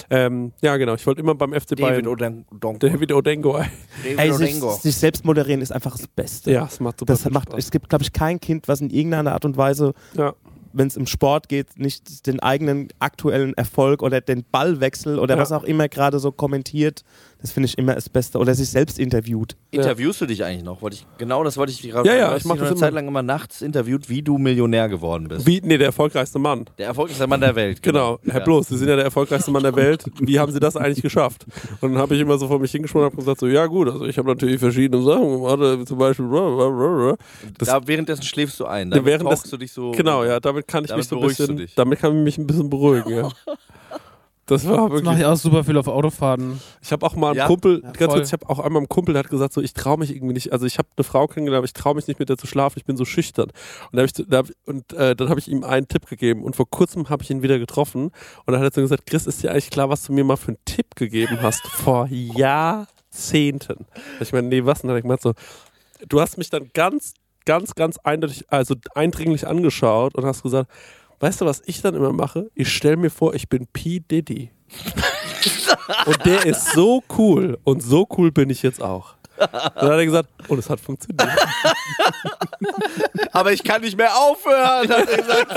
Ähm, 0.09 0.51
ja, 0.61 0.75
genau, 0.77 0.95
ich 0.95 1.05
wollte 1.07 1.21
immer 1.21 1.35
beim 1.35 1.53
FC 1.53 1.69
David 1.75 2.05
Bayern. 2.05 2.07
Odengo. 2.07 2.77
David 2.79 3.13
Odengo. 3.13 3.57
ey. 3.57 3.65
David 4.03 4.19
Ey, 4.19 4.33
sich, 4.33 4.49
Odengo. 4.55 4.71
sich 4.73 4.95
selbst 4.95 5.23
moderieren 5.25 5.61
ist 5.61 5.71
einfach 5.71 5.95
das 5.95 6.07
Beste. 6.07 6.51
Ja, 6.51 6.65
es 6.65 6.79
macht 6.79 6.99
super 6.99 7.13
Das 7.13 7.23
viel 7.23 7.31
macht, 7.31 7.49
Spaß. 7.49 7.59
es 7.63 7.71
gibt, 7.71 7.89
glaube 7.89 8.03
ich, 8.03 8.11
kein 8.13 8.39
Kind, 8.39 8.67
was 8.67 8.81
in 8.81 8.89
irgendeiner 8.89 9.33
Art 9.33 9.45
und 9.45 9.57
Weise, 9.57 9.93
Ja. 10.15 10.33
wenn 10.73 10.87
es 10.87 10.95
im 10.97 11.07
Sport 11.07 11.49
geht, 11.49 11.77
nicht 11.79 12.27
den 12.27 12.39
eigenen 12.41 12.89
aktuellen 12.99 13.53
Erfolg 13.55 14.03
oder 14.03 14.21
den 14.21 14.43
Ballwechsel 14.51 15.17
oder 15.19 15.35
Ja. 15.35 15.41
was 15.41 15.51
auch 15.51 15.63
immer 15.63 15.87
gerade 15.89 16.19
so 16.19 16.31
kommentiert. 16.31 17.03
Das 17.41 17.51
finde 17.53 17.67
ich 17.67 17.77
immer 17.77 17.95
das 17.95 18.09
Beste. 18.09 18.37
Oder 18.37 18.53
sich 18.53 18.69
selbst 18.69 18.99
interviewt. 18.99 19.55
Interviewst 19.71 20.19
du 20.19 20.25
dich 20.25 20.43
eigentlich 20.43 20.63
noch? 20.63 20.81
Wollte 20.81 20.97
ich, 20.97 21.07
genau 21.17 21.43
das 21.43 21.55
wollte 21.55 21.71
ich 21.71 21.81
gerade 21.81 22.07
Ja, 22.09 22.15
ja, 22.15 22.35
ich 22.35 22.43
mach 22.43 22.55
dich 22.55 22.61
das 22.63 22.69
eine 22.71 22.77
immer. 22.77 22.79
Zeit 22.79 22.93
lang 22.93 23.07
immer 23.07 23.23
nachts 23.23 23.61
interviewt, 23.61 24.09
wie 24.09 24.21
du 24.21 24.37
Millionär 24.37 24.89
geworden 24.89 25.27
bist. 25.29 25.47
Wie, 25.47 25.61
nee, 25.63 25.77
der 25.77 25.87
erfolgreichste 25.87 26.37
Mann. 26.37 26.65
Der 26.77 26.87
erfolgreichste 26.87 27.27
Mann 27.27 27.39
der 27.39 27.55
Welt. 27.55 27.81
Genau, 27.81 28.19
Herr 28.25 28.39
Ja. 28.39 28.43
Bloß, 28.43 28.67
Sie 28.67 28.77
sind 28.77 28.89
ja 28.89 28.95
der 28.97 29.05
erfolgreichste 29.05 29.51
Mann 29.51 29.63
der 29.63 29.75
Welt. 29.75 30.03
Wie 30.19 30.37
haben 30.37 30.51
Sie 30.51 30.59
das 30.59 30.75
eigentlich 30.75 31.01
geschafft? 31.01 31.45
Und 31.81 31.93
dann 31.93 32.01
habe 32.01 32.13
ich 32.15 32.21
immer 32.21 32.37
so 32.37 32.47
vor 32.49 32.59
mich 32.59 32.71
hingesprochen 32.71 33.05
und 33.05 33.11
habe 33.11 33.21
gesagt, 33.21 33.39
so, 33.39 33.47
ja 33.47 33.65
gut, 33.67 33.87
also 33.89 34.05
ich 34.05 34.17
habe 34.17 34.27
natürlich 34.27 34.59
verschiedene 34.59 35.01
Sachen 35.01 35.31
gemacht, 35.41 35.61
äh, 35.61 35.85
zum 35.85 35.97
Beispiel 35.97 36.27
das, 37.57 37.67
Da 37.69 37.87
währenddessen 37.87 38.23
schläfst 38.23 38.59
du 38.59 38.65
ein. 38.65 38.89
Damit 38.91 39.05
währenddessen- 39.05 39.37
tauchst 39.43 39.53
du 39.53 39.57
dich 39.57 39.71
so. 39.71 39.91
Genau, 39.91 40.23
ja, 40.25 40.39
damit 40.39 40.67
kann 40.67 40.83
ich 40.83 40.89
Damit 40.89 41.03
mich 41.05 41.07
so 41.09 41.15
ein 41.15 41.19
beruhigst 41.21 41.39
du 41.39 41.43
bisschen, 41.43 41.57
dich. 41.57 41.75
damit 41.75 41.99
kann 41.99 42.17
ich 42.17 42.23
mich 42.23 42.37
ein 42.37 42.47
bisschen 42.47 42.69
beruhigen, 42.69 43.15
ja. 43.15 43.29
Das 44.49 44.65
war 44.67 44.75
Das 44.75 44.81
mache 44.81 44.91
wirklich. 44.93 45.19
ich 45.19 45.25
auch 45.25 45.35
super 45.35 45.63
viel 45.63 45.77
auf 45.77 45.87
Autofahrten. 45.87 46.59
Ich 46.81 46.91
habe 46.91 47.05
auch 47.05 47.15
mal 47.15 47.29
einen 47.29 47.37
Ja? 47.37 47.47
Kumpel, 47.47 47.81
Ja, 47.83 47.91
ganz 47.91 48.13
kurz, 48.13 48.27
ich 48.27 48.33
habe 48.33 48.49
auch 48.49 48.59
einmal 48.59 48.79
einen 48.79 48.89
Kumpel, 48.89 49.13
der 49.13 49.23
hat 49.23 49.29
gesagt, 49.29 49.53
so 49.53 49.61
ich 49.61 49.73
traue 49.73 49.97
mich 49.99 50.15
irgendwie 50.15 50.33
nicht. 50.33 50.51
Also 50.51 50.65
ich 50.65 50.77
habe 50.79 50.87
eine 50.97 51.03
Frau 51.03 51.27
kennengelernt, 51.27 51.59
aber 51.59 51.65
ich 51.65 51.73
traue 51.73 51.95
mich 51.95 52.07
nicht 52.07 52.19
mit 52.19 52.29
der 52.29 52.37
zu 52.37 52.47
schlafen. 52.47 52.79
Ich 52.79 52.85
bin 52.85 52.97
so 52.97 53.05
schüchtern. 53.05 53.51
Und, 53.91 53.97
da 53.97 54.01
hab 54.01 54.05
ich, 54.07 54.13
da 54.27 54.37
hab, 54.39 54.47
und 54.65 54.91
äh, 54.93 55.15
dann 55.15 55.29
habe 55.29 55.39
ich 55.39 55.47
ihm 55.47 55.63
einen 55.63 55.87
Tipp 55.87 56.07
gegeben. 56.07 56.43
Und 56.43 56.55
vor 56.55 56.69
kurzem 56.69 57.09
habe 57.09 57.21
ich 57.23 57.29
ihn 57.29 57.41
wieder 57.43 57.59
getroffen. 57.59 58.05
Und 58.05 58.13
dann 58.53 58.59
hat 58.59 58.71
er 58.71 58.75
so 58.75 58.81
gesagt, 58.81 59.05
Chris, 59.05 59.27
ist 59.27 59.43
dir 59.43 59.51
eigentlich 59.51 59.69
klar, 59.69 59.89
was 59.89 60.03
du 60.03 60.13
mir 60.13 60.23
mal 60.23 60.35
für 60.37 60.49
einen 60.49 60.57
Tipp 60.65 60.95
gegeben 60.95 61.41
hast 61.41 61.61
vor 61.67 62.07
Jahrzehnten? 62.09 63.85
Ich 64.19 64.31
meine, 64.33 64.47
nee, 64.47 64.65
was? 64.65 64.79
Und 64.81 64.87
dann 64.87 64.91
habe 64.91 64.99
ich 64.99 65.03
gemeint 65.03 65.21
so, 65.21 65.33
du 66.07 66.19
hast 66.21 66.37
mich 66.37 66.49
dann 66.49 66.69
ganz, 66.73 67.13
ganz, 67.45 67.75
ganz 67.75 67.97
eindeutig, 67.99 68.45
also 68.49 68.75
eindringlich 68.95 69.47
angeschaut 69.47 70.15
und 70.15 70.25
hast 70.25 70.43
gesagt, 70.43 70.69
weißt 71.19 71.41
du, 71.41 71.45
was 71.45 71.61
ich 71.65 71.81
dann 71.81 71.95
immer 71.95 72.13
mache? 72.13 72.49
Ich 72.55 72.73
stelle 72.73 72.97
mir 72.97 73.09
vor, 73.09 73.33
ich 73.35 73.49
bin 73.49 73.67
P. 73.67 73.99
Diddy. 73.99 74.51
Und 76.05 76.25
der 76.25 76.45
ist 76.45 76.73
so 76.73 77.03
cool. 77.17 77.57
Und 77.63 77.81
so 77.81 78.07
cool 78.17 78.31
bin 78.31 78.49
ich 78.49 78.61
jetzt 78.63 78.81
auch. 78.81 79.15
Und 79.39 79.53
dann 79.53 79.89
hat 79.91 79.97
er 79.99 80.05
gesagt, 80.05 80.29
und 80.47 80.59
es 80.59 80.69
hat 80.69 80.79
funktioniert. 80.79 81.27
Aber 83.31 83.51
ich 83.53 83.63
kann 83.63 83.81
nicht 83.81 83.97
mehr 83.97 84.15
aufhören, 84.15 84.89
hat 84.89 85.09
er 85.09 85.17
gesagt. 85.17 85.53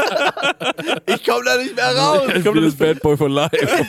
ich 1.07 1.25
komme 1.25 1.45
da 1.45 1.57
nicht 1.57 1.75
mehr 1.75 1.97
raus. 1.97 2.23
Ich 2.35 2.45
bin 2.45 2.63
das 2.63 2.75
Bad 2.75 3.01
Boy 3.01 3.17
for 3.17 3.29
Life. 3.29 3.57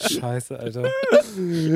Scheiße, 0.00 0.58
Alter. 0.58 0.90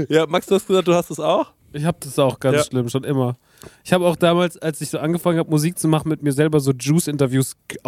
Ja, 0.08 0.26
Max, 0.26 0.46
du 0.46 0.54
hast 0.54 0.66
gesagt, 0.66 0.88
du 0.88 0.94
hast 0.94 1.10
es 1.10 1.20
auch? 1.20 1.52
Ich 1.72 1.84
habe 1.84 1.96
das 2.00 2.18
auch 2.18 2.38
ganz 2.38 2.56
Ja. 2.58 2.64
schlimm, 2.64 2.88
schon 2.88 3.04
immer. 3.04 3.36
Ich 3.84 3.92
habe 3.92 4.06
auch 4.06 4.16
damals, 4.16 4.58
als 4.58 4.80
ich 4.80 4.90
so 4.90 4.98
angefangen 4.98 5.38
habe, 5.38 5.48
Musik 5.50 5.78
zu 5.78 5.88
machen, 5.88 6.08
mit 6.08 6.22
mir 6.22 6.32
selber 6.32 6.60
so 6.60 6.72
Juice-Interviews 6.72 7.56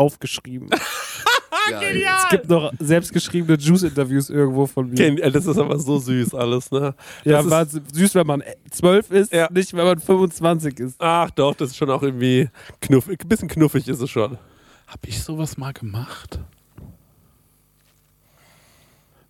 aufgeschrieben. 1.72 2.08
Es 2.22 2.28
gibt 2.30 2.48
noch 2.48 2.72
selbstgeschriebene 2.78 3.58
Juice-Interviews 3.58 4.30
irgendwo 4.30 4.66
von 4.66 4.88
mir. 4.90 4.94
Ken- 4.96 5.18
äh, 5.18 5.30
Das 5.30 5.46
ist 5.46 5.58
aber 5.58 5.78
so 5.78 5.98
süß 5.98 6.34
alles, 6.34 6.70
ne? 6.70 6.94
ja, 7.24 7.42
das 7.42 7.50
war 7.50 7.62
ist, 7.62 7.80
süß, 7.94 8.14
wenn 8.16 8.26
man 8.26 8.40
äh, 8.42 8.54
12 8.70 9.10
ist, 9.10 9.32
Ja. 9.32 9.48
nicht 9.52 9.72
wenn 9.74 9.84
man 9.84 9.98
25 9.98 10.78
ist. 10.80 11.00
ach 11.00 11.30
doch, 11.30 11.54
das 11.54 11.70
ist 11.70 11.76
schon 11.76 11.90
auch 11.90 12.02
irgendwie 12.02 12.48
knuffig. 12.80 13.20
Ein 13.22 13.28
bisschen 13.28 13.48
knuffig 13.48 13.88
ist 13.88 14.00
es 14.00 14.10
schon. 14.10 14.38
Hab 14.86 15.06
ich 15.06 15.22
sowas 15.22 15.56
mal 15.56 15.72
gemacht? 15.72 16.40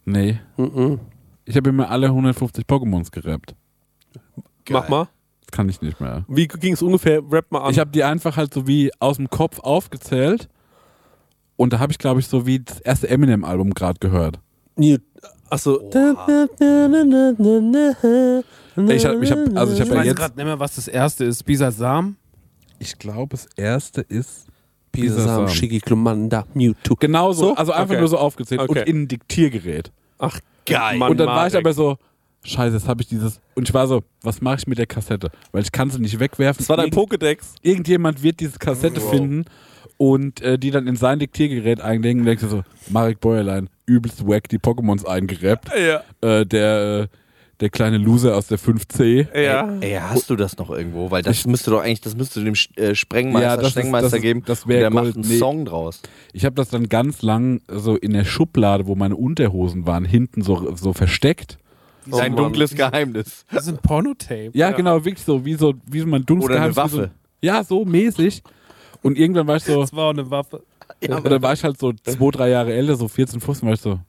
Nee. 0.04 0.38
Mhm. 0.56 1.00
Ich 1.44 1.56
habe 1.56 1.70
immer 1.70 1.90
alle 1.90 2.08
150 2.08 2.64
Pokémons 2.66 3.10
gerappt. 3.10 3.54
Mach 4.68 4.88
mal. 4.88 5.08
Kann 5.50 5.68
ich 5.68 5.80
nicht 5.82 6.00
mehr. 6.00 6.24
Wie 6.26 6.48
ging 6.48 6.72
es 6.72 6.82
ungefähr? 6.82 7.22
Rap 7.30 7.50
mal 7.52 7.60
an. 7.60 7.70
Ich 7.70 7.78
habe 7.78 7.90
die 7.90 8.02
einfach 8.02 8.36
halt 8.36 8.52
so 8.52 8.66
wie 8.66 8.90
aus 8.98 9.16
dem 9.18 9.30
Kopf 9.30 9.60
aufgezählt. 9.60 10.48
Und 11.56 11.72
da 11.72 11.78
habe 11.78 11.92
ich, 11.92 11.98
glaube 11.98 12.20
ich, 12.20 12.26
so 12.26 12.46
wie 12.46 12.60
das 12.60 12.80
erste 12.80 13.08
Eminem-Album 13.08 13.74
gerade 13.74 13.98
gehört. 14.00 14.38
Achso. 15.50 15.80
Ich 18.86 19.06
hab, 19.06 19.22
ich 19.22 19.30
hab, 19.30 19.56
also 19.56 19.72
ich 19.72 19.78
Ich 19.78 19.80
habe 19.80 19.90
ja 19.90 19.96
weiß 20.00 20.06
jetzt. 20.06 20.16
gerade 20.16 20.36
nicht 20.36 20.44
mehr, 20.44 20.58
was 20.58 20.74
das 20.74 20.88
erste 20.88 21.24
ist. 21.24 21.44
Bisasam? 21.44 22.16
Ich 22.80 22.98
glaube, 22.98 23.28
das 23.30 23.46
erste 23.56 24.00
ist. 24.00 24.46
Bisasam. 24.90 25.48
Shigiklumanda, 25.48 26.44
Mewtwo. 26.54 26.94
Genau 26.96 27.32
so, 27.32 27.48
So? 27.48 27.54
also 27.56 27.72
einfach 27.72 27.90
Okay. 27.92 28.00
nur 28.00 28.08
so 28.08 28.18
aufgezählt 28.18 28.60
Okay. 28.60 28.80
und 28.80 28.88
in 28.88 29.02
ein 29.02 29.08
Diktiergerät. 29.08 29.90
Ach, 30.18 30.38
Geil. 30.66 30.98
Mann, 30.98 31.10
und 31.10 31.18
dann 31.18 31.28
war 31.28 31.46
ich 31.46 31.56
aber 31.56 31.72
so, 31.72 31.96
scheiße, 32.44 32.76
jetzt 32.76 32.88
habe 32.88 33.02
ich 33.02 33.08
dieses. 33.08 33.40
Und 33.54 33.68
ich 33.68 33.74
war 33.74 33.86
so, 33.86 34.02
was 34.22 34.40
mache 34.40 34.56
ich 34.58 34.66
mit 34.66 34.78
der 34.78 34.86
Kassette? 34.86 35.30
Weil 35.52 35.62
ich 35.62 35.70
kann 35.72 35.90
sie 35.90 35.98
nicht 36.00 36.18
wegwerfen. 36.18 36.58
Das 36.60 36.68
war 36.68 36.76
dein 36.76 36.90
Pokédex. 36.90 37.54
Irgendjemand 37.62 38.22
wird 38.22 38.40
diese 38.40 38.58
Kassette 38.58 39.00
finden 39.00 39.44
und 39.96 40.40
äh, 40.42 40.59
die 40.59 40.70
dann 40.70 40.87
in 40.87 40.96
sein 40.96 41.18
Diktiergerät 41.18 41.80
einlegen 41.80 42.20
und 42.20 42.26
denkst 42.26 42.42
du 42.42 42.48
so, 42.48 42.62
Marek 42.90 43.20
Bäuerlein, 43.20 43.68
übelst 43.87 44.26
wack 44.26 44.48
die 44.48 44.59
Pokémons 44.59 45.04
eingerappt. 45.07 45.68
Ja. 45.78 46.02
Äh, 46.20 46.44
der, 46.46 47.00
äh, 47.02 47.16
der 47.61 47.70
kleine 47.70 47.98
Loser 47.98 48.37
aus 48.37 48.48
der 48.48 48.59
5C. 48.59 49.28
Ja. 49.40 49.76
Ey, 49.80 49.92
hast 50.00 50.28
du 50.28 50.35
das 50.37 50.59
noch 50.59 50.70
irgendwo? 50.70 51.11
Weil 51.12 51.22
das 51.22 51.46
müsste 51.46 51.70
doch 51.70 51.80
eigentlich, 51.83 52.00
das 52.00 52.16
müsste 52.16 52.42
dem 52.42 52.54
äh, 52.76 52.94
Sprengmeister, 52.96 53.48
Ja, 53.48 53.57
das 53.57 53.66
ist- 53.66 53.70
Sprengmeister 53.72 54.07
das 54.11 54.14
ist- 54.14 54.22
geben. 54.22 54.42
das 54.44 54.62
und 54.64 54.68
wär 54.70 54.80
der 54.80 54.90
macht 54.90 55.04
Gold. 55.04 55.16
einen 55.16 55.28
Nee. 55.28 55.38
Song 55.38 55.64
draus. 55.64 56.02
Ich 56.33 56.44
habe 56.44 56.57
das 56.57 56.68
dann 56.70 56.88
ganz 56.88 57.22
lang 57.22 57.61
so 57.68 57.96
in 57.96 58.12
der 58.12 58.24
Schublade, 58.24 58.87
wo 58.88 58.96
meine 58.96 59.14
Unterhosen 59.16 59.87
waren, 59.87 60.04
hinten 60.04 60.42
so, 60.42 60.74
so 60.74 60.92
versteckt. 60.92 61.59
Oh 62.11 62.16
Sein 62.16 62.33
Mann. 62.35 62.42
dunkles 62.44 62.74
Geheimnis. 62.74 63.46
Das 63.52 63.62
ist 63.62 63.68
ein 63.68 63.78
Pornotape. 63.78 64.50
Ja, 64.52 64.72
genau, 64.72 65.04
wirklich 65.04 65.24
so, 65.24 65.44
wie 65.44 65.54
so, 65.54 65.74
wie 65.87 66.00
so 66.00 66.07
mein 66.07 66.26
dunkles 66.26 66.50
Oder 66.50 66.61
eine 66.62 66.72
Geheimnis, 66.74 66.92
wie 66.92 66.98
Waffe. 66.98 67.11
So, 67.40 67.46
ja, 67.46 67.62
so 67.64 67.85
mäßig. 67.85 68.42
Und 69.04 69.18
irgendwann 69.18 69.46
war 69.46 69.56
ich 69.56 69.64
so, 69.64 69.80
Das 69.80 69.94
war 69.94 70.06
auch 70.06 70.10
eine 70.10 70.30
Waffe. 70.30 70.64
und 71.08 71.24
dann 71.24 71.42
war 71.42 71.52
ich 71.52 71.62
halt 71.62 71.78
so 71.78 71.92
zwei, 71.92 72.30
drei 72.30 72.48
Jahre 72.48 72.72
älter, 72.72 72.96
so 72.96 73.06
14, 73.06 73.40
15, 73.40 73.66
war 73.66 73.74
ich 73.74 73.80
so, 73.80 74.00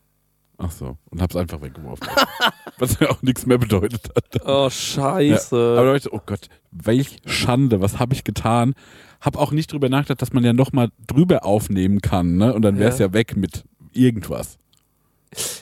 ach 0.58 0.72
so, 0.72 0.98
und 1.12 1.22
hab's 1.22 1.36
einfach 1.36 1.62
weggeworfen. 1.62 2.08
Was 2.78 3.00
mir 3.00 3.10
auch 3.10 3.22
nichts 3.22 3.46
mehr 3.46 3.58
bedeutet 3.58 4.10
hat. 4.16 4.42
Oh, 4.46 4.70
scheiße. 4.70 5.56
Aber 5.56 5.82
da 5.84 5.88
war 5.90 5.96
ich 5.96 6.04
so, 6.04 6.12
oh 6.12 6.22
Gott, 6.26 6.48
welch 6.72 7.20
Schande, 7.26 7.80
was 7.80 8.00
habe 8.00 8.14
ich 8.14 8.26
getan? 8.26 8.74
Hab 9.22 9.38
auch 9.38 9.52
nicht 9.52 9.72
drüber 9.72 9.88
nachgedacht, 9.88 10.22
dass 10.22 10.34
man 10.34 10.44
ja 10.44 10.52
nochmal 10.52 10.90
drüber 11.08 11.46
aufnehmen 11.46 12.02
kann, 12.02 12.36
ne? 12.36 12.54
Und 12.54 12.64
dann 12.64 12.78
wär's 12.78 13.00
ja. 13.00 13.14
weg 13.14 13.38
mit 13.38 13.64
irgendwas. 13.94 14.58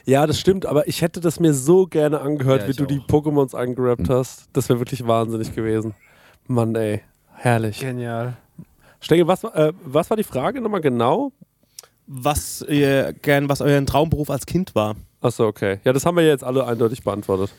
Ja, 0.06 0.26
das 0.28 0.40
stimmt, 0.40 0.66
aber 0.66 0.88
ich 0.88 1.02
hätte 1.02 1.20
das 1.22 1.40
mir 1.40 1.54
so 1.54 1.86
gerne 1.86 2.20
angehört, 2.22 2.64
Ja, 2.64 2.68
wie 2.68 2.74
du 2.74 2.86
die 2.86 3.00
auch. 3.00 3.08
Pokémons 3.08 3.56
eingerappt 3.56 4.10
hast. 4.10 4.50
Das 4.54 4.70
wäre 4.70 4.80
wirklich 4.80 5.06
wahnsinnig 5.08 5.54
gewesen. 5.56 5.94
Mann, 6.48 6.76
ey. 6.76 7.02
Herrlich. 7.36 7.80
Genial. 7.80 8.38
Stengel, 9.04 9.28
was, 9.28 9.44
war- 9.44 9.56
äh, 9.56 9.74
was 9.84 10.10
war 10.10 10.18
die 10.18 10.24
Frage 10.24 10.62
nochmal 10.62 10.82
genau? 10.82 11.32
Was 12.08 12.66
ihr 12.68 13.14
gern, 13.14 13.48
was 13.50 13.62
euer 13.62 13.86
Traumberuf 13.86 14.30
als 14.30 14.46
Kind 14.46 14.76
war. 14.76 14.96
Achso, 15.22 15.48
okay. 15.48 15.80
Ja, 15.84 15.94
das 15.94 16.06
haben 16.06 16.18
wir 16.18 16.26
jetzt 16.28 16.44
alle 16.44 16.66
eindeutig 16.68 17.04
beantwortet. 17.04 17.54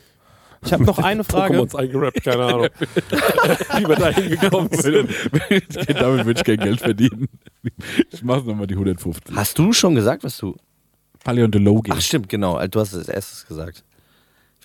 Ich 0.63 0.71
habe 0.73 0.83
noch 0.83 0.97
eine 1.03 1.23
Frage. 1.23 1.57
Pokémons 1.59 1.75
eingerappt, 1.75 2.23
keine 2.23 2.43
Ahnung. 2.45 2.67
wie 2.79 3.87
wir 3.87 3.95
da 3.95 4.09
hingekommen 4.09 4.69
sind. 4.73 5.09
Damit 5.99 6.25
würde 6.25 6.39
ich 6.39 6.43
kein 6.43 6.57
Geld 6.57 6.79
verdienen. 6.81 7.27
Ich 8.11 8.23
mache 8.23 8.45
nochmal 8.45 8.67
die 8.67 8.75
150. 8.75 9.35
Hast 9.35 9.57
du 9.57 9.73
schon 9.73 9.95
gesagt, 9.95 10.23
was 10.23 10.37
du. 10.37 10.55
Paläontologie. 11.23 11.91
Ach, 11.93 12.01
stimmt, 12.01 12.29
genau. 12.29 12.63
Du 12.67 12.79
hast 12.79 12.93
es 12.93 12.99
als 12.99 13.09
erstes 13.09 13.47
gesagt. 13.47 13.83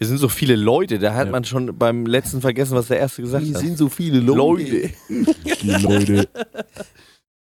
Wir 0.00 0.06
sind 0.06 0.16
so 0.16 0.30
viele 0.30 0.56
Leute, 0.56 0.98
da 0.98 1.12
hat 1.12 1.30
man 1.30 1.44
schon 1.44 1.76
beim 1.76 2.06
letzten 2.06 2.40
vergessen, 2.40 2.74
was 2.74 2.88
der 2.88 2.98
erste 2.98 3.20
gesagt 3.20 3.44
hat. 3.44 3.76
so 3.76 3.90
viele 3.90 4.18
Leute. 4.20 4.90
Die 5.10 5.70
Leute. 5.72 6.26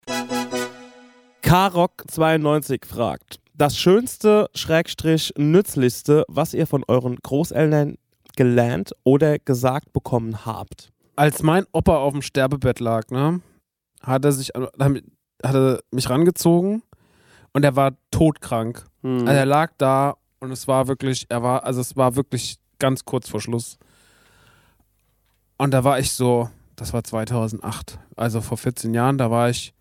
Karok92 1.43 2.83
fragt: 2.83 3.39
Das 3.53 3.77
schönste, 3.77 4.49
Schrägstrich, 4.55 5.35
nützlichste, 5.37 6.25
was 6.29 6.55
ihr 6.55 6.65
von 6.65 6.83
euren 6.87 7.17
Großeltern 7.17 7.99
gelernt 8.35 8.93
oder 9.03 9.37
gesagt 9.37 9.93
bekommen 9.93 10.43
habt? 10.47 10.89
Als 11.15 11.43
mein 11.43 11.65
Opa 11.73 11.97
auf 11.97 12.13
dem 12.13 12.23
Sterbebett 12.23 12.79
lag, 12.79 13.11
ne, 13.11 13.39
hat 14.01 14.25
er 14.25 14.31
sich, 14.31 14.47
hat 14.47 15.03
er 15.43 15.79
mich 15.91 16.09
rangezogen 16.09 16.81
und 17.53 17.63
er 17.63 17.75
war 17.75 17.91
todkrank. 18.09 18.83
Hm. 19.03 19.27
Also 19.27 19.31
er 19.31 19.45
lag 19.45 19.73
da 19.77 20.15
und 20.39 20.51
es 20.51 20.67
war 20.67 20.87
wirklich, 20.87 21.25
er 21.29 21.43
war, 21.43 21.63
also 21.63 21.81
es 21.81 21.95
war 21.95 22.15
wirklich 22.15 22.57
ganz 22.79 23.05
kurz 23.05 23.29
vor 23.29 23.41
Schluss. 23.41 23.77
Und 25.57 25.71
da 25.71 25.83
war 25.83 25.99
ich 25.99 26.11
so, 26.11 26.49
das 26.75 26.93
war 26.93 27.03
2008, 27.03 27.97
also 28.15 28.41
vor 28.41 28.57
14 28.57 28.93
Jahren, 28.93 29.17
da 29.17 29.31
war 29.31 29.49
ich 29.49 29.73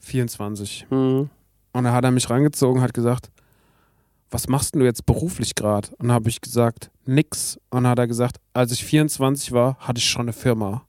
24. 0.00 0.86
Hm. 0.88 1.28
Und 1.72 1.84
da 1.84 1.92
hat 1.92 2.04
er 2.04 2.10
mich 2.10 2.30
rangezogen, 2.30 2.80
hat 2.80 2.94
gesagt, 2.94 3.30
was 4.30 4.48
machst 4.48 4.74
du 4.74 4.80
jetzt 4.80 5.06
beruflich 5.06 5.54
gerade? 5.54 5.88
Und 5.98 6.10
habe 6.12 6.28
ich 6.28 6.40
gesagt, 6.40 6.90
nix. 7.04 7.58
Und 7.70 7.84
dann 7.84 7.90
hat 7.90 7.98
er 7.98 8.06
gesagt, 8.06 8.38
als 8.52 8.72
ich 8.72 8.84
24 8.84 9.52
war, 9.52 9.76
hatte 9.78 9.98
ich 9.98 10.08
schon 10.08 10.22
eine 10.22 10.32
Firma. 10.32 10.84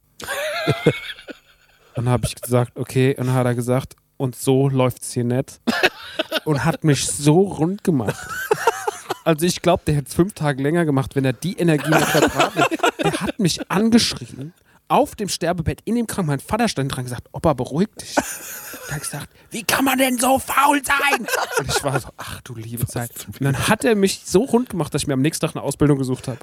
und 1.95 2.09
habe 2.09 2.25
ich 2.25 2.35
gesagt, 2.35 2.77
okay. 2.77 3.15
Und 3.17 3.27
dann 3.27 3.35
hat 3.35 3.45
er 3.45 3.55
gesagt, 3.55 3.95
und 4.17 4.35
so 4.35 4.69
läuft's 4.69 5.11
hier 5.13 5.23
nicht. 5.23 5.61
Und 6.47 6.63
hat 6.63 6.83
mich 6.83 7.05
so 7.05 7.41
rund 7.41 7.83
gemacht. 7.83 8.15
Also 9.25 9.45
ich 9.45 9.61
glaube, 9.61 9.83
der 9.85 9.95
hätte 9.95 10.07
es 10.07 10.13
fünf 10.13 10.33
Tage 10.33 10.63
länger 10.63 10.85
gemacht, 10.85 11.15
wenn 11.17 11.25
er 11.25 11.33
die 11.33 11.57
Energie 11.57 11.89
nicht 11.89 12.07
verbraten 12.07 12.63
hätte. 12.63 12.77
Der 13.03 13.19
hat 13.19 13.39
mich 13.39 13.69
angeschrien. 13.69 14.53
Auf 14.87 15.15
dem 15.15 15.27
Sterbebett 15.27 15.81
in 15.83 15.95
dem 15.95 16.07
Krankenhaus. 16.07 16.39
Mein 16.39 16.47
Vater 16.47 16.69
stand 16.69 16.93
dran 16.93 16.99
und 16.99 17.05
gesagt, 17.07 17.27
Opa, 17.33 17.51
beruhig 17.51 17.89
dich. 17.99 18.15
Der 18.15 18.95
hat 18.95 19.01
gesagt, 19.01 19.29
wie 19.51 19.63
kann 19.63 19.83
man 19.83 19.97
denn 19.97 20.17
so 20.17 20.39
faul 20.39 20.81
sein? 20.81 21.27
Und 21.59 21.67
ich 21.67 21.83
war 21.83 21.99
so, 21.99 22.07
ach 22.15 22.39
du 22.41 22.55
liebe 22.55 22.87
Zeit. 22.87 23.11
Und 23.27 23.41
dann 23.41 23.67
hat 23.67 23.83
er 23.83 23.95
mich 23.95 24.21
so 24.23 24.45
rund 24.45 24.69
gemacht, 24.69 24.93
dass 24.93 25.01
ich 25.01 25.07
mir 25.07 25.15
am 25.15 25.21
nächsten 25.21 25.45
Tag 25.45 25.57
eine 25.57 25.65
Ausbildung 25.65 25.97
gesucht 25.97 26.29
habe. 26.29 26.39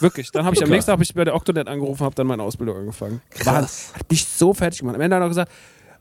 Wirklich. 0.00 0.30
Dann 0.30 0.46
habe 0.46 0.56
ich 0.56 0.62
am 0.62 0.70
nächsten 0.70 0.90
Tag 0.90 1.00
ich 1.02 1.12
bei 1.12 1.24
der 1.24 1.34
Octonet 1.34 1.68
angerufen, 1.68 2.02
habe 2.02 2.14
dann 2.14 2.26
meine 2.26 2.42
Ausbildung 2.42 2.78
angefangen. 2.78 3.20
Krass. 3.28 3.92
Hat 3.92 4.10
mich 4.10 4.26
so 4.26 4.54
fertig 4.54 4.80
gemacht. 4.80 4.94
Am 4.94 5.02
Ende 5.02 5.16
hat 5.16 5.20
er 5.20 5.26
noch 5.26 5.30
gesagt, 5.30 5.52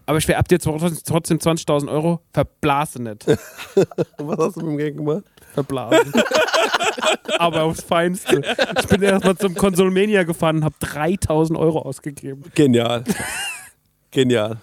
aber 0.05 0.17
ich 0.17 0.27
will 0.27 0.35
ab 0.35 0.47
dir 0.47 0.59
trotzdem 0.59 1.37
20.000 1.39 1.89
Euro, 1.89 2.21
verblase 2.31 3.01
nicht. 3.01 3.27
Was 4.17 4.37
hast 4.37 4.55
du 4.57 4.61
mit 4.61 4.69
dem 4.69 4.77
Geld 4.77 4.97
gemacht? 4.97 5.23
Verblasen. 5.53 6.13
aber 7.39 7.63
aufs 7.63 7.81
Feinste. 7.81 8.41
Ich 8.79 8.87
bin 8.87 9.01
erstmal 9.01 9.37
zum 9.37 9.55
Konsolmania 9.55 10.23
gefahren 10.23 10.57
und 10.57 10.65
habe 10.65 10.75
3.000 10.81 11.57
Euro 11.57 11.79
ausgegeben. 11.79 12.43
Genial. 12.53 13.03
Genial. 14.11 14.57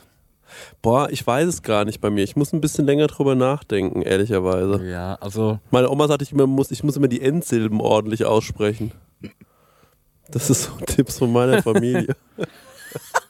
Boah, 0.81 1.09
ich 1.11 1.27
weiß 1.27 1.49
es 1.49 1.63
gar 1.63 1.85
nicht 1.85 2.01
bei 2.01 2.11
mir. 2.11 2.25
Ich 2.25 2.37
muss 2.37 2.53
ein 2.53 2.61
bisschen 2.61 2.85
länger 2.87 3.07
drüber 3.07 3.35
nachdenken, 3.35 4.03
ehrlicherweise. 4.03 4.85
Ja, 4.85 5.15
also 5.17 5.59
Meine 5.71 5.91
Oma 5.91 6.09
sagt, 6.09 6.23
ich, 6.23 6.33
immer 6.33 6.47
muss, 6.47 6.71
ich 6.71 6.83
muss 6.85 6.97
immer 6.97 7.09
die 7.09 7.23
Endsilben 7.23 7.81
ordentlich 7.81 8.25
aussprechen. 8.25 8.93
Das 10.31 10.51
ist 10.51 10.65
so 10.65 10.73
Tipps 10.87 11.19
von 11.19 11.33
meiner 11.33 11.63
Familie. 11.63 12.15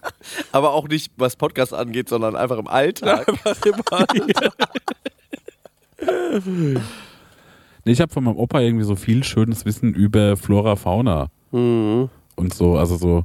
Aber 0.53 0.73
auch 0.73 0.89
nicht, 0.89 1.13
was 1.17 1.37
Podcast 1.37 1.73
angeht, 1.75 2.09
sondern 2.09 2.37
einfach 2.37 2.59
im 2.59 2.67
Alltag. 2.69 3.27
Nee, 7.85 7.91
ich 7.93 8.01
habe 8.01 8.13
von 8.13 8.23
meinem 8.25 8.37
Opa 8.37 8.61
irgendwie 8.61 8.85
so 8.85 8.95
viel 8.97 9.25
schönes 9.25 9.65
Wissen 9.65 9.93
über 9.95 10.37
Flora, 10.37 10.77
Fauna 10.77 11.29
Mhm. 11.51 12.09
und 12.37 12.55
so. 12.55 12.77
Also 12.77 12.97
so, 12.97 13.25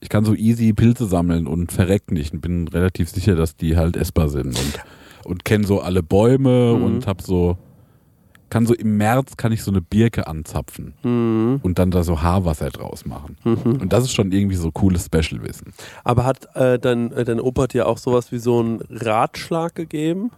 ich 0.00 0.08
kann 0.08 0.24
so 0.24 0.34
easy 0.34 0.72
Pilze 0.72 1.06
sammeln 1.06 1.46
und 1.46 1.72
verreck 1.72 2.10
nicht 2.12 2.32
und 2.34 2.40
bin 2.42 2.68
relativ 2.68 3.08
sicher, 3.08 3.34
dass 3.34 3.56
die 3.56 3.76
halt 3.76 3.96
essbar 3.96 4.28
sind 4.28 4.48
und, 4.58 4.80
und 5.24 5.44
kenne 5.44 5.66
so 5.66 5.80
alle 5.80 6.02
Bäume 6.02 6.74
und 6.74 7.06
hab 7.06 7.22
so, 7.22 7.56
kann 8.50 8.64
so 8.66 8.74
im 8.74 8.96
März 8.96 9.36
kann 9.36 9.50
ich 9.52 9.62
so 9.62 9.70
eine 9.70 9.80
Birke 9.80 10.26
anzapfen 10.26 10.94
Mhm. 11.02 11.60
und 11.62 11.78
dann 11.78 11.90
da 11.90 12.04
so 12.04 12.22
Haarwasser 12.22 12.70
draus 12.70 13.04
machen. 13.06 13.36
Und 13.44 13.92
das 13.92 14.04
ist 14.04 14.12
schon 14.14 14.30
irgendwie 14.32 14.56
so 14.56 14.70
cooles 14.70 15.06
Special-Wissen. 15.06 15.72
Aber 16.04 16.24
hat 16.24 16.54
äh, 16.54 16.78
dein, 16.78 17.12
äh, 17.12 17.24
dein 17.24 17.40
Opa 17.40 17.66
dir 17.66 17.86
auch 17.88 17.98
sowas 17.98 18.30
wie 18.32 18.38
so 18.38 18.60
einen 18.60 18.80
Ratschlag 18.90 19.74
gegeben? 19.74 20.30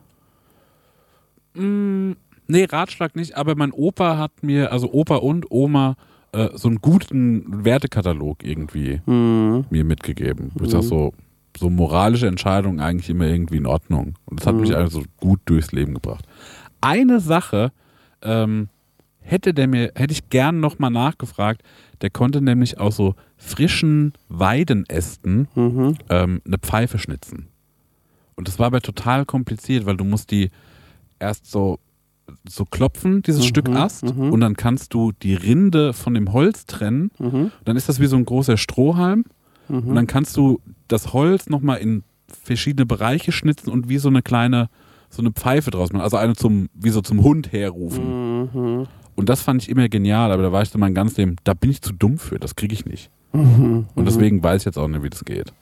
Nee, 1.54 2.64
Ratschlag 2.64 3.16
nicht, 3.16 3.36
aber 3.36 3.54
mein 3.56 3.72
Opa 3.72 4.16
hat 4.16 4.42
mir, 4.42 4.72
also 4.72 4.92
Opa 4.92 5.16
und 5.16 5.50
Oma, 5.50 5.96
äh, 6.32 6.48
so 6.54 6.68
einen 6.68 6.78
guten 6.80 7.64
Wertekatalog 7.64 8.44
irgendwie 8.44 9.00
Mhm. 9.06 9.64
mir 9.70 9.84
mitgegeben. 9.84 10.52
Ich 10.62 10.70
sag 10.70 10.82
so, 10.82 11.12
so 11.58 11.68
moralische 11.68 12.26
Entscheidungen 12.28 12.80
eigentlich 12.80 13.10
immer 13.10 13.26
irgendwie 13.26 13.56
in 13.56 13.66
Ordnung. 13.66 14.14
Und 14.26 14.40
das 14.40 14.46
hat 14.46 14.54
mich 14.54 14.74
also 14.74 15.02
gut 15.18 15.40
durchs 15.46 15.72
Leben 15.72 15.94
gebracht. 15.94 16.24
Eine 16.80 17.18
Sache 17.20 17.72
ähm, 18.22 18.68
hätte 19.20 19.52
der 19.54 19.68
mir, 19.68 19.92
hätte 19.94 20.12
ich 20.12 20.30
gern 20.30 20.60
nochmal 20.60 20.90
nachgefragt. 20.90 21.62
Der 22.00 22.10
konnte 22.10 22.40
nämlich 22.40 22.78
aus 22.78 22.96
so 22.96 23.14
frischen 23.36 24.12
Weidenästen 24.28 25.48
Mhm. 25.54 25.96
ähm, 26.08 26.40
eine 26.46 26.58
Pfeife 26.58 26.98
schnitzen. 26.98 27.48
Und 28.36 28.48
das 28.48 28.58
war 28.58 28.66
aber 28.66 28.80
total 28.80 29.24
kompliziert, 29.26 29.84
weil 29.86 29.96
du 29.96 30.04
musst 30.04 30.30
die 30.30 30.50
erst 31.18 31.46
so, 31.50 31.78
so 32.48 32.64
klopfen, 32.64 33.22
dieses 33.22 33.42
Stück 33.46 33.68
Ast, 33.68 34.04
und 34.04 34.40
dann 34.40 34.54
kannst 34.56 34.94
du 34.94 35.12
die 35.12 35.34
Rinde 35.34 35.92
von 35.92 36.14
dem 36.14 36.32
Holz 36.32 36.66
trennen. 36.66 37.10
Dann 37.64 37.76
ist 37.76 37.88
das 37.88 38.00
wie 38.00 38.06
so 38.06 38.16
ein 38.16 38.24
großer 38.24 38.56
Strohhalm. 38.56 39.24
Und 39.68 39.94
dann 39.96 40.06
kannst 40.06 40.36
du 40.36 40.60
das 40.88 41.12
Holz 41.12 41.48
nochmal 41.50 41.78
in 41.78 42.02
verschiedene 42.28 42.86
Bereiche 42.86 43.32
schnitzen 43.32 43.70
und 43.70 43.88
wie 43.88 43.98
so 43.98 44.08
eine 44.08 44.22
kleine, 44.22 44.68
so 45.10 45.22
eine 45.22 45.32
Pfeife 45.32 45.70
draus 45.70 45.92
machen. 45.92 46.02
Also 46.02 46.16
eine 46.16 46.34
zum, 46.34 46.68
wie 46.74 46.90
so 46.90 47.00
zum 47.00 47.22
Hund 47.22 47.52
herrufen. 47.52 48.86
Und 49.14 49.28
das 49.28 49.42
fand 49.42 49.62
ich 49.62 49.68
immer 49.68 49.88
genial, 49.88 50.30
aber 50.30 50.42
da 50.42 50.52
war 50.52 50.62
ich 50.62 50.70
so 50.70 50.78
mein 50.78 50.94
ganzes 50.94 51.16
Leben, 51.16 51.36
da 51.44 51.54
bin 51.54 51.70
ich 51.70 51.82
zu 51.82 51.92
dumm 51.92 52.18
für, 52.18 52.38
das 52.38 52.54
kriege 52.54 52.72
ich 52.72 52.86
nicht. 52.86 53.10
Und 53.32 53.86
deswegen 53.96 54.42
weiß 54.42 54.62
ich 54.62 54.66
jetzt 54.66 54.78
auch 54.78 54.88
nicht, 54.88 55.02
wie 55.02 55.10
das 55.10 55.24
geht. 55.24 55.52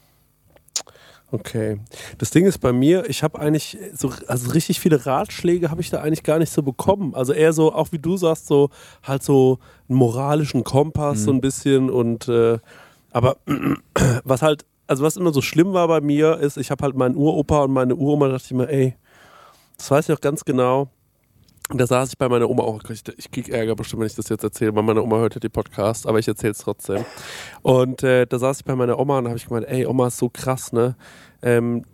Okay. 1.32 1.80
Das 2.18 2.30
Ding 2.30 2.47
ist 2.47 2.59
bei 2.59 2.72
mir, 2.72 3.09
ich 3.09 3.22
habe 3.22 3.40
eigentlich 3.40 3.76
so, 3.92 4.12
also 4.28 4.53
richtig 4.53 4.78
viele 4.78 5.07
Ratschläge 5.07 5.70
habe 5.70 5.80
ich 5.80 5.90
da 5.90 6.01
eigentlich 6.01 6.22
gar 6.22 6.38
nicht 6.38 6.53
so 6.53 6.62
bekommen. 6.62 7.14
Also 7.14 7.32
eher 7.32 7.53
so, 7.53 7.74
auch 7.74 7.90
wie 7.90 7.99
du 7.99 8.16
sagst, 8.16 8.47
so 8.47 8.70
halt 9.03 9.22
so 9.22 9.59
einen 9.88 9.99
moralischen 9.99 10.62
Kompass 10.62 11.24
so 11.24 11.32
ein 11.32 11.40
bisschen 11.40 11.90
und 11.90 12.28
äh, 12.28 12.59
aber 13.11 13.38
was 14.24 14.42
halt, 14.42 14.64
also 14.86 15.03
was 15.03 15.16
immer 15.16 15.32
so 15.32 15.40
schlimm 15.40 15.72
war 15.72 15.88
bei 15.88 16.01
mir, 16.01 16.36
ist, 16.36 16.59
ich 16.59 16.70
habe 16.70 16.84
halt 16.84 16.94
meinen 16.94 17.16
Uropa 17.16 17.64
und 17.64 17.72
meine 17.72 17.97
Uroma, 17.97 18.26
da 18.26 18.34
dachte 18.34 18.47
ich 18.47 18.55
mir, 18.55 18.68
ey, 18.68 18.94
das 19.77 19.91
weiß 19.91 20.05
ich 20.07 20.09
noch 20.11 20.20
ganz 20.20 20.45
genau. 20.45 20.89
Da 21.68 21.85
saß 21.85 22.11
ich 22.11 22.18
bei 22.18 22.29
meiner 22.29 22.49
Oma 22.49 22.62
auch, 22.62 22.81
ich, 22.91 23.03
ich 23.16 23.29
krieg 23.31 23.49
Ärger 23.49 23.74
bestimmt, 23.74 24.01
wenn 24.01 24.07
ich 24.07 24.14
das 24.14 24.29
jetzt 24.29 24.45
erzähle, 24.45 24.74
weil 24.77 24.85
meine 24.85 25.03
Oma 25.03 25.16
hört 25.16 25.35
ja 25.35 25.41
die 25.41 25.49
Podcast, 25.49 26.07
aber 26.07 26.20
ich 26.20 26.29
erzähle 26.29 26.53
es 26.53 26.59
trotzdem. 26.59 27.05
Und 27.62 28.05
äh, 28.05 28.24
da 28.27 28.39
saß 28.39 28.61
ich 28.61 28.64
bei 28.64 28.77
meiner 28.77 28.99
Oma 29.01 29.18
und 29.18 29.27
habe 29.27 29.37
ich 29.37 29.47
gemeint, 29.49 29.66
ey, 29.66 29.85
Oma 29.85 30.07
ist 30.07 30.18
so 30.18 30.29
krass, 30.29 30.72
ne? 30.72 30.95
Ähm, 31.43 31.85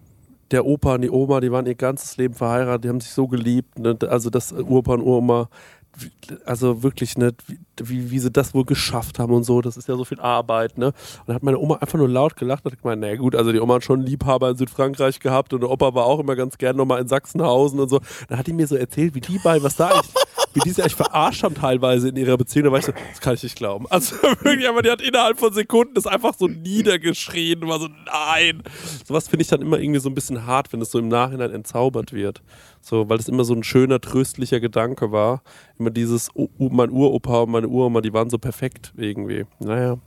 der 0.51 0.67
Opa 0.67 0.97
und 0.97 1.01
die 1.01 1.11
Oma, 1.11 1.41
die 1.41 1.51
waren 1.51 1.65
ihr 1.65 1.75
ganzes 1.75 2.19
Leben 2.19 2.35
verheiratet, 2.35 2.85
die 2.85 2.89
haben 2.91 3.01
sich 3.01 3.13
so 3.13 3.27
geliebt. 3.27 3.79
Ne? 3.79 3.97
Also 4.09 4.29
das 4.29 4.53
Opa 4.53 4.93
und 4.95 5.49
wie- 5.97 6.11
also 6.45 6.83
wirklich, 6.83 7.17
ne, 7.17 7.33
wie, 7.77 8.11
wie, 8.11 8.19
sie 8.19 8.31
das 8.31 8.55
wohl 8.55 8.65
geschafft 8.65 9.19
haben 9.19 9.33
und 9.33 9.45
so, 9.45 9.61
das 9.61 9.77
ist 9.77 9.89
ja 9.89 9.97
so 9.97 10.05
viel 10.05 10.21
Arbeit, 10.21 10.79
ne? 10.79 10.87
Und 10.87 10.95
dann 11.27 11.37
hat 11.37 11.43
meine 11.43 11.59
Oma 11.59 11.77
einfach 11.77 11.99
nur 11.99 12.09
laut 12.09 12.37
gelacht 12.37 12.65
und 12.65 12.73
hat 12.73 12.83
gemeint, 12.83 13.01
naja 13.01 13.17
gut, 13.17 13.35
also 13.35 13.53
die 13.53 13.61
Oma 13.61 13.75
hat 13.75 13.85
schon 13.85 14.01
einen 14.01 14.07
Liebhaber 14.07 14.51
in 14.51 14.57
Südfrankreich 14.57 15.21
gehabt 15.21 15.53
und 15.53 15.61
der 15.61 15.71
Opa 15.71 15.95
war 15.95 16.07
auch 16.07 16.21
immer 16.21 16.37
ganz 16.37 16.59
gern 16.59 16.77
nochmal 16.77 17.01
in 17.01 17.09
Sachsenhausen 17.09 17.81
und 17.81 17.89
so. 17.89 18.01
Dann 18.29 18.39
hat 18.39 18.47
die 18.47 18.53
mir 18.53 18.67
so 18.67 18.77
erzählt, 18.77 19.15
wie 19.15 19.21
die 19.21 19.39
beiden, 19.39 19.63
was 19.63 19.77
da 19.77 19.89
eigentlich, 19.89 20.15
wie 20.55 20.61
die 20.61 20.71
sich 20.71 20.83
eigentlich 20.83 20.97
verarscht 20.97 21.43
haben 21.43 21.55
teilweise 21.55 22.09
in 22.09 22.17
ihrer 22.17 22.37
Beziehung. 22.37 22.67
Da 22.67 22.73
war 22.73 22.79
ich 22.79 22.85
so, 22.85 22.93
das 22.93 23.21
kann 23.21 23.35
ich 23.35 23.43
nicht 23.43 23.57
glauben. 23.57 23.87
Also 23.91 24.17
wirklich, 24.43 24.69
aber 24.69 24.83
die 24.83 24.91
hat 24.91 25.01
innerhalb 25.01 25.39
von 25.39 25.53
Sekunden 25.53 25.95
das 25.95 26.07
einfach 26.07 26.35
so 26.39 26.49
niedergeschrien 26.49 27.63
und 27.63 27.69
war 27.69 27.81
so, 27.81 27.89
nein. 28.07 28.63
Sowas 29.07 29.29
finde 29.29 29.43
ich 29.43 29.49
dann 29.49 29.63
immer 29.63 29.79
irgendwie 29.79 30.01
so 30.01 30.09
ein 30.09 30.15
bisschen 30.15 30.47
hart, 30.47 30.73
wenn 30.73 30.81
es 30.81 30.91
so 30.91 30.99
im 30.99 31.09
Nachhinein 31.09 31.53
entzaubert 31.53 32.13
wird. 32.13 32.43
So, 32.81 33.09
weil 33.09 33.19
es 33.19 33.29
immer 33.29 33.45
so 33.45 33.55
ein 33.55 33.63
schöner, 33.63 34.01
tröstlicher 34.01 34.61
Gedanke 34.61 35.13
war. 35.13 35.43
Immer 35.79 35.91
dieses, 35.91 36.31
oh, 36.35 36.49
oh, 36.59 36.69
mein 36.71 36.91
Uropa 36.91 37.43
und 37.43 37.51
meine 37.51 37.69
Uroma, 37.69 38.01
die 38.01 38.13
waren 38.13 38.31
so 38.31 38.39
perfekt 38.39 38.93
irgendwie. 38.97 39.45
Naja. 39.61 39.99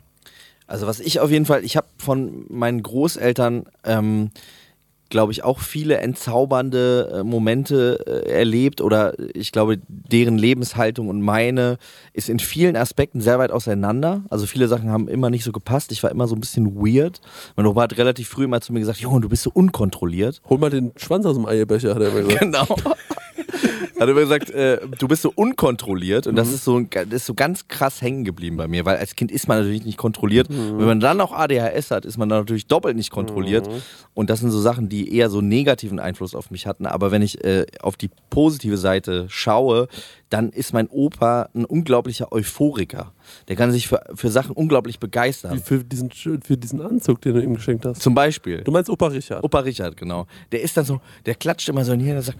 Also 0.67 0.87
was 0.87 0.99
ich 0.99 1.19
auf 1.19 1.29
jeden 1.29 1.45
Fall, 1.45 1.63
ich 1.63 1.77
habe 1.77 1.87
von 1.97 2.45
meinen 2.49 2.81
Großeltern, 2.81 3.65
ähm, 3.83 4.31
glaube 5.09 5.31
ich, 5.31 5.43
auch 5.43 5.59
viele 5.59 5.97
entzaubernde 5.97 7.19
äh, 7.19 7.23
Momente 7.23 7.99
äh, 8.07 8.29
erlebt 8.31 8.81
oder 8.81 9.13
ich 9.33 9.51
glaube, 9.51 9.79
deren 9.87 10.37
Lebenshaltung 10.37 11.09
und 11.09 11.21
meine 11.21 11.77
ist 12.13 12.29
in 12.29 12.39
vielen 12.39 12.75
Aspekten 12.75 13.21
sehr 13.21 13.39
weit 13.39 13.51
auseinander. 13.51 14.23
Also 14.29 14.45
viele 14.45 14.67
Sachen 14.67 14.89
haben 14.89 15.07
immer 15.07 15.29
nicht 15.29 15.43
so 15.43 15.51
gepasst. 15.51 15.91
Ich 15.91 16.01
war 16.03 16.11
immer 16.11 16.27
so 16.27 16.35
ein 16.35 16.39
bisschen 16.39 16.75
weird. 16.75 17.21
Mein 17.55 17.65
Opa 17.67 17.83
hat 17.83 17.97
relativ 17.97 18.29
früh 18.29 18.45
immer 18.45 18.61
zu 18.61 18.73
mir 18.73 18.79
gesagt, 18.79 18.99
Junge, 18.99 19.21
du 19.21 19.29
bist 19.29 19.43
so 19.43 19.51
unkontrolliert. 19.53 20.41
Hol 20.49 20.57
mal 20.57 20.69
den 20.69 20.91
Schwanz 20.97 21.25
aus 21.25 21.35
dem 21.35 21.45
Eierbecher, 21.45 21.93
hat 21.95 22.01
er 22.01 22.09
immer 22.09 22.21
gesagt. 22.21 22.39
Genau. 22.41 22.65
Hat 23.97 24.09
immer 24.09 24.19
gesagt, 24.19 24.49
äh, 24.49 24.79
du 24.99 25.07
bist 25.07 25.21
so 25.21 25.31
unkontrolliert 25.33 26.27
und 26.27 26.35
das 26.35 26.49
Mhm. 26.49 26.53
ist 26.55 26.63
so, 26.65 26.79
das 26.81 27.05
ist 27.09 27.25
so 27.25 27.33
ganz 27.33 27.69
krass 27.69 28.01
hängen 28.01 28.25
geblieben 28.25 28.57
bei 28.57 28.67
mir, 28.67 28.83
weil 28.85 28.97
als 28.97 29.15
Kind 29.15 29.31
ist 29.31 29.47
man 29.47 29.59
natürlich 29.59 29.85
nicht 29.85 29.97
kontrolliert. 29.97 30.49
Mhm. 30.49 30.79
Wenn 30.79 30.85
man 30.85 30.99
dann 30.99 31.21
auch 31.21 31.31
ADHS 31.31 31.91
hat, 31.91 32.03
ist 32.03 32.17
man 32.17 32.27
dann 32.27 32.39
natürlich 32.39 32.67
doppelt 32.67 32.97
nicht 32.97 33.09
kontrolliert. 33.09 33.67
Mhm. 33.67 33.81
Und 34.13 34.29
das 34.29 34.41
sind 34.41 34.51
so 34.51 34.59
Sachen, 34.59 34.89
die 34.89 34.94
eher 35.03 35.29
so 35.29 35.41
negativen 35.41 35.99
Einfluss 35.99 36.33
auf 36.35 36.51
mich 36.51 36.65
hatten. 36.67 36.85
Aber 36.85 37.11
wenn 37.11 37.21
ich 37.21 37.43
äh, 37.43 37.65
auf 37.81 37.97
die 37.97 38.09
positive 38.29 38.77
Seite 38.77 39.25
schaue, 39.29 39.87
dann 40.29 40.49
ist 40.49 40.73
mein 40.73 40.87
Opa 40.87 41.49
ein 41.53 41.65
unglaublicher 41.65 42.31
Euphoriker. 42.31 43.11
Der 43.47 43.55
kann 43.55 43.71
sich 43.71 43.87
für, 43.87 44.01
für 44.15 44.29
Sachen 44.29 44.51
unglaublich 44.55 44.99
begeistern. 44.99 45.61
für 45.61 45.83
diesen, 45.83 46.09
für 46.11 46.57
diesen 46.57 46.81
Anzug, 46.81 47.21
den 47.21 47.35
du 47.35 47.41
ihm 47.41 47.55
geschenkt 47.55 47.85
hast. 47.85 48.01
Zum 48.01 48.15
Beispiel. 48.15 48.61
Du 48.63 48.71
meinst 48.71 48.89
Opa 48.89 49.07
Richard? 49.07 49.43
Opa 49.43 49.59
Richard, 49.59 49.97
genau. 49.97 50.25
Der 50.51 50.61
ist 50.61 50.75
dann 50.77 50.85
so, 50.85 51.01
der 51.25 51.35
klatscht 51.35 51.67
immer 51.69 51.83
so 51.85 51.93
in 51.93 51.99
die 51.99 52.05
Hände 52.05 52.19
und 52.19 52.23
sagt, 52.25 52.39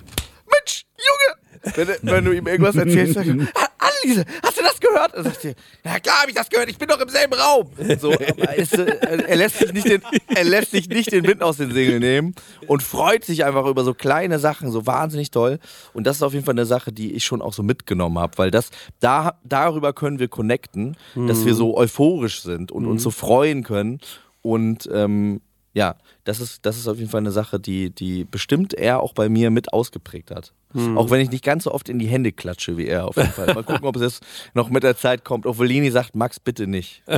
Mensch, 0.50 0.86
Junge! 0.98 1.76
Wenn, 1.76 1.88
wenn 2.12 2.26
du 2.26 2.32
ihm 2.32 2.48
irgendwas 2.48 2.76
erzählst, 2.76 3.18
er, 3.18 3.24
"Ah, 3.56 3.68
Anneliese, 3.86 4.26
hast 4.44 4.58
du 4.58 4.64
das 4.64 4.80
gehört? 4.80 5.16
Und 5.16 5.24
sagt 5.24 5.42
sie, 5.42 5.56
ja 5.84 6.00
klar 6.00 6.22
habe 6.22 6.30
ich 6.30 6.36
das 6.36 6.50
gehört, 6.50 6.70
ich 6.70 6.78
bin 6.78 6.88
doch 6.88 7.00
im 7.00 7.10
selben 7.10 7.34
Raum. 7.34 7.70
So, 8.00 8.12
es, 8.58 8.72
er, 8.72 9.36
lässt 9.36 9.60
sich 9.60 9.74
nicht 9.74 9.88
den, 9.88 10.02
er 10.28 10.44
lässt 10.44 10.72
sich 10.72 10.90
nicht 10.90 11.12
den 11.12 11.26
Wind 11.28 11.42
aus 11.42 11.58
den 11.58 11.72
Segeln 11.72 12.00
nehmen 12.00 12.36
und 12.68 12.84
freut 12.84 13.26
sich 13.26 13.46
einfach 13.46 13.66
über 13.68 13.84
so 13.84 13.94
kleine 13.94 14.40
Sachen, 14.40 14.72
so 14.72 14.86
wahnsinnig 14.86 15.32
toll. 15.32 15.60
Und 15.94 16.08
das 16.08 16.18
ist 16.18 16.24
auf 16.24 16.34
jeden 16.34 16.46
Fall 16.46 16.56
eine 16.56 16.66
Sache, 16.66 16.92
die 16.92 17.14
ich 17.14 17.26
schon 17.26 17.42
auch 17.42 17.54
so 17.54 17.64
mitgenommen 17.64 18.20
habe, 18.20 18.38
weil 18.38 18.52
das, 18.52 18.70
da, 19.00 19.40
darüber 19.44 19.94
können 19.94 20.20
wir 20.20 20.28
connecten, 20.28 20.98
dass 21.16 21.46
wir 21.46 21.54
so 21.54 21.78
euphorisch 21.78 22.42
sind 22.42 22.72
und 22.72 22.86
uns 22.86 23.04
so 23.04 23.12
freuen 23.12 23.64
können. 23.64 24.00
Und 24.42 24.88
ähm, 24.94 25.42
ja, 25.76 25.96
das 26.24 26.40
ist, 26.40 26.66
das 26.66 26.78
ist 26.78 26.88
auf 26.88 26.98
jeden 26.98 27.10
Fall 27.10 27.20
eine 27.20 27.32
Sache, 27.32 27.60
die, 27.60 27.90
die 27.90 28.24
bestimmt 28.24 28.74
er 28.74 29.02
auch 29.02 29.14
bei 29.14 29.28
mir 29.30 29.52
mit 29.52 29.74
ausgeprägt 29.74 30.32
hat. 30.32 30.54
Auch 30.96 31.10
wenn 31.10 31.22
ich 31.22 31.32
nicht 31.32 31.44
ganz 31.44 31.64
so 31.64 31.72
oft 31.72 31.88
in 31.88 32.00
die 32.00 32.08
Hände 32.08 32.34
klatsche 32.34 32.76
wie 32.76 32.88
er 32.88 33.08
auf 33.08 33.16
jeden 33.16 33.32
Fall. 33.32 33.54
Mal 33.54 33.64
gucken, 33.64 33.86
ob 33.86 33.96
es 33.96 34.02
jetzt 34.02 34.24
noch 34.54 34.70
mit 34.70 34.84
der 34.84 34.98
Zeit 34.98 35.24
kommt. 35.24 35.46
Obwohl 35.46 35.68
Lini 35.68 35.90
sagt, 35.90 36.16
Max, 36.16 36.40
bitte 36.40 36.66
nicht. 36.68 37.04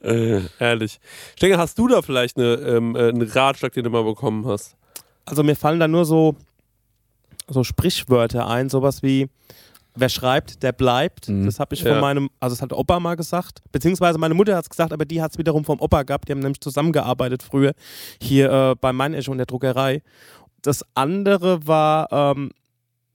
Äh, 0.00 0.42
Ehrlich. 0.60 1.00
Stenger, 1.36 1.58
hast 1.58 1.76
du 1.76 1.88
da 1.88 2.02
vielleicht 2.02 2.36
eine, 2.36 2.54
ähm, 2.54 2.94
äh, 2.94 3.08
einen 3.08 3.22
Ratschlag, 3.22 3.72
den 3.72 3.82
du 3.82 3.90
mal 3.90 4.04
bekommen 4.04 4.46
hast? 4.46 4.76
Also 5.24 5.42
mir 5.42 5.56
fallen 5.56 5.80
da 5.80 5.88
nur 5.88 6.04
so, 6.04 6.36
so 7.48 7.64
Sprichwörter 7.64 8.46
ein, 8.46 8.68
sowas 8.68 9.02
wie 9.02 9.28
wer 9.98 10.08
schreibt, 10.08 10.62
der 10.62 10.72
bleibt. 10.72 11.28
Das 11.28 11.58
habe 11.60 11.74
ich 11.74 11.82
von 11.82 11.92
Ja. 11.92 12.00
meinem, 12.00 12.30
also 12.40 12.54
das 12.54 12.62
hat 12.62 12.70
der 12.70 12.78
Opa 12.78 13.00
mal 13.00 13.16
gesagt, 13.16 13.60
beziehungsweise 13.72 14.18
meine 14.18 14.34
Mutter 14.34 14.56
hat 14.56 14.64
es 14.64 14.70
gesagt, 14.70 14.92
aber 14.92 15.04
die 15.04 15.20
hat 15.22 15.32
es 15.32 15.38
wiederum 15.38 15.64
vom 15.64 15.80
Opa 15.80 16.02
gehabt. 16.04 16.28
Die 16.28 16.32
haben 16.32 16.40
nämlich 16.40 16.60
zusammengearbeitet 16.60 17.42
früher 17.42 17.72
hier 18.20 18.50
äh, 18.50 18.74
bei 18.80 18.92
Meinesch 18.92 19.28
und 19.28 19.38
der 19.38 19.46
Druckerei. 19.46 20.02
Das 20.62 20.84
andere 20.94 21.66
war, 21.66 22.08
ähm, 22.12 22.50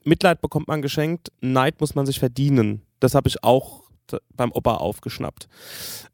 Mitleid 0.05 0.41
bekommt 0.41 0.67
man 0.67 0.81
geschenkt, 0.81 1.31
Neid 1.41 1.79
muss 1.79 1.95
man 1.95 2.05
sich 2.05 2.19
verdienen. 2.19 2.81
Das 2.99 3.15
habe 3.15 3.27
ich 3.29 3.43
auch 3.43 3.83
beim 4.35 4.51
Opa 4.51 4.75
aufgeschnappt. 4.75 5.47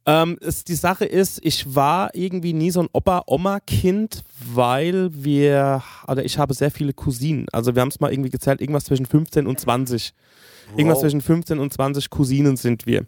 Ähm, 0.06 0.38
es, 0.42 0.64
die 0.64 0.76
Sache 0.76 1.06
ist, 1.06 1.40
ich 1.44 1.76
war 1.76 2.14
irgendwie 2.14 2.54
nie 2.54 2.70
so 2.72 2.82
ein 2.82 2.88
Opa-Oma-Kind, 2.94 4.24
weil 4.54 5.10
wir, 5.12 5.84
oder 6.08 6.24
ich 6.24 6.38
habe 6.38 6.54
sehr 6.54 6.72
viele 6.72 6.94
Cousinen. 6.94 7.48
Also 7.52 7.76
wir 7.76 7.82
haben 7.82 7.90
es 7.90 8.00
mal 8.00 8.12
irgendwie 8.12 8.30
gezählt, 8.30 8.62
irgendwas 8.62 8.86
zwischen 8.86 9.06
15 9.06 9.48
und 9.48 9.60
20. 9.60 10.14
Irgendwas 10.78 11.00
zwischen 11.02 11.22
15 11.22 11.60
und 11.60 11.74
20 11.74 12.10
Cousinen 12.10 12.58
sind 12.58 12.86
wir. 12.86 13.06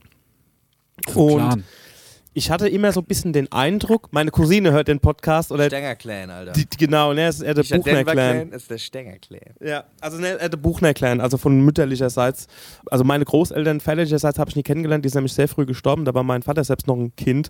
Und 1.16 1.38
Clan. 1.38 1.64
ich 2.34 2.52
hatte 2.52 2.68
immer 2.68 2.92
so 2.92 3.02
ein 3.02 3.06
bisschen 3.06 3.34
den 3.34 3.52
Eindruck, 3.52 4.10
meine 4.12 4.32
Cousine 4.32 4.72
hört 4.72 4.88
den 4.88 5.00
Podcast 5.00 5.52
oder 5.52 5.66
Stenger 5.66 5.96
Clan, 5.96 6.30
Alter. 6.30 6.52
die, 6.52 6.66
genau, 6.78 7.14
ne, 7.14 7.28
ist 7.28 7.42
eher 7.42 7.54
der 7.54 7.64
Buchner 7.64 8.04
Clan. 8.04 8.14
Clan, 8.14 8.52
ist 8.52 8.70
der 8.70 8.78
Stenger 8.78 9.18
Clan. 9.18 9.54
Ja, 9.60 9.86
also 10.00 10.18
ne, 10.18 10.40
äh, 10.40 10.50
der 10.50 10.58
Buchner 10.58 10.94
Clan, 10.94 11.22
also 11.22 11.38
von 11.38 11.60
mütterlicherseits. 11.62 12.48
Also 12.86 13.04
meine 13.04 13.26
Großeltern 13.26 13.80
väterlicherseits 13.80 14.38
habe 14.38 14.50
ich 14.50 14.56
nie 14.56 14.64
kennengelernt, 14.64 15.04
die 15.04 15.10
sind 15.10 15.20
nämlich 15.20 15.34
sehr 15.34 15.48
früh 15.48 15.66
gestorben, 15.66 16.06
da 16.06 16.14
war 16.14 16.24
mein 16.24 16.44
Vater 16.44 16.64
selbst 16.64 16.88
noch 16.88 16.98
ein 16.98 17.16
Kind. 17.16 17.50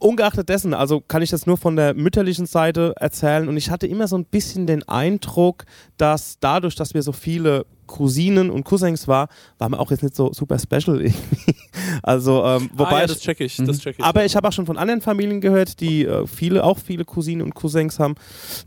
Ungeachtet 0.00 0.48
dessen, 0.48 0.72
also 0.72 1.00
kann 1.00 1.20
ich 1.20 1.30
das 1.30 1.46
nur 1.46 1.58
von 1.58 1.76
der 1.76 1.92
mütterlichen 1.94 2.46
Seite 2.46 2.94
erzählen 2.98 3.48
und 3.48 3.56
ich 3.56 3.70
hatte 3.70 3.86
immer 3.86 4.08
so 4.08 4.16
ein 4.16 4.24
bisschen 4.24 4.66
den 4.66 4.82
Eindruck, 4.88 5.64
dass 5.98 6.38
dadurch, 6.40 6.74
dass 6.74 6.94
wir 6.94 7.02
so 7.02 7.12
viele 7.12 7.66
Cousinen 7.86 8.50
und 8.50 8.64
Cousins 8.64 9.08
war, 9.08 9.28
waren 9.58 9.72
wir 9.72 9.80
auch 9.80 9.90
jetzt 9.90 10.02
nicht 10.02 10.14
so 10.14 10.32
super 10.32 10.58
special 10.58 11.00
irgendwie. 11.02 11.54
Also, 12.02 12.44
ähm, 12.44 12.70
wobei 12.72 12.90
ah, 12.90 13.00
ja, 13.00 13.06
das 13.08 13.20
check 13.20 13.40
ich, 13.40 13.56
das 13.56 13.80
check 13.80 13.96
ich. 13.98 14.04
aber 14.04 14.24
ich 14.24 14.36
habe 14.36 14.48
auch 14.48 14.52
schon 14.52 14.64
von 14.64 14.78
anderen 14.78 15.00
Familien 15.00 15.40
gehört, 15.40 15.80
die 15.80 16.06
äh, 16.06 16.26
viele, 16.26 16.64
auch 16.64 16.78
viele 16.78 17.04
Cousinen 17.04 17.42
und 17.42 17.54
Cousins 17.54 17.98
haben, 17.98 18.14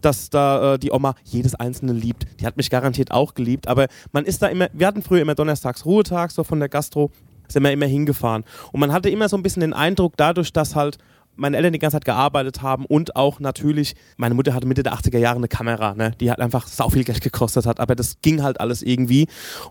dass 0.01 0.29
da 0.29 0.73
äh, 0.73 0.79
die 0.79 0.91
Oma 0.91 1.15
jedes 1.23 1.55
einzelne 1.55 1.93
liebt. 1.93 2.25
Die 2.41 2.45
hat 2.45 2.57
mich 2.57 2.69
garantiert 2.69 3.11
auch 3.11 3.33
geliebt, 3.33 3.67
aber 3.67 3.87
man 4.11 4.25
ist 4.25 4.41
da 4.41 4.47
immer, 4.47 4.67
wir 4.73 4.85
hatten 4.85 5.01
früher 5.01 5.21
immer 5.21 5.35
donnerstags 5.35 5.85
Ruhetag, 5.85 6.31
so 6.31 6.43
von 6.43 6.59
der 6.59 6.69
Gastro, 6.69 7.09
sind 7.47 7.63
wir 7.63 7.71
immer 7.71 7.85
hingefahren. 7.85 8.43
Und 8.71 8.79
man 8.81 8.91
hatte 8.91 9.09
immer 9.09 9.29
so 9.29 9.37
ein 9.37 9.43
bisschen 9.43 9.61
den 9.61 9.73
Eindruck, 9.73 10.13
dadurch, 10.17 10.51
dass 10.51 10.75
halt 10.75 10.97
meine 11.35 11.57
Eltern 11.57 11.73
die 11.73 11.79
ganze 11.79 11.95
Zeit 11.95 12.05
gearbeitet 12.05 12.61
haben 12.61 12.85
und 12.85 13.15
auch 13.15 13.39
natürlich, 13.39 13.95
meine 14.17 14.35
Mutter 14.35 14.53
hatte 14.53 14.67
Mitte 14.67 14.83
der 14.83 14.93
80er 14.93 15.17
Jahre 15.17 15.37
eine 15.37 15.47
Kamera, 15.47 15.95
ne? 15.95 16.11
die 16.19 16.29
hat 16.31 16.39
einfach 16.39 16.67
sau 16.67 16.89
viel 16.89 17.03
Geld 17.03 17.21
gekostet 17.21 17.65
hat, 17.65 17.79
aber 17.79 17.95
das 17.95 18.17
ging 18.21 18.43
halt 18.43 18.59
alles 18.59 18.81
irgendwie. 18.81 19.27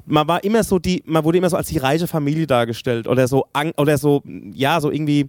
Man 0.07 0.27
war 0.29 0.45
immer 0.45 0.65
so 0.65 0.79
die, 0.79 1.03
man 1.07 1.25
wurde 1.25 1.39
immer 1.39 1.51
so 1.51 1.57
als 1.57 1.69
die 1.69 1.79
reiche 1.79 2.07
Familie 2.07 2.47
dargestellt 2.47 3.07
oder 3.07 3.29
so, 3.29 3.47
oder 3.77 3.99
so, 3.99 4.23
ja, 4.53 4.81
so 4.81 4.91
irgendwie, 4.91 5.29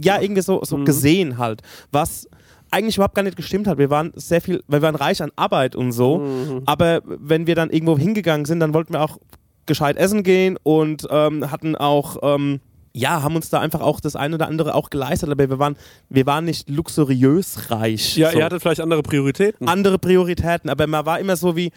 ja, 0.00 0.20
irgendwie 0.20 0.42
so, 0.42 0.62
so 0.64 0.84
gesehen 0.84 1.38
halt, 1.38 1.62
was 1.90 2.28
eigentlich 2.70 2.96
überhaupt 2.96 3.14
gar 3.14 3.22
nicht 3.22 3.36
gestimmt 3.36 3.66
hat. 3.66 3.78
Wir 3.78 3.90
waren 3.90 4.12
sehr 4.14 4.40
viel, 4.40 4.62
wir 4.68 4.82
waren 4.82 4.94
reich 4.94 5.22
an 5.22 5.30
Arbeit 5.36 5.74
und 5.74 5.92
so, 5.92 6.60
aber 6.66 7.00
wenn 7.04 7.46
wir 7.46 7.54
dann 7.54 7.70
irgendwo 7.70 7.98
hingegangen 7.98 8.44
sind, 8.44 8.60
dann 8.60 8.74
wollten 8.74 8.92
wir 8.92 9.02
auch 9.02 9.18
gescheit 9.66 9.96
essen 9.96 10.22
gehen 10.22 10.58
und 10.62 11.06
ähm, 11.10 11.50
hatten 11.50 11.76
auch, 11.76 12.16
ähm, 12.22 12.60
ja, 12.92 13.22
haben 13.22 13.36
uns 13.36 13.50
da 13.50 13.60
einfach 13.60 13.80
auch 13.80 14.00
das 14.00 14.16
eine 14.16 14.34
oder 14.34 14.48
andere 14.48 14.74
auch 14.74 14.90
geleistet, 14.90 15.30
aber 15.30 15.48
wir 15.48 15.58
waren, 15.58 15.76
wir 16.08 16.26
waren 16.26 16.44
nicht 16.44 16.68
luxuriös 16.68 17.70
reich. 17.70 18.16
ja, 18.16 18.30
so 18.30 18.38
ihr 18.38 18.44
hattet 18.44 18.62
vielleicht 18.62 18.80
andere 18.80 19.02
Prioritäten. 19.02 19.68
andere 19.68 19.98
Prioritäten, 19.98 20.70
aber 20.70 20.86
man 20.86 21.06
war 21.06 21.20
immer 21.20 21.36
so 21.36 21.56
wie, 21.56 21.70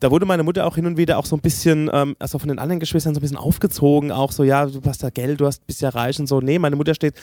da 0.00 0.10
wurde 0.10 0.26
meine 0.26 0.42
Mutter 0.42 0.66
auch 0.66 0.74
hin 0.74 0.86
und 0.86 0.96
wieder 0.96 1.18
auch 1.18 1.26
so 1.26 1.36
ein 1.36 1.40
bisschen, 1.40 1.90
ähm, 1.92 2.16
also 2.18 2.38
von 2.38 2.48
den 2.48 2.58
anderen 2.58 2.80
Geschwistern 2.80 3.14
so 3.14 3.20
ein 3.20 3.22
bisschen 3.22 3.36
aufgezogen, 3.36 4.10
auch 4.10 4.32
so, 4.32 4.42
ja, 4.42 4.66
du 4.66 4.80
hast 4.86 5.02
da 5.02 5.10
Geld, 5.10 5.40
du 5.40 5.46
hast, 5.46 5.66
bist 5.66 5.82
ja 5.82 5.90
reich 5.90 6.18
und 6.18 6.26
so. 6.26 6.40
Nee, 6.40 6.58
meine 6.58 6.76
Mutter 6.76 6.94
steht 6.94 7.14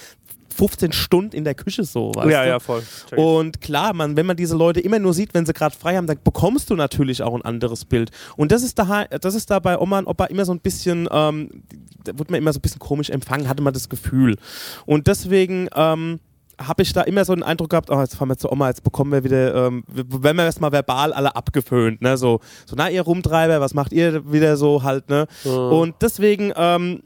15 0.58 0.92
Stunden 0.92 1.36
in 1.36 1.44
der 1.44 1.54
Küche 1.54 1.84
so, 1.84 2.12
weißt 2.16 2.30
ja, 2.30 2.44
du? 2.44 2.50
ja, 2.50 2.60
voll. 2.60 2.82
Check. 3.10 3.18
Und 3.18 3.62
klar, 3.62 3.94
man, 3.94 4.18
wenn 4.18 4.26
man 4.26 4.36
diese 4.36 4.56
Leute 4.56 4.80
immer 4.80 4.98
nur 4.98 5.14
sieht, 5.14 5.34
wenn 5.34 5.46
sie 5.46 5.54
gerade 5.54 5.76
frei 5.76 5.96
haben, 5.96 6.08
dann 6.08 6.18
bekommst 6.24 6.70
du 6.70 6.76
natürlich 6.76 7.22
auch 7.22 7.36
ein 7.36 7.44
anderes 7.44 7.86
Bild. 7.86 8.10
Und 8.36 8.52
das 8.52 8.64
ist 8.64 8.80
da, 8.80 9.06
das 9.06 9.36
ist 9.36 9.52
da 9.52 9.60
bei 9.60 9.78
Oma 9.78 10.00
und 10.00 10.08
Opa 10.08 10.26
immer 10.26 10.46
so 10.46 10.54
ein 10.54 10.60
bisschen, 10.60 11.08
ähm, 11.12 11.64
da 12.04 12.18
wird 12.18 12.32
man 12.32 12.40
immer 12.40 12.54
so 12.54 12.60
ein 12.60 12.62
bisschen 12.62 12.80
komisch 12.80 13.10
empfangen, 13.12 13.48
hatte 13.48 13.62
man 13.62 13.74
das 13.74 13.88
Gefühl. 13.88 14.38
Und 14.86 15.08
deswegen, 15.08 15.70
ähm, 15.76 16.20
habe 16.60 16.82
ich 16.82 16.92
da 16.92 17.02
immer 17.02 17.24
so 17.24 17.36
den 17.36 17.44
Eindruck 17.44 17.70
gehabt, 17.70 17.92
oh, 17.92 18.00
jetzt 18.00 18.16
fahren 18.16 18.30
wir 18.30 18.38
zu 18.38 18.52
Oma, 18.52 18.70
jetzt 18.70 18.84
bekommen 18.84 19.12
wir 19.12 19.24
wieder, 19.24 19.68
ähm, 19.68 19.84
wenn 19.88 20.36
wir 20.36 20.44
erstmal 20.44 20.72
verbal 20.72 21.14
alle 21.14 21.36
abgeföhnt, 21.36 22.02
ne, 22.02 22.18
so, 22.18 22.40
so, 22.66 22.76
na, 22.76 22.90
ihr 22.90 23.04
Rumtreiber, 23.04 23.62
was 23.62 23.74
macht 23.76 23.94
ihr 23.94 24.32
wieder 24.32 24.58
so 24.58 24.82
halt, 24.82 25.08
ne? 25.10 25.28
Und 25.46 25.96
deswegen, 26.02 26.52
ähm, 26.56 27.04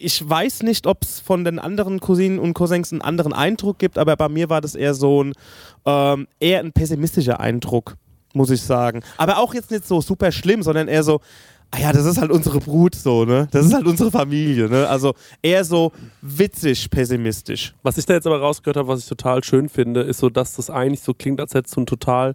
ich 0.00 0.28
weiß 0.28 0.62
nicht, 0.62 0.86
ob 0.86 1.02
es 1.02 1.20
von 1.20 1.44
den 1.44 1.58
anderen 1.58 2.00
Cousinen 2.00 2.38
und 2.38 2.54
Cousins 2.54 2.92
einen 2.92 3.02
anderen 3.02 3.32
Eindruck 3.32 3.78
gibt, 3.78 3.98
aber 3.98 4.16
bei 4.16 4.28
mir 4.28 4.48
war 4.48 4.60
das 4.60 4.74
eher 4.74 4.94
so 4.94 5.22
ein, 5.22 5.34
ähm, 5.84 6.26
eher 6.40 6.60
ein 6.60 6.72
pessimistischer 6.72 7.38
Eindruck, 7.40 7.96
muss 8.32 8.50
ich 8.50 8.62
sagen. 8.62 9.02
Aber 9.18 9.38
auch 9.38 9.54
jetzt 9.54 9.70
nicht 9.70 9.86
so 9.86 10.00
super 10.00 10.32
schlimm, 10.32 10.62
sondern 10.62 10.88
eher 10.88 11.02
so, 11.02 11.20
ah 11.70 11.78
ja, 11.78 11.92
das 11.92 12.06
ist 12.06 12.18
halt 12.18 12.30
unsere 12.30 12.60
Brut 12.60 12.94
so, 12.94 13.24
ne? 13.24 13.48
Das 13.50 13.66
ist 13.66 13.74
halt 13.74 13.86
unsere 13.86 14.10
Familie, 14.10 14.68
ne? 14.68 14.88
Also 14.88 15.14
eher 15.42 15.64
so 15.64 15.92
witzig 16.22 16.90
pessimistisch. 16.90 17.74
Was 17.82 17.98
ich 17.98 18.06
da 18.06 18.14
jetzt 18.14 18.26
aber 18.26 18.40
rausgehört 18.40 18.76
habe, 18.76 18.88
was 18.88 19.00
ich 19.00 19.06
total 19.06 19.44
schön 19.44 19.68
finde, 19.68 20.00
ist 20.00 20.18
so, 20.18 20.30
dass 20.30 20.56
das 20.56 20.70
eigentlich 20.70 21.02
so 21.02 21.14
klingt, 21.14 21.40
als 21.40 21.54
hättest 21.54 21.76
du 21.76 21.82
ein 21.82 21.86
total, 21.86 22.34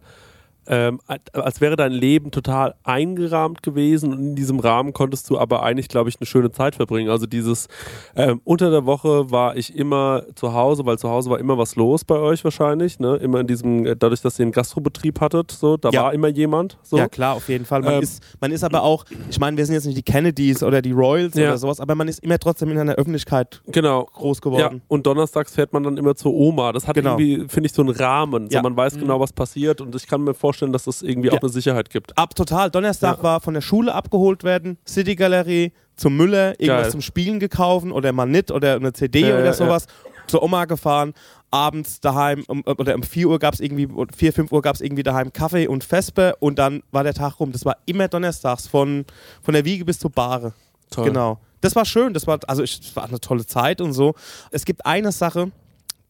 ähm, 0.67 0.99
als 1.33 1.61
wäre 1.61 1.75
dein 1.75 1.91
Leben 1.91 2.31
total 2.31 2.75
eingerahmt 2.83 3.61
gewesen 3.63 4.13
und 4.13 4.19
in 4.19 4.35
diesem 4.35 4.59
Rahmen 4.59 4.93
konntest 4.93 5.29
du 5.29 5.37
aber 5.37 5.63
eigentlich, 5.63 5.87
glaube 5.89 6.09
ich, 6.09 6.19
eine 6.19 6.25
schöne 6.25 6.51
Zeit 6.51 6.75
verbringen. 6.75 7.09
Also 7.09 7.25
dieses, 7.27 7.67
ähm, 8.15 8.41
unter 8.43 8.71
der 8.71 8.85
Woche 8.85 9.29
war 9.31 9.55
ich 9.57 9.75
immer 9.75 10.23
zu 10.35 10.53
Hause, 10.53 10.85
weil 10.85 10.97
zu 10.97 11.09
Hause 11.09 11.29
war 11.29 11.39
immer 11.39 11.57
was 11.57 11.75
los 11.75 12.03
bei 12.05 12.15
euch 12.17 12.43
wahrscheinlich, 12.43 12.99
ne? 12.99 13.15
Immer 13.17 13.41
in 13.41 13.47
diesem, 13.47 13.85
äh, 13.85 13.95
dadurch, 13.95 14.21
dass 14.21 14.39
ihr 14.39 14.43
einen 14.43 14.51
Gastrobetrieb 14.51 15.21
hattet, 15.21 15.51
so, 15.51 15.77
da 15.77 15.89
Ja. 15.89 16.03
war 16.03 16.13
immer 16.13 16.27
jemand, 16.29 16.77
so. 16.83 16.97
Ja, 16.97 17.07
klar, 17.07 17.35
auf 17.35 17.47
jeden 17.47 17.65
Fall. 17.65 17.81
Man, 17.81 17.95
Ähm, 17.95 18.03
ist, 18.03 18.23
man 18.39 18.51
ist 18.51 18.63
aber 18.63 18.81
auch, 18.83 19.05
ich 19.29 19.39
meine, 19.39 19.57
wir 19.57 19.65
sind 19.65 19.75
jetzt 19.75 19.85
nicht 19.85 19.97
die 19.97 20.03
Kennedys 20.03 20.63
oder 20.63 20.81
die 20.81 20.91
Royals 20.91 21.35
Ja. 21.35 21.49
oder 21.49 21.57
sowas, 21.57 21.79
aber 21.79 21.95
man 21.95 22.07
ist 22.07 22.23
immer 22.23 22.39
trotzdem 22.39 22.71
in 22.71 22.77
einer 22.77 22.93
Öffentlichkeit 22.95 23.61
Genau. 23.67 24.05
groß 24.05 24.37
Ja, 24.37 24.41
geworden. 24.41 24.81
und 24.87 25.05
donnerstags 25.05 25.53
fährt 25.53 25.73
man 25.73 25.83
dann 25.83 25.97
immer 25.97 26.15
zur 26.15 26.33
Oma. 26.33 26.71
Das 26.71 26.87
hat 26.87 26.95
Genau. 26.95 27.17
irgendwie, 27.19 27.47
finde 27.49 27.67
ich, 27.67 27.73
so 27.73 27.81
einen 27.81 27.91
Rahmen. 27.91 28.49
So, 28.49 28.55
Ja. 28.55 28.61
man 28.61 28.75
weiß 28.75 28.97
genau, 28.97 29.19
was 29.19 29.31
passiert 29.33 29.81
und 29.81 29.93
ich 29.95 30.07
kann 30.07 30.21
mir 30.21 30.33
vorstellen, 30.33 30.54
dass 30.61 30.83
das 30.85 31.01
irgendwie 31.01 31.29
Ja. 31.29 31.33
auch 31.35 31.41
eine 31.41 31.49
Sicherheit 31.49 31.89
gibt. 31.89 32.17
Ab 32.17 32.35
total. 32.35 32.69
Donnerstag 32.71 33.17
Ja. 33.17 33.23
war 33.23 33.41
von 33.41 33.53
der 33.53 33.61
Schule 33.61 33.93
abgeholt 33.93 34.43
werden, 34.43 34.77
City 34.87 35.15
Galerie, 35.15 35.71
zum 35.95 36.17
Müller, 36.17 36.59
irgendwas 36.59 36.83
Geil. 36.83 36.91
zum 36.91 37.01
Spielen 37.01 37.39
gekauft 37.39 37.85
oder 37.87 38.11
mal 38.11 38.25
nicht 38.25 38.51
oder 38.51 38.75
eine 38.75 38.91
CD 38.93 39.21
Ja, 39.21 39.39
oder 39.39 39.53
sowas. 39.53 39.87
Zur 40.27 40.41
Oma 40.43 40.65
gefahren, 40.65 41.13
abends 41.51 41.99
daheim 42.01 42.43
um, 42.47 42.63
oder 42.65 42.95
um 42.95 43.03
4 43.03 43.27
Uhr 43.29 43.39
gab 43.39 43.53
es 43.53 43.59
irgendwie, 43.59 43.87
4, 44.15 44.33
5 44.33 44.51
Uhr 44.51 44.61
gab 44.61 44.75
es 44.75 44.81
irgendwie 44.81 45.03
daheim 45.03 45.31
Kaffee 45.31 45.67
und 45.67 45.83
Vespe 45.83 46.35
und 46.39 46.57
dann 46.59 46.81
war 46.91 47.03
der 47.03 47.13
Tag 47.13 47.39
rum. 47.39 47.51
Das 47.51 47.63
war 47.63 47.77
immer 47.85 48.07
donnerstags 48.07 48.67
von, 48.67 49.05
von 49.43 49.53
der 49.53 49.63
Wiege 49.65 49.85
bis 49.85 49.99
zur 49.99 50.09
Bahre. 50.11 50.53
Toll. 50.89 51.05
Genau. 51.05 51.39
Das 51.61 51.75
war 51.75 51.85
schön, 51.85 52.13
das 52.13 52.27
war, 52.27 52.39
also 52.47 52.61
ich, 52.63 52.79
das 52.79 52.95
war 52.95 53.05
eine 53.05 53.19
tolle 53.19 53.45
Zeit 53.45 53.81
und 53.81 53.93
so. 53.93 54.13
Es 54.51 54.65
gibt 54.65 54.85
eine 54.85 55.11
Sache, 55.11 55.51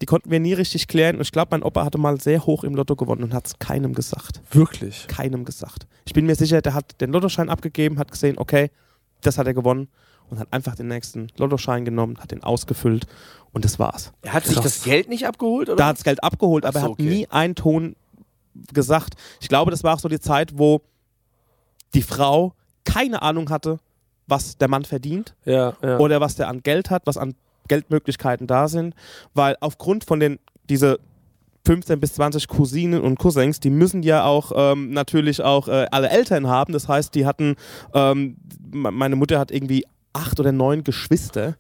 die 0.01 0.05
konnten 0.05 0.29
wir 0.29 0.39
nie 0.39 0.53
richtig 0.53 0.87
klären 0.87 1.15
und 1.15 1.21
ich 1.21 1.31
glaube, 1.31 1.49
mein 1.51 1.63
Opa 1.63 1.85
hatte 1.85 1.97
mal 1.97 2.19
sehr 2.19 2.45
hoch 2.45 2.63
im 2.63 2.75
Lotto 2.75 2.95
gewonnen 2.95 3.23
und 3.23 3.33
hat 3.33 3.47
es 3.47 3.59
keinem 3.59 3.93
gesagt 3.93 4.41
Wirklich. 4.51 5.07
keinem 5.07 5.45
gesagt. 5.45 5.87
Ich 6.05 6.13
bin 6.13 6.25
mir 6.25 6.35
sicher, 6.35 6.61
der 6.61 6.73
hat 6.73 6.99
den 7.01 7.11
Lottoschein 7.11 7.49
abgegeben, 7.49 7.97
hat 7.97 8.11
gesehen, 8.11 8.37
okay, 8.37 8.71
das 9.21 9.37
hat 9.37 9.47
er 9.47 9.53
gewonnen 9.53 9.87
und 10.29 10.39
hat 10.39 10.51
einfach 10.51 10.75
den 10.75 10.87
nächsten 10.87 11.27
Lottoschein 11.37 11.85
genommen, 11.85 12.17
hat 12.19 12.31
den 12.31 12.43
ausgefüllt 12.43 13.07
und 13.53 13.63
das 13.63 13.79
war's. 13.79 14.11
Er 14.21 14.33
hat 14.33 14.45
sich 14.45 14.59
das 14.59 14.83
Geld 14.83 15.07
nicht 15.07 15.27
abgeholt, 15.27 15.69
oder? 15.69 15.77
Da 15.77 15.87
hat 15.87 15.97
das 15.97 16.03
Geld 16.03 16.23
abgeholt, 16.23 16.65
aber 16.65 16.79
so, 16.79 16.85
er 16.85 16.89
hat 16.89 16.91
okay. 16.91 17.03
nie 17.03 17.27
einen 17.29 17.55
Ton 17.55 17.95
gesagt. 18.73 19.15
Ich 19.39 19.47
glaube, 19.47 19.71
das 19.71 19.83
war 19.83 19.95
auch 19.95 19.99
so 19.99 20.09
die 20.09 20.19
Zeit, 20.19 20.57
wo 20.57 20.81
die 21.93 22.01
Frau 22.01 22.53
keine 22.83 23.21
Ahnung 23.21 23.49
hatte, 23.49 23.79
was 24.27 24.57
der 24.57 24.67
Mann 24.67 24.85
verdient 24.85 25.35
Ja, 25.45 25.73
ja. 25.81 25.97
oder 25.99 26.21
was 26.21 26.35
der 26.35 26.47
an 26.47 26.63
Geld 26.63 26.89
hat, 26.89 27.03
was 27.05 27.17
an 27.17 27.35
Geldmöglichkeiten 27.67 28.47
da 28.47 28.67
sind, 28.67 28.95
weil 29.33 29.55
aufgrund 29.59 30.03
von 30.05 30.19
den 30.19 30.39
diese 30.69 30.99
15 31.65 31.99
bis 31.99 32.13
20 32.13 32.47
Cousinen 32.47 33.01
und 33.01 33.17
Cousins, 33.17 33.59
die 33.59 33.71
müssen 33.71 34.03
ja 34.03 34.23
auch 34.23 34.51
ähm, 34.55 34.91
natürlich 34.91 35.41
auch 35.41 35.67
äh, 35.67 35.87
alle 35.91 36.09
Eltern 36.09 36.47
haben. 36.47 36.73
Das 36.73 36.87
heißt, 36.87 37.15
die 37.15 37.25
hatten, 37.25 37.55
ähm, 37.93 38.37
me- 38.71 38.91
meine 38.91 39.15
Mutter 39.15 39.39
hat 39.39 39.49
irgendwie 39.49 39.83
acht 40.15 40.39
oder 40.39 40.51
neun 40.53 40.83
Geschwister 40.85 41.57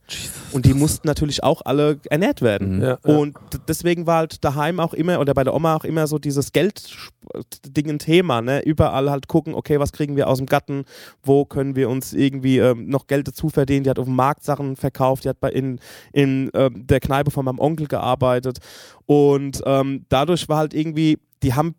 und 0.53 0.65
die 0.65 0.73
mussten 0.73 1.07
natürlich 1.07 1.43
auch 1.43 1.61
alle 1.65 1.99
ernährt 2.09 2.41
werden. 2.41 2.81
Ja, 2.81 2.97
ja. 3.05 3.15
Und 3.17 3.35
d- 3.53 3.57
deswegen 3.67 4.07
war 4.07 4.17
halt 4.19 4.43
daheim 4.45 4.79
auch 4.79 4.93
immer 4.93 5.19
oder 5.19 5.33
bei 5.33 5.43
der 5.43 5.53
Oma 5.53 5.75
auch 5.75 5.83
immer 5.83 6.07
so 6.07 6.17
dieses 6.19 6.53
Geld-Ding 6.53 7.89
ein 7.89 7.99
Thema. 7.99 8.41
Ne? 8.41 8.61
Überall 8.61 9.09
halt 9.11 9.27
gucken, 9.27 9.53
okay, 9.53 9.79
was 9.79 9.91
kriegen 9.91 10.15
wir 10.15 10.27
aus 10.27 10.37
dem 10.37 10.47
Gatten, 10.47 10.85
wo 11.23 11.45
können 11.45 11.75
wir 11.75 11.89
uns 11.89 12.13
irgendwie 12.13 12.59
ähm, 12.59 12.87
noch 12.87 13.07
Geld 13.07 13.27
dazu 13.27 13.49
verdienen. 13.49 13.83
Die 13.83 13.89
hat 13.89 13.99
auf 13.99 14.05
dem 14.05 14.15
Markt 14.15 14.43
Sachen 14.43 14.75
verkauft, 14.75 15.25
die 15.25 15.29
hat 15.29 15.39
bei 15.39 15.51
in, 15.51 15.79
in 16.13 16.49
ähm, 16.53 16.87
der 16.87 16.99
Kneipe 17.01 17.31
von 17.31 17.45
meinem 17.45 17.59
Onkel 17.59 17.87
gearbeitet. 17.87 18.59
Und 19.05 19.61
ähm, 19.65 20.05
dadurch 20.09 20.47
war 20.49 20.57
halt 20.59 20.73
irgendwie, 20.73 21.19
die 21.43 21.53
haben 21.53 21.75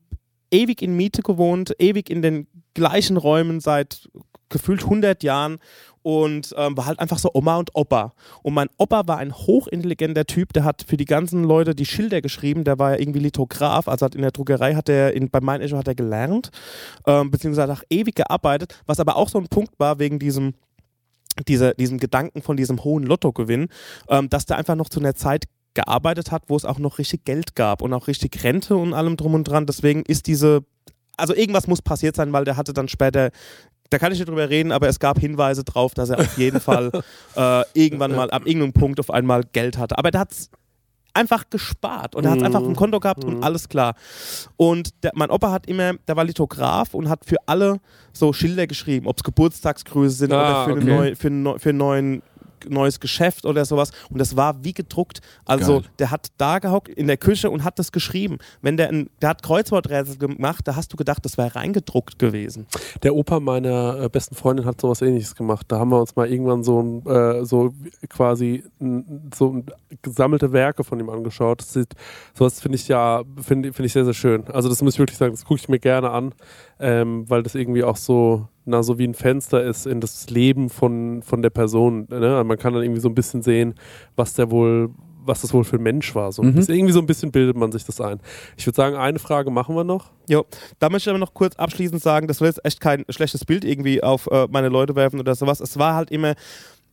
ewig 0.51 0.83
in 0.83 0.95
Miete 0.97 1.23
gewohnt, 1.23 1.75
ewig 1.79 2.11
in 2.11 2.23
den 2.23 2.47
gleichen 2.75 3.17
Räumen 3.17 3.61
seit 3.61 4.09
gefühlt 4.49 4.85
100 4.85 5.25
Jahren 5.25 5.59
und 6.07 6.55
ähm, 6.57 6.77
war 6.77 6.87
halt 6.87 7.01
einfach 7.01 7.19
so 7.19 7.31
Oma 7.35 7.57
und 7.57 7.71
Opa. 7.75 8.13
Und 8.45 8.55
mein 8.55 8.69
Opa 8.79 9.09
war 9.09 9.19
ein 9.19 9.35
hochintelligenter 9.35 10.25
Typ, 10.25 10.53
der 10.53 10.63
hat 10.63 10.85
für 10.87 10.97
die 10.97 11.05
ganzen 11.05 11.43
Leute 11.43 11.75
die 11.75 11.85
Schilder 11.85 12.23
geschrieben, 12.23 12.63
der 12.63 12.79
war 12.79 12.93
ja 12.93 13.01
irgendwie 13.01 13.19
Lithograf, 13.19 13.89
also 13.89 14.07
hat 14.07 14.15
in 14.15 14.23
der 14.23 14.31
Druckerei 14.31 14.77
hat 14.77 14.89
er, 14.89 15.13
bei 15.33 15.41
Mein 15.41 15.63
Echo 15.63 15.77
hat 15.77 15.89
er 15.89 15.97
gelernt, 15.97 16.51
ähm, 17.09 17.33
beziehungsweise 17.33 17.73
hat 17.73 17.81
auch 17.81 17.85
ewig 17.91 18.15
gearbeitet, 18.15 18.81
was 18.87 19.01
aber 19.01 19.17
auch 19.17 19.29
so 19.29 19.39
ein 19.39 19.49
Punkt 19.49 19.81
war 19.81 19.99
wegen 19.99 20.21
diesem 20.21 20.55
dieser, 21.49 21.75
diesem 21.75 21.99
Gedanken 21.99 22.41
von 22.41 22.57
diesem 22.57 22.85
hohen 22.85 23.03
Lottogewinn, 23.03 23.67
ähm, 24.09 24.29
dass 24.31 24.47
der 24.47 24.59
einfach 24.59 24.77
noch 24.77 24.89
zu 24.89 25.01
einer 25.01 25.17
Zeit 25.17 25.47
gearbeitet 25.75 26.31
hat, 26.31 26.45
wo 26.47 26.57
es 26.57 26.65
auch 26.65 26.79
noch 26.79 26.99
richtig 26.99 27.25
Geld 27.25 27.57
gab 27.57 27.83
und 27.83 27.93
auch 27.93 28.07
richtig 28.07 28.45
Rente 28.45 28.77
und 28.77 28.95
allem 28.95 29.17
drum 29.17 29.35
und 29.35 29.43
dran. 29.43 29.67
Deswegen 29.67 30.05
ist 30.05 30.29
diese, 30.29 30.61
also 31.17 31.35
irgendwas 31.35 31.67
muss 31.67 31.83
passiert 31.83 32.15
sein, 32.15 32.33
weil 32.33 32.45
der 32.45 32.57
hatte 32.57 32.73
dann 32.73 32.87
später, 32.87 33.33
da 33.91 33.99
kann 33.99 34.13
ich 34.13 34.19
nicht 34.19 34.29
drüber 34.29 34.49
reden, 34.49 34.73
aber 34.73 34.89
es 34.89 34.99
gab 34.99 35.19
Hinweise 35.19 35.65
drauf, 35.65 35.95
dass 35.95 36.11
er 36.11 36.19
auf 36.19 36.39
jeden 36.39 36.61
Fall 36.61 36.91
äh, 37.37 37.63
irgendwann 37.75 38.15
mal 38.15 38.31
ab 38.31 38.47
irgendeinem 38.47 38.73
Punkt 38.73 39.01
auf 39.01 39.11
einmal 39.11 39.43
Geld 39.53 39.79
hatte. 39.79 39.99
Aber 39.99 40.11
der 40.11 40.21
hat 40.21 40.33
es 40.33 40.51
einfach 41.17 41.45
gespart 41.49 42.15
und 42.15 42.25
er 42.25 42.33
hat 42.33 42.39
es 42.39 42.45
einfach 42.45 42.61
auf 42.61 42.67
dem 42.67 42.77
Konto 42.77 43.01
gehabt 43.01 43.25
und 43.25 43.43
alles 43.43 43.69
klar. 43.69 43.95
Und 44.57 44.91
der, 45.03 45.13
mein 45.15 45.31
Opa 45.31 45.51
hat 45.51 45.67
immer, 45.67 45.95
der 46.07 46.17
war 46.17 46.25
Lithograf 46.25 46.95
und 46.95 47.09
hat 47.09 47.25
für 47.25 47.37
alle 47.47 47.79
so 48.13 48.33
Schilder 48.33 48.67
geschrieben, 48.67 49.07
ob 49.07 49.17
es 49.17 49.25
Geburtstagsgrüße 49.25 50.17
sind 50.17 50.33
Ah, 50.33 50.65
oder 50.65 50.65
für, 50.65 50.73
okay. 50.73 50.81
eine 50.81 50.95
neu, 50.95 51.15
für, 51.15 51.59
für 51.59 51.69
einen 51.71 51.79
neuen 51.79 52.23
neues 52.69 53.01
Geschäft 53.01 53.45
oder 53.45 53.65
sowas 53.65 53.91
und 54.11 54.19
das 54.19 54.37
war 54.37 54.65
wie 54.65 54.73
gedruckt. 54.73 55.21
Also 55.45 55.81
Geil. 55.81 55.91
der 55.99 56.11
hat 56.11 56.29
da 56.39 56.59
gehockt 56.59 56.89
in 56.89 57.07
der 57.07 57.17
Küche 57.17 57.51
und 57.51 57.65
hat 57.65 57.79
das 57.79 57.93
geschrieben. 57.93 58.39
Wenn 58.63 58.77
der, 58.77 58.89
ein, 58.89 59.11
der 59.21 59.31
hat 59.31 59.43
Kreuzworträtsel 59.43 60.19
gemacht, 60.19 60.67
da 60.67 60.77
hast 60.77 60.93
du 60.93 60.97
gedacht, 60.97 61.25
das 61.25 61.39
wäre 61.39 61.55
reingedruckt 61.55 62.19
gewesen. 62.19 62.67
Der 63.03 63.15
Opa 63.15 63.41
meiner 63.41 64.01
äh, 64.01 64.09
besten 64.09 64.35
Freundin 64.35 64.67
hat 64.67 64.81
sowas 64.81 65.03
ähnliches 65.03 65.35
gemacht. 65.35 65.67
Da 65.69 65.79
haben 65.79 65.91
wir 65.91 66.01
uns 66.01 66.17
mal 66.17 66.31
irgendwann 66.31 66.65
so, 66.65 66.81
ein, 66.81 67.07
äh, 67.07 67.45
so 67.45 67.75
quasi 68.09 68.65
n, 68.81 69.31
so 69.35 69.63
gesammelte 70.03 70.53
Werke 70.53 70.85
von 70.85 71.01
ihm 71.01 71.11
angeschaut. 71.11 71.61
Das 71.61 71.73
sieht, 71.73 71.95
sowas 72.35 72.61
finde 72.61 72.77
ich 72.77 72.89
ja, 72.89 73.23
finde 73.41 73.73
find 73.73 73.87
ich 73.87 73.93
sehr, 73.93 74.05
sehr 74.05 74.15
schön. 74.15 74.45
Also 74.49 74.69
das 74.69 74.83
muss 74.83 74.95
ich 74.95 74.99
wirklich 74.99 75.19
sagen, 75.19 75.33
das 75.33 75.45
gucke 75.45 75.61
ich 75.61 75.69
mir 75.69 75.79
gerne 75.79 76.11
an, 76.11 76.35
ähm, 76.79 77.29
weil 77.29 77.43
das 77.43 77.55
irgendwie 77.55 77.85
auch 77.85 77.97
so, 77.97 78.49
na, 78.67 78.83
so 78.83 78.99
wie 78.99 79.07
ein 79.07 79.15
Fenster 79.15 79.63
ist 79.63 79.87
in 79.87 80.01
das 80.01 80.29
Leben 80.29 80.69
von, 80.69 81.23
von 81.23 81.41
der 81.41 81.51
Person. 81.51 82.07
Ne? 82.11 82.17
Also 82.37 82.45
man 82.45 82.59
kann 82.59 82.75
dann 82.75 82.83
irgendwie 82.83 83.01
so 83.01 83.09
ein 83.09 83.15
bisschen 83.15 83.41
sehen, 83.43 83.75
was 84.17 84.35
der 84.35 84.51
wohl, 84.51 84.91
was 85.25 85.41
das 85.43 85.53
wohl 85.55 85.65
für 85.65 85.77
ein 85.77 85.83
Mensch 85.83 86.15
war. 86.15 86.31
So 86.33 86.43
Mhm. 86.43 86.55
bisschen, 86.55 86.75
irgendwie 86.75 86.93
so 86.93 87.01
ein 87.01 87.07
bisschen 87.07 87.33
bildet 87.33 87.57
man 87.57 87.73
sich 87.73 87.85
das 87.85 88.01
ein. 88.01 88.21
Ich 88.57 88.67
würde 88.67 88.77
sagen, 88.77 88.97
eine 88.97 89.19
Frage 89.19 89.51
machen 89.51 89.75
wir 89.75 89.85
noch. 89.85 90.11
Jo, 90.29 90.45
da 90.79 90.89
möchte 90.91 91.09
ich 91.09 91.13
aber 91.13 91.19
noch 91.19 91.35
kurz 91.35 91.57
abschließend 91.57 92.03
sagen, 92.03 92.27
das 92.29 92.41
will 92.41 92.49
jetzt 92.49 92.65
echt 92.65 92.81
kein 92.81 93.05
schlechtes 93.09 93.45
Bild 93.45 93.65
irgendwie 93.65 94.03
auf 94.03 94.29
äh, 94.31 94.47
meine 94.51 94.69
Leute 94.69 94.95
werfen 94.95 95.19
oder 95.21 95.35
sowas. 95.35 95.61
Es 95.61 95.79
war 95.79 95.95
halt 95.95 96.11
immer, 96.11 96.35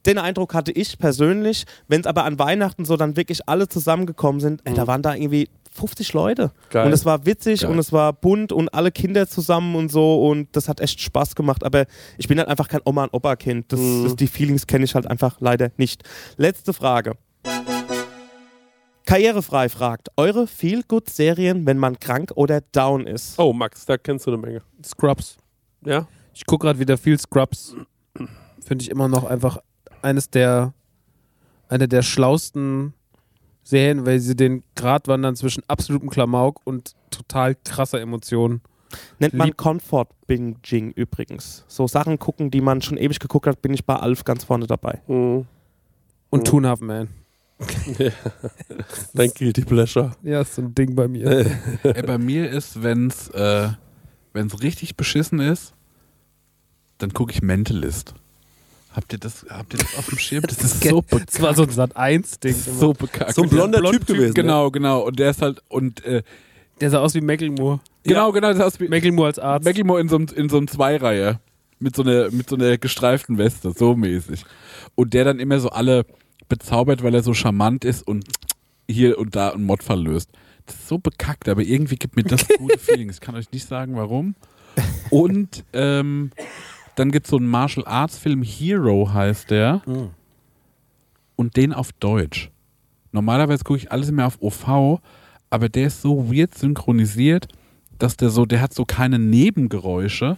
den 0.05 0.17
Eindruck 0.17 0.53
hatte 0.53 0.71
ich 0.71 0.97
persönlich, 0.99 1.65
wenn 1.87 2.01
es 2.01 2.07
aber 2.07 2.25
an 2.25 2.37
Weihnachten 2.39 2.85
so 2.85 2.97
dann 2.97 3.15
wirklich 3.17 3.47
alle 3.47 3.67
zusammengekommen 3.67 4.41
sind, 4.41 4.61
ey, 4.65 4.73
da 4.73 4.85
waren 4.87 5.01
da 5.01 5.15
irgendwie 5.15 5.47
50 5.73 6.13
Leute. 6.13 6.51
Geil. 6.69 6.85
Und 6.87 6.93
es 6.93 7.05
war 7.05 7.25
witzig 7.25 7.61
Geil. 7.61 7.71
und 7.71 7.79
es 7.79 7.91
war 7.91 8.13
bunt 8.13 8.51
und 8.51 8.73
alle 8.73 8.91
Kinder 8.91 9.27
zusammen 9.27 9.75
und 9.75 9.91
so 9.91 10.27
und 10.27 10.55
das 10.55 10.69
hat 10.69 10.79
echt 10.79 11.01
Spaß 11.01 11.35
gemacht. 11.35 11.63
Aber 11.63 11.85
ich 12.17 12.27
bin 12.27 12.37
halt 12.39 12.47
einfach 12.49 12.67
kein 12.67 12.81
Oma- 12.85 13.03
und 13.05 13.13
Opa-Kind. 13.13 13.71
Das, 13.71 13.79
Mhm. 13.79 14.03
das, 14.05 14.15
die 14.15 14.27
Feelings 14.27 14.67
kenne 14.67 14.85
ich 14.85 14.95
halt 14.95 15.07
einfach 15.07 15.37
leider 15.39 15.71
nicht. 15.77 16.03
Letzte 16.37 16.73
Frage. 16.73 17.13
Karrierefrei 19.05 19.67
fragt, 19.69 20.09
eure 20.15 20.47
Feel-Good-Serien, 20.47 21.65
wenn 21.65 21.77
man 21.77 21.99
krank 21.99 22.31
oder 22.35 22.61
down 22.61 23.05
ist? 23.05 23.37
Oh, 23.37 23.51
Max, 23.51 23.85
da 23.85 23.97
kennst 23.97 24.25
du 24.25 24.31
eine 24.31 24.41
Menge. 24.41 24.61
Scrubs. 24.83 25.37
Ja? 25.85 26.07
Ich 26.33 26.45
gucke 26.45 26.65
gerade 26.67 26.79
wieder 26.79 26.97
viel 26.97 27.19
Scrubs. 27.19 27.75
Finde 28.65 28.81
ich 28.83 28.89
immer 28.89 29.09
noch 29.09 29.25
einfach 29.25 29.57
eines 30.01 30.29
der, 30.29 30.73
eine 31.67 31.87
der 31.89 32.01
schlausten 32.01 32.93
Serien, 33.63 34.05
weil 34.05 34.19
sie 34.19 34.35
den 34.35 34.63
Grad 34.75 35.07
wandern 35.07 35.35
zwischen 35.35 35.63
absolutem 35.67 36.09
Klamauk 36.09 36.59
und 36.65 36.93
total 37.11 37.55
krasser 37.63 38.01
Emotionen. 38.01 38.61
Nennt 39.19 39.33
man 39.33 39.47
Lieb- 39.47 39.57
Comfort 39.57 40.07
Binging 40.27 40.91
übrigens. 40.91 41.63
So 41.67 41.87
Sachen 41.87 42.19
gucken, 42.19 42.51
die 42.51 42.61
man 42.61 42.81
schon 42.81 42.97
ewig 42.97 43.19
geguckt 43.19 43.47
hat, 43.47 43.61
bin 43.61 43.73
ich 43.73 43.85
bei 43.85 43.95
Alf 43.95 44.23
ganz 44.23 44.43
vorne 44.43 44.67
dabei. 44.67 45.01
Mhm. 45.07 45.45
Und 46.29 46.51
Mhm. 46.53 46.65
A 46.65 46.69
Half 46.69 46.81
Man. 46.81 47.07
Dein 49.13 49.31
Guilty 49.35 49.61
Pleasure. 49.61 50.11
Ja, 50.23 50.41
ist 50.41 50.55
so 50.55 50.61
ein 50.61 50.75
Ding 50.75 50.95
bei 50.95 51.07
mir. 51.07 51.45
Ey, 51.83 52.03
bei 52.03 52.17
mir 52.17 52.49
ist, 52.49 52.83
wenn's, 52.83 53.29
äh, 53.29 53.69
wenn's 54.33 54.61
richtig 54.61 54.97
beschissen 54.97 55.39
ist, 55.39 55.73
dann 56.97 57.13
gucke 57.13 57.31
ich 57.31 57.41
Mentalist. 57.41 58.13
Habt 58.93 59.11
ihr 59.11 59.19
das, 59.19 59.45
habt 59.49 59.73
ihr 59.73 59.79
das 59.79 59.95
auf 59.97 60.05
dem 60.07 60.17
Schirm? 60.19 60.43
Das 60.47 60.63
ist 60.63 60.83
so 60.83 61.01
Das 61.01 61.09
bekackt. 61.09 61.41
war 61.41 61.55
so 61.55 61.63
ein 61.63 61.69
Sat-1-Ding. 61.69 62.53
so 62.55 62.93
bekackt. 62.93 63.33
So 63.35 63.43
ein 63.43 63.49
blonder 63.49 63.81
Der 63.81 63.91
Typ 63.91 64.05
gewesen, 64.05 64.27
ne? 64.27 64.33
Genau, 64.33 64.69
genau. 64.71 65.01
Und 65.01 65.17
der 65.19 65.31
ist 65.31 65.41
halt, 65.41 65.61
und 65.69 66.03
äh, 66.05 66.21
Der 66.79 66.89
sah 66.91 66.99
aus 66.99 67.15
wie 67.15 67.21
Macklemore. 67.21 67.79
genau, 68.03 68.31
genau, 68.31 68.53
das 68.53 68.73
ist 68.75 68.79
wie 68.79 68.87
Macklemore 68.87 69.27
als 69.27 69.39
Arzt. 69.39 69.65
Macklemore 69.65 69.99
in 69.99 70.09
so 70.09 70.15
einem 70.17 70.27
in 70.35 70.49
so 70.49 70.57
einem 70.57 70.67
Zweireihe. 70.67 71.39
Mit 71.79 71.95
so 71.95 72.03
einer 72.03 72.29
mit 72.31 72.47
so 72.49 72.55
einer 72.55 72.77
gestreiften 72.77 73.37
Weste, 73.37 73.71
so 73.75 73.95
mäßig. 73.95 74.45
Und 74.95 75.13
der 75.13 75.25
dann 75.25 75.39
immer 75.39 75.59
so 75.59 75.69
alle 75.69 76.05
bezaubert, 76.47 77.03
weil 77.03 77.13
er 77.15 77.23
so 77.23 77.33
charmant 77.33 77.83
ist 77.83 78.07
und 78.07 78.25
hier 78.89 79.17
und 79.17 79.35
da 79.35 79.49
einen 79.49 79.63
Mordfall 79.63 80.01
löst. 80.01 80.29
Das 80.65 80.75
ist 80.75 80.87
so 80.87 80.97
bekackt, 80.99 81.49
aber 81.49 81.61
irgendwie 81.61 81.95
gibt 81.95 82.15
mir 82.15 82.23
das 82.23 82.47
gute 82.57 82.77
Feelings. 82.77 83.15
Ich 83.15 83.21
kann 83.21 83.35
euch 83.35 83.51
nicht 83.51 83.67
sagen, 83.67 83.95
warum. 83.95 84.35
Und 85.09 85.63
ähm, 85.73 86.31
dann 86.95 87.11
gibt 87.11 87.25
es 87.25 87.31
so 87.31 87.37
einen 87.37 87.47
Martial 87.47 87.85
Arts 87.87 88.17
Film, 88.17 88.43
Hero 88.43 89.11
heißt 89.13 89.51
der. 89.51 89.81
Und 91.35 91.57
den 91.57 91.73
auf 91.73 91.91
Deutsch. 91.93 92.51
Normalerweise 93.11 93.63
gucke 93.63 93.79
ich 93.79 93.91
alles 93.91 94.09
immer 94.09 94.27
auf 94.27 94.41
OV, 94.41 94.99
aber 95.49 95.69
der 95.69 95.87
ist 95.87 96.01
so 96.01 96.31
weird 96.31 96.55
synchronisiert, 96.55 97.47
dass 97.99 98.17
der 98.17 98.29
so, 98.29 98.45
der 98.45 98.61
hat 98.61 98.73
so 98.73 98.85
keine 98.85 99.19
Nebengeräusche 99.19 100.37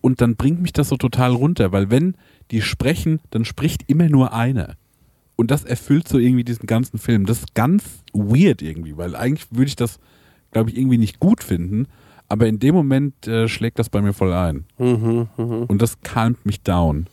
und 0.00 0.20
dann 0.20 0.36
bringt 0.36 0.60
mich 0.60 0.72
das 0.72 0.88
so 0.88 0.96
total 0.96 1.32
runter, 1.32 1.72
weil 1.72 1.90
wenn 1.90 2.16
die 2.50 2.60
sprechen, 2.62 3.20
dann 3.30 3.44
spricht 3.44 3.88
immer 3.88 4.08
nur 4.08 4.32
einer. 4.32 4.76
Und 5.36 5.50
das 5.50 5.64
erfüllt 5.64 6.08
so 6.08 6.18
irgendwie 6.18 6.44
diesen 6.44 6.66
ganzen 6.66 6.98
Film. 6.98 7.24
Das 7.26 7.38
ist 7.38 7.54
ganz 7.54 7.84
weird 8.12 8.62
irgendwie, 8.62 8.96
weil 8.96 9.16
eigentlich 9.16 9.46
würde 9.50 9.68
ich 9.68 9.76
das, 9.76 9.98
glaube 10.50 10.70
ich, 10.70 10.76
irgendwie 10.76 10.98
nicht 10.98 11.20
gut 11.20 11.42
finden, 11.42 11.86
aber 12.32 12.46
in 12.46 12.58
dem 12.58 12.74
Moment 12.74 13.26
äh, 13.28 13.46
schlägt 13.46 13.78
das 13.78 13.90
bei 13.90 14.00
mir 14.00 14.14
voll 14.14 14.32
ein. 14.32 14.64
Mhm, 14.78 15.28
mhm. 15.36 15.64
Und 15.64 15.82
das 15.82 16.00
calmt 16.00 16.46
mich 16.46 16.62
down. 16.62 17.06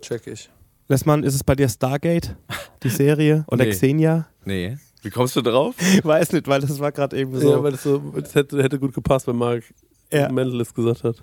Check 0.00 0.26
ich. 0.26 0.48
Lessmann, 0.88 1.22
ist 1.24 1.34
es 1.34 1.44
bei 1.44 1.54
dir 1.54 1.68
Stargate, 1.68 2.34
die 2.82 2.88
Serie? 2.88 3.44
Oder 3.50 3.64
Nee. 3.66 3.70
Xenia? 3.72 4.26
Nee. 4.46 4.78
Wie 5.02 5.10
kommst 5.10 5.36
du 5.36 5.42
drauf? 5.42 5.74
Weiß 6.02 6.32
nicht, 6.32 6.48
weil 6.48 6.60
das 6.62 6.78
war 6.80 6.90
gerade 6.90 7.16
eben 7.18 7.38
so. 7.38 7.50
Ja, 7.50 7.62
weil 7.62 7.72
das, 7.72 7.82
so, 7.82 7.98
das 7.98 8.34
hätte, 8.34 8.62
hätte 8.62 8.78
gut 8.78 8.94
gepasst, 8.94 9.26
wenn 9.26 9.36
Mark 9.36 9.62
Ja. 10.10 10.32
Mentalist 10.32 10.74
gesagt 10.74 11.04
hat. 11.04 11.16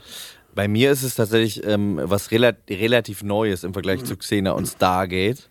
Bei 0.54 0.68
mir 0.68 0.92
ist 0.92 1.02
es 1.04 1.16
tatsächlich 1.16 1.66
ähm, 1.66 2.00
was 2.04 2.30
rela 2.32 2.54
relativ 2.70 3.24
Neues 3.24 3.64
im 3.64 3.74
Vergleich 3.74 4.04
zu 4.04 4.16
Xena 4.16 4.52
und 4.52 4.68
Stargate. 4.68 5.50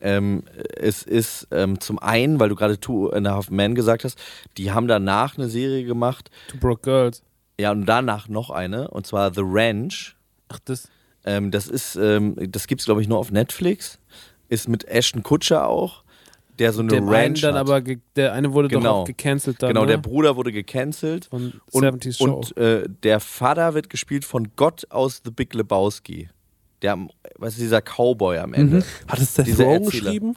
Ähm, 0.00 0.42
es 0.76 1.02
ist 1.02 1.48
ähm, 1.50 1.80
zum 1.80 1.98
einen, 1.98 2.38
weil 2.38 2.48
du 2.48 2.54
gerade 2.54 2.78
Two 2.78 3.08
and 3.10 3.26
a 3.26 3.32
Half 3.34 3.50
Men 3.50 3.74
gesagt 3.74 4.04
hast, 4.04 4.18
die 4.56 4.70
haben 4.70 4.86
danach 4.86 5.36
eine 5.36 5.48
Serie 5.48 5.84
gemacht, 5.84 6.30
Two 6.48 6.58
Broke 6.58 6.82
Girls. 6.82 7.22
Ja, 7.60 7.70
und 7.72 7.86
danach 7.86 8.28
noch 8.28 8.50
eine, 8.50 8.88
und 8.88 9.06
zwar 9.06 9.32
The 9.34 9.42
Ranch. 9.44 10.16
Ach, 10.48 10.58
das. 10.64 10.88
Ähm, 11.24 11.50
das 11.50 11.68
ist, 11.68 11.96
ähm, 11.96 12.36
das 12.50 12.66
gibt's 12.66 12.84
glaube 12.84 13.02
ich 13.02 13.08
nur 13.08 13.18
auf 13.18 13.30
Netflix. 13.30 13.98
Ist 14.48 14.68
mit 14.68 14.84
Ashton 14.84 15.22
Kutcher 15.22 15.66
auch, 15.68 16.04
der 16.58 16.72
so 16.72 16.80
eine 16.80 16.88
Der 16.90 16.98
eine 17.02 17.10
Ranch 17.10 17.40
dann 17.42 17.54
hat. 17.54 17.60
aber, 17.68 17.80
der 18.16 18.32
eine 18.32 18.52
wurde 18.52 18.68
doch 18.68 18.78
Genau. 18.80 19.00
auch 19.02 19.04
gecancelt 19.04 19.62
dann. 19.62 19.68
genau, 19.68 19.84
der 19.84 19.96
ne? 19.96 20.02
Bruder 20.02 20.36
wurde 20.36 20.52
gecancelt. 20.52 21.26
von 21.26 21.60
Und, 21.72 21.84
70s 21.84 22.16
Show. 22.18 22.24
und 22.24 22.56
äh, 22.56 22.88
der 23.02 23.20
Vater 23.20 23.74
wird 23.74 23.90
gespielt 23.90 24.24
von 24.24 24.48
Gott 24.56 24.86
aus 24.90 25.20
The 25.24 25.30
Big 25.30 25.52
Lebowski. 25.54 26.30
Der, 26.82 26.96
was 27.36 27.54
ist 27.54 27.60
dieser 27.62 27.82
Cowboy 27.82 28.38
am 28.38 28.54
Ende? 28.54 28.84
Hat 29.08 29.18
es 29.18 29.34
der 29.34 29.44
Rogen 29.46 29.84
Erzähler. 29.84 29.90
geschrieben? 29.90 30.34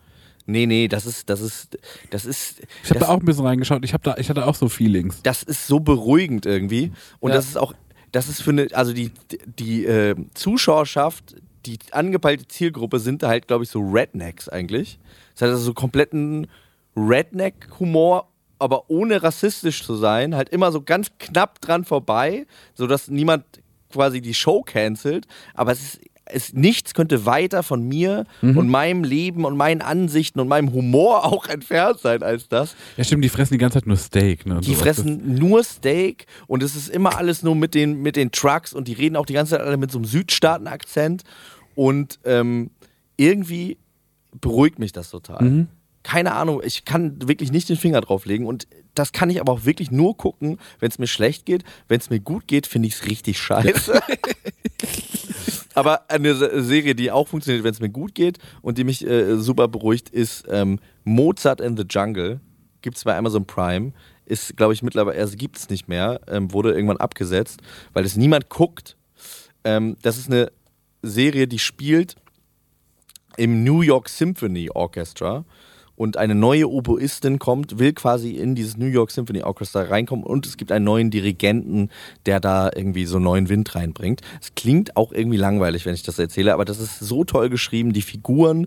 Nee, 0.48 0.66
nee, 0.66 0.88
das 0.88 1.06
ist, 1.06 1.30
das 1.30 1.42
ist, 1.42 1.78
das 2.10 2.26
ist. 2.26 2.62
Ich 2.84 2.90
habe 2.90 3.00
da 3.00 3.08
auch 3.10 3.20
ein 3.20 3.26
bisschen 3.26 3.46
reingeschaut. 3.46 3.84
Ich, 3.86 3.94
hab 3.94 4.04
da, 4.04 4.16
ich 4.18 4.30
hatte 4.30 4.46
auch 4.46 4.56
so 4.56 4.70
Feelings. 4.70 5.22
das 5.24 5.44
ist 5.44 5.68
so 5.68 5.80
beruhigend 5.80 6.46
irgendwie. 6.46 6.92
Und 7.20 7.30
Ja. 7.32 7.36
das 7.38 7.46
ist 7.48 7.58
auch, 7.58 7.74
das 8.12 8.28
ist 8.28 8.42
für 8.42 8.50
eine, 8.52 8.68
also 8.74 8.92
die, 8.94 9.12
die 9.46 9.86
äh, 9.86 10.16
Zuschauerschaft, 10.34 11.36
die 11.66 11.78
angepeilte 11.92 12.48
Zielgruppe 12.48 13.00
sind 13.00 13.22
da 13.24 13.28
halt, 13.30 13.48
glaube 13.48 13.64
ich, 13.64 13.70
so 13.70 13.80
Rednecks 13.82 14.50
eigentlich. 14.50 15.00
Das 15.34 15.44
heißt 15.44 15.52
also 15.54 15.64
so 15.64 15.74
kompletten 15.74 16.48
Redneck-Humor, 17.16 18.28
aber 18.60 18.90
ohne 18.90 19.22
rassistisch 19.24 19.84
zu 19.84 19.96
sein, 19.96 20.36
halt 20.36 20.50
immer 20.50 20.72
so 20.72 20.82
ganz 20.82 21.12
knapp 21.20 21.62
dran 21.62 21.84
vorbei, 21.86 22.46
sodass 22.74 23.08
niemand 23.08 23.46
quasi 23.92 24.22
die 24.22 24.34
Show 24.34 24.62
cancelt. 24.64 25.28
Aber 25.54 25.72
es 25.72 25.82
ist. 25.82 26.00
Es, 26.34 26.54
nichts 26.54 26.94
könnte 26.94 27.26
weiter 27.26 27.64
von 27.64 27.88
mir 27.88 28.26
und 28.42 28.68
meinem 28.70 29.04
Leben 29.04 29.46
und 29.46 29.58
meinen 29.58 29.82
Ansichten 29.82 30.40
und 30.40 30.48
meinem 30.48 30.72
Humor 30.74 31.26
auch 31.32 31.48
entfernt 31.48 32.00
sein 32.00 32.24
als 32.24 32.48
das. 32.48 32.76
Ja, 32.98 33.04
stimmt, 33.04 33.24
die 33.24 33.30
fressen 33.30 33.54
die 33.54 33.58
ganze 33.58 33.80
Zeit 33.80 33.88
nur 33.88 33.98
Steak. 33.98 34.46
Ne, 34.46 34.60
Die 34.62 34.76
fressen 34.76 35.36
nur 35.36 35.64
Steak 35.64 36.26
und 36.48 36.64
es 36.64 36.76
ist 36.76 36.90
immer 36.90 37.18
alles 37.18 37.44
nur 37.44 37.56
mit 37.56 37.74
den, 37.76 38.02
mit 38.02 38.16
den 38.16 38.32
Trucks 38.32 38.74
und 38.74 38.88
die 38.88 38.94
reden 38.94 39.16
auch 39.16 39.26
die 39.26 39.34
ganze 39.34 39.52
Zeit 39.52 39.62
alle 39.62 39.78
mit 39.78 39.92
so 39.92 39.98
einem 39.98 40.06
Südstaaten-Akzent 40.06 41.24
und 41.76 42.20
ähm, 42.26 42.72
irgendwie 43.18 43.78
beruhigt 44.40 44.80
mich 44.80 44.92
das 44.92 45.10
total. 45.10 45.68
Keine 46.04 46.34
Ahnung, 46.34 46.62
ich 46.64 46.86
kann 46.86 47.28
wirklich 47.28 47.52
nicht 47.52 47.70
den 47.70 47.78
Finger 47.78 48.02
drauf 48.02 48.26
legen 48.26 48.46
und 48.48 48.68
das 48.96 49.12
kann 49.12 49.30
ich 49.30 49.40
aber 49.40 49.54
auch 49.54 49.66
wirklich 49.66 49.92
nur 49.92 50.18
gucken, 50.18 50.58
wenn 50.80 50.90
es 50.90 51.00
mir 51.00 51.08
schlecht 51.08 51.46
geht. 51.46 51.64
Wenn 51.88 52.00
es 52.00 52.10
mir 52.10 52.20
gut 52.20 52.48
geht, 52.48 52.68
finde 52.68 52.88
ich 52.88 52.96
es 52.96 53.06
richtig 53.08 53.38
scheiße. 53.40 54.02
aber 55.74 56.10
eine 56.10 56.36
Se- 56.36 56.64
Serie, 56.64 56.96
die 56.96 57.12
auch 57.12 57.28
funktioniert, 57.28 57.64
wenn 57.64 57.72
es 57.74 57.80
mir 57.80 57.90
gut 57.90 58.16
geht 58.16 58.38
und 58.62 58.78
die 58.78 58.84
mich 58.84 59.06
äh, 59.06 59.38
super 59.38 59.68
beruhigt, 59.68 60.10
ist 60.10 60.46
ähm, 60.50 60.80
Mozart 61.04 61.62
in 61.62 61.78
the 61.78 61.86
Jungle. 61.90 62.40
Gibt 62.82 62.98
es 62.98 63.04
bei 63.04 63.18
Amazon 63.18 63.46
Prime. 63.46 63.94
Ist, 64.26 64.56
glaube 64.56 64.74
ich, 64.74 64.82
mittlerweile, 64.82 65.20
also 65.20 65.36
gibt 65.36 65.58
es 65.58 65.70
nicht 65.70 65.88
mehr, 65.88 66.22
ähm, 66.28 66.54
wurde 66.54 66.74
irgendwann 66.74 66.98
abgesetzt, 66.98 67.62
weil 67.94 68.06
es 68.06 68.16
niemand 68.16 68.50
guckt. 68.50 68.96
Ähm, 69.64 69.98
das 70.02 70.18
ist 70.18 70.28
eine 70.30 70.52
Serie, 71.02 71.48
die 71.48 71.60
spielt 71.60 72.16
im 73.38 73.64
New 73.64 73.82
York 73.82 74.10
Symphony 74.10 74.70
Orchestra 74.70 75.46
und 76.02 76.18
eine 76.18 76.34
neue 76.34 76.68
Oboistin 76.68 77.38
kommt, 77.38 77.78
will 77.78 77.94
quasi 77.94 78.32
in 78.32 78.56
dieses 78.56 78.76
New 78.76 78.88
York 78.88 79.12
Symphony 79.12 79.44
Orchestra 79.44 79.84
reinkommen 79.84 80.26
und 80.26 80.48
es 80.48 80.58
gibt 80.58 80.72
einen 80.72 80.84
neuen 80.84 81.12
Dirigenten, 81.12 81.92
der 82.26 82.40
da 82.40 82.72
irgendwie 82.76 83.06
so 83.06 83.20
neuen 83.20 83.50
Wind 83.50 83.76
reinbringt. 83.76 84.22
Es 84.42 84.56
klingt 84.56 84.98
auch 84.98 85.12
irgendwie 85.12 85.38
langweilig, 85.38 85.86
wenn 85.86 85.94
ich 85.94 86.02
das 86.02 86.18
erzähle, 86.18 86.56
aber 86.56 86.66
das 86.66 86.80
ist 86.80 86.98
so 86.98 87.24
toll 87.24 87.50
geschrieben, 87.50 87.94
die 87.94 88.02
Figuren, 88.02 88.66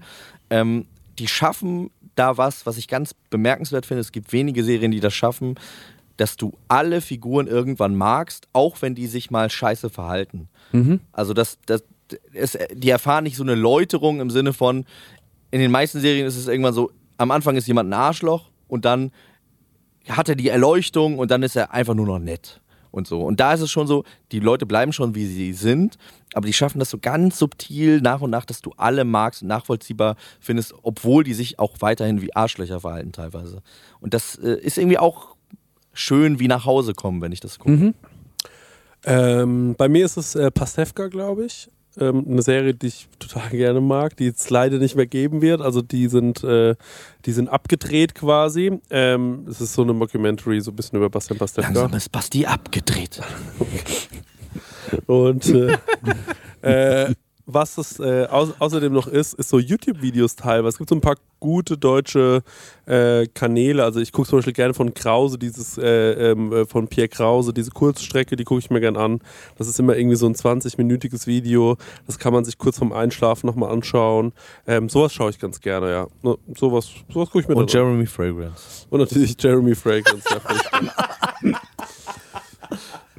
ähm, 0.49 0.87
die 1.19 1.27
schaffen 1.27 1.91
da 2.15 2.37
was, 2.37 2.67
was 2.67 2.79
ich 2.79 2.87
ganz 2.87 3.17
bemerkenswert 3.31 3.85
finde. 3.85 4.03
Es 4.03 4.13
gibt 4.13 4.33
wenige 4.33 4.63
Serien, 4.63 4.93
die 4.93 5.01
das 5.01 5.13
schaffen, 5.13 5.57
dass 6.17 6.37
du 6.37 6.53
alle 6.69 7.01
Figuren 7.01 7.49
irgendwann 7.49 7.97
magst, 7.97 8.47
auch 8.53 8.81
wenn 8.81 8.95
die 8.95 9.09
sich 9.09 9.33
mal 9.33 9.51
scheiße 9.51 9.91
verhalten. 9.91 10.49
Also 11.11 11.35
das, 11.35 11.59
das, 11.67 11.83
es, 12.33 12.57
die 12.73 12.91
erfahren 12.91 13.25
nicht 13.25 13.37
so 13.37 13.43
eine 13.43 13.57
Läuterung 13.57 14.21
im 14.21 14.31
Sinne 14.31 14.53
von, 14.53 14.85
in 15.51 15.59
den 15.59 15.73
meisten 15.73 15.99
Serien 15.99 16.27
ist 16.27 16.37
es 16.37 16.47
irgendwann 16.47 16.75
so, 16.75 16.93
am 17.17 17.31
Anfang 17.31 17.57
ist 17.57 17.67
jemand 17.67 17.91
ein 17.91 17.93
Arschloch 17.93 18.51
und 18.69 18.85
dann 18.85 19.13
hat 20.09 20.29
er 20.29 20.35
die 20.35 20.49
Erleuchtung 20.49 21.19
und 21.19 21.31
dann 21.31 21.43
ist 21.43 21.57
er 21.57 21.73
einfach 21.73 21.95
nur 21.95 22.07
noch 22.07 22.19
nett 22.19 22.61
und 22.91 23.07
so. 23.07 23.23
Und 23.23 23.41
da 23.41 23.55
ist 23.55 23.61
es 23.61 23.71
schon 23.71 23.87
so, 23.87 24.05
die 24.33 24.41
Leute 24.41 24.67
bleiben 24.67 24.93
schon 24.93 25.15
wie 25.15 25.27
sie 25.27 25.53
sind, 25.53 25.97
aber 26.33 26.47
die 26.47 26.53
schaffen 26.53 26.79
das 26.79 26.91
so 26.91 26.99
ganz 26.99 27.39
subtil 27.39 28.01
nach 28.01 28.21
und 28.21 28.31
nach, 28.31 28.45
dass 28.45 28.61
du 28.61 28.73
alle 28.77 29.05
magst 29.05 29.43
und 29.43 29.49
nachvollziehbar 29.49 30.17
findest, 30.41 30.75
obwohl 30.83 31.25
die 31.25 31.35
sich 31.35 31.59
auch 31.59 31.77
weiterhin 31.81 32.23
wie 32.23 32.35
Arschlöcher 32.35 32.81
verhalten 32.81 33.13
teilweise. 33.13 33.63
Und 34.01 34.15
das 34.15 34.37
äh, 34.37 34.59
ist 34.61 34.79
irgendwie 34.79 34.99
auch 34.99 35.35
schön 35.93 36.39
wie 36.39 36.49
nach 36.49 36.67
Hause 36.67 36.93
kommen, 36.93 37.21
wenn 37.21 37.33
ich 37.33 37.41
das 37.41 37.59
gucke. 37.59 37.73
Ähm, 39.07 39.75
bei 39.77 39.89
mir 39.89 40.05
ist 40.05 40.17
es 40.17 40.35
äh, 40.35 40.51
Pastewka, 40.51 41.09
glaube 41.09 41.47
ich. 41.47 41.71
Ähm, 41.99 42.25
eine 42.29 42.43
Serie, 42.43 42.75
die 42.75 42.89
ich 42.89 43.09
total 43.19 43.51
gerne 43.51 43.81
mag, 43.81 44.17
die 44.17 44.27
es 44.27 44.51
leider 44.51 44.79
nicht 44.79 44.97
mehr 44.97 45.07
geben 45.07 45.43
wird. 45.43 45.61
Also 45.61 45.81
die 45.81 46.09
sind, 46.09 46.43
äh, 46.43 46.75
die 47.25 47.33
sind 47.33 47.49
abgedreht 47.49 48.15
quasi. 48.15 48.81
Ähm, 48.91 49.47
es 49.49 49.61
ist 49.61 49.75
so 49.75 49.83
eine 49.83 49.93
Mockumentary, 49.93 50.61
so 50.61 50.73
ein 50.73 50.77
bisschen 50.77 50.99
über 50.99 51.09
Bastian 51.11 51.39
Pastewka. 51.39 51.69
Langsam 51.69 51.95
ist 51.95 52.11
Basti 52.11 52.47
abgedreht. 52.47 53.21
Und 55.07 55.47
äh, 55.47 55.77
äh, 57.07 57.15
was 57.47 57.77
es 57.79 57.99
äh, 58.01 58.27
au 58.31 58.49
außerdem 58.59 58.93
noch 58.93 59.07
ist, 59.07 59.35
ist 59.35 59.49
so 59.51 59.59
YouTube-Videos 59.59 60.37
teilweise. 60.37 60.75
Es 60.75 60.79
gibt 60.79 60.89
so 60.91 60.97
ein 60.97 61.01
paar 61.01 61.17
gute 61.41 61.77
deutsche 61.77 62.43
äh, 62.87 63.27
Kanäle. 63.27 63.85
Also 63.85 64.01
ich 64.01 64.13
gucke 64.13 64.29
zum 64.29 64.39
Beispiel 64.39 64.55
gerne 64.55 64.73
von 64.73 64.95
Krause, 64.95 65.37
dieses 65.39 65.77
äh, 65.77 66.31
ähm, 66.33 66.53
äh, 66.53 66.65
von 66.65 66.89
Pierre 66.89 67.09
Krause, 67.09 67.53
diese 67.53 67.71
Kurzstrecke, 67.71 68.37
die 68.37 68.45
gucke 68.45 68.61
ich 68.61 68.71
mir 68.71 68.81
gerne 68.81 68.99
an. 68.99 69.21
Das 69.59 69.69
ist 69.69 69.79
immer 69.79 69.95
irgendwie 69.97 70.17
so 70.17 70.27
ein 70.27 70.35
20-minütiges 70.35 71.27
Video. 71.27 71.77
Das 72.07 72.19
kann 72.19 72.33
man 72.33 72.47
sich 72.47 72.57
kurz 72.57 72.79
vorm 72.79 72.93
Einschlafen 72.93 73.47
nochmal 73.47 73.71
anschauen. 73.71 74.33
Ähm, 74.67 74.89
sowas 74.89 75.13
schaue 75.13 75.31
ich 75.31 75.39
ganz 75.39 75.61
gerne, 75.61 75.91
ja. 75.91 76.07
Ne, 76.23 76.39
Sowas, 76.57 76.89
sowas 77.13 77.29
gucke 77.29 77.41
ich 77.41 77.49
mir 77.49 77.57
Und 77.57 77.75
dann 77.75 77.83
an. 77.83 77.87
Jeremy 77.89 78.07
Fragrance. 78.07 78.87
Und 78.89 79.01
natürlich 79.01 79.37
Jeremy 79.43 79.75
Fragrance. 79.75 80.25
ja. 80.31 80.41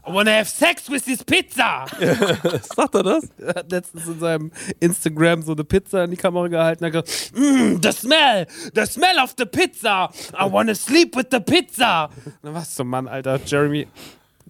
I 0.08 0.12
wanna 0.12 0.32
have 0.32 0.48
sex 0.48 0.88
with 0.90 1.04
this 1.06 1.24
pizza! 1.24 1.86
Sagt 2.76 2.96
er 2.96 3.04
das? 3.04 3.28
Er 3.40 3.56
hat 3.56 3.72
letztens 3.72 4.08
in 4.08 4.20
seinem 4.20 4.52
Instagram 4.80 5.42
so 5.42 5.54
eine 5.54 5.64
Pizza 5.64 6.04
in 6.04 6.12
die 6.12 6.18
Kamera 6.18 6.48
gehalten 6.48 6.86
und 6.86 6.96
hat 6.96 7.06
gesagt, 7.06 7.32
mm, 7.36 7.80
the 7.82 7.92
smell, 7.92 8.46
the 8.76 8.86
smell 8.86 9.18
of 9.24 9.34
the 9.38 9.46
pizza, 9.46 10.10
I 10.34 10.52
wanna 10.52 10.76
sleep 10.76 11.16
with 11.16 11.28
the 11.32 11.40
pizza. 11.40 12.10
Na 12.44 12.54
was 12.54 12.76
zum 12.76 12.90
Mann, 12.90 13.08
Alter, 13.08 13.40
Jeremy, 13.46 13.88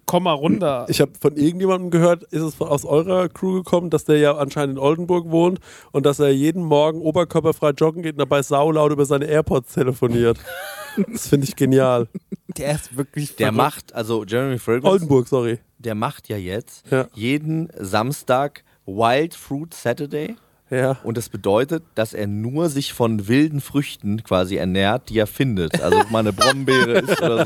komm 0.04 0.24
mal 0.24 0.32
runter. 0.32 0.86
Ich 0.88 1.00
habe 1.00 1.12
von 1.20 1.36
irgendjemandem 1.36 1.90
gehört, 1.90 2.24
ist 2.24 2.42
es 2.42 2.60
aus 2.60 2.84
eurer 2.84 3.28
Crew 3.30 3.54
gekommen, 3.54 3.88
dass 3.88 4.04
der 4.04 4.18
ja 4.18 4.36
anscheinend 4.36 4.76
in 4.76 4.82
Oldenburg 4.82 5.30
wohnt 5.30 5.60
und 5.92 6.04
dass 6.04 6.18
er 6.18 6.30
jeden 6.30 6.64
Morgen 6.64 7.00
oberkörperfrei 7.00 7.70
joggen 7.70 8.02
geht 8.02 8.12
und 8.12 8.18
dabei 8.20 8.42
saulaut 8.42 8.92
über 8.92 9.06
seine 9.06 9.26
AirPods 9.26 9.74
telefoniert. 9.74 10.38
Das 11.12 11.28
finde 11.28 11.46
ich 11.46 11.56
genial. 11.56 12.08
Der 12.56 12.74
ist 12.74 12.96
wirklich 12.96 13.36
Der 13.36 13.48
verrückt. 13.52 13.56
macht, 13.56 13.94
also 13.94 14.24
Jeremy 14.24 14.58
Fragrance, 14.58 14.88
Oldenburg, 14.88 15.28
sorry. 15.28 15.58
der 15.78 15.94
macht 15.94 16.28
ja 16.28 16.36
jetzt 16.36 16.84
Ja. 16.90 17.06
jeden 17.14 17.68
Samstag 17.78 18.64
Wild 18.86 19.34
Fruit 19.34 19.74
Saturday. 19.74 20.36
Ja. 20.68 20.98
Und 21.04 21.16
das 21.16 21.28
bedeutet, 21.28 21.84
dass 21.94 22.12
er 22.12 22.26
nur 22.26 22.68
sich 22.70 22.92
von 22.92 23.28
wilden 23.28 23.60
Früchten 23.60 24.24
quasi 24.24 24.56
ernährt, 24.56 25.10
die 25.10 25.18
er 25.20 25.28
findet. 25.28 25.80
Also 25.80 26.00
ob 26.00 26.10
mal 26.10 26.18
eine 26.20 26.32
Brombeere 26.32 26.98
ist 27.02 27.22
oder 27.22 27.44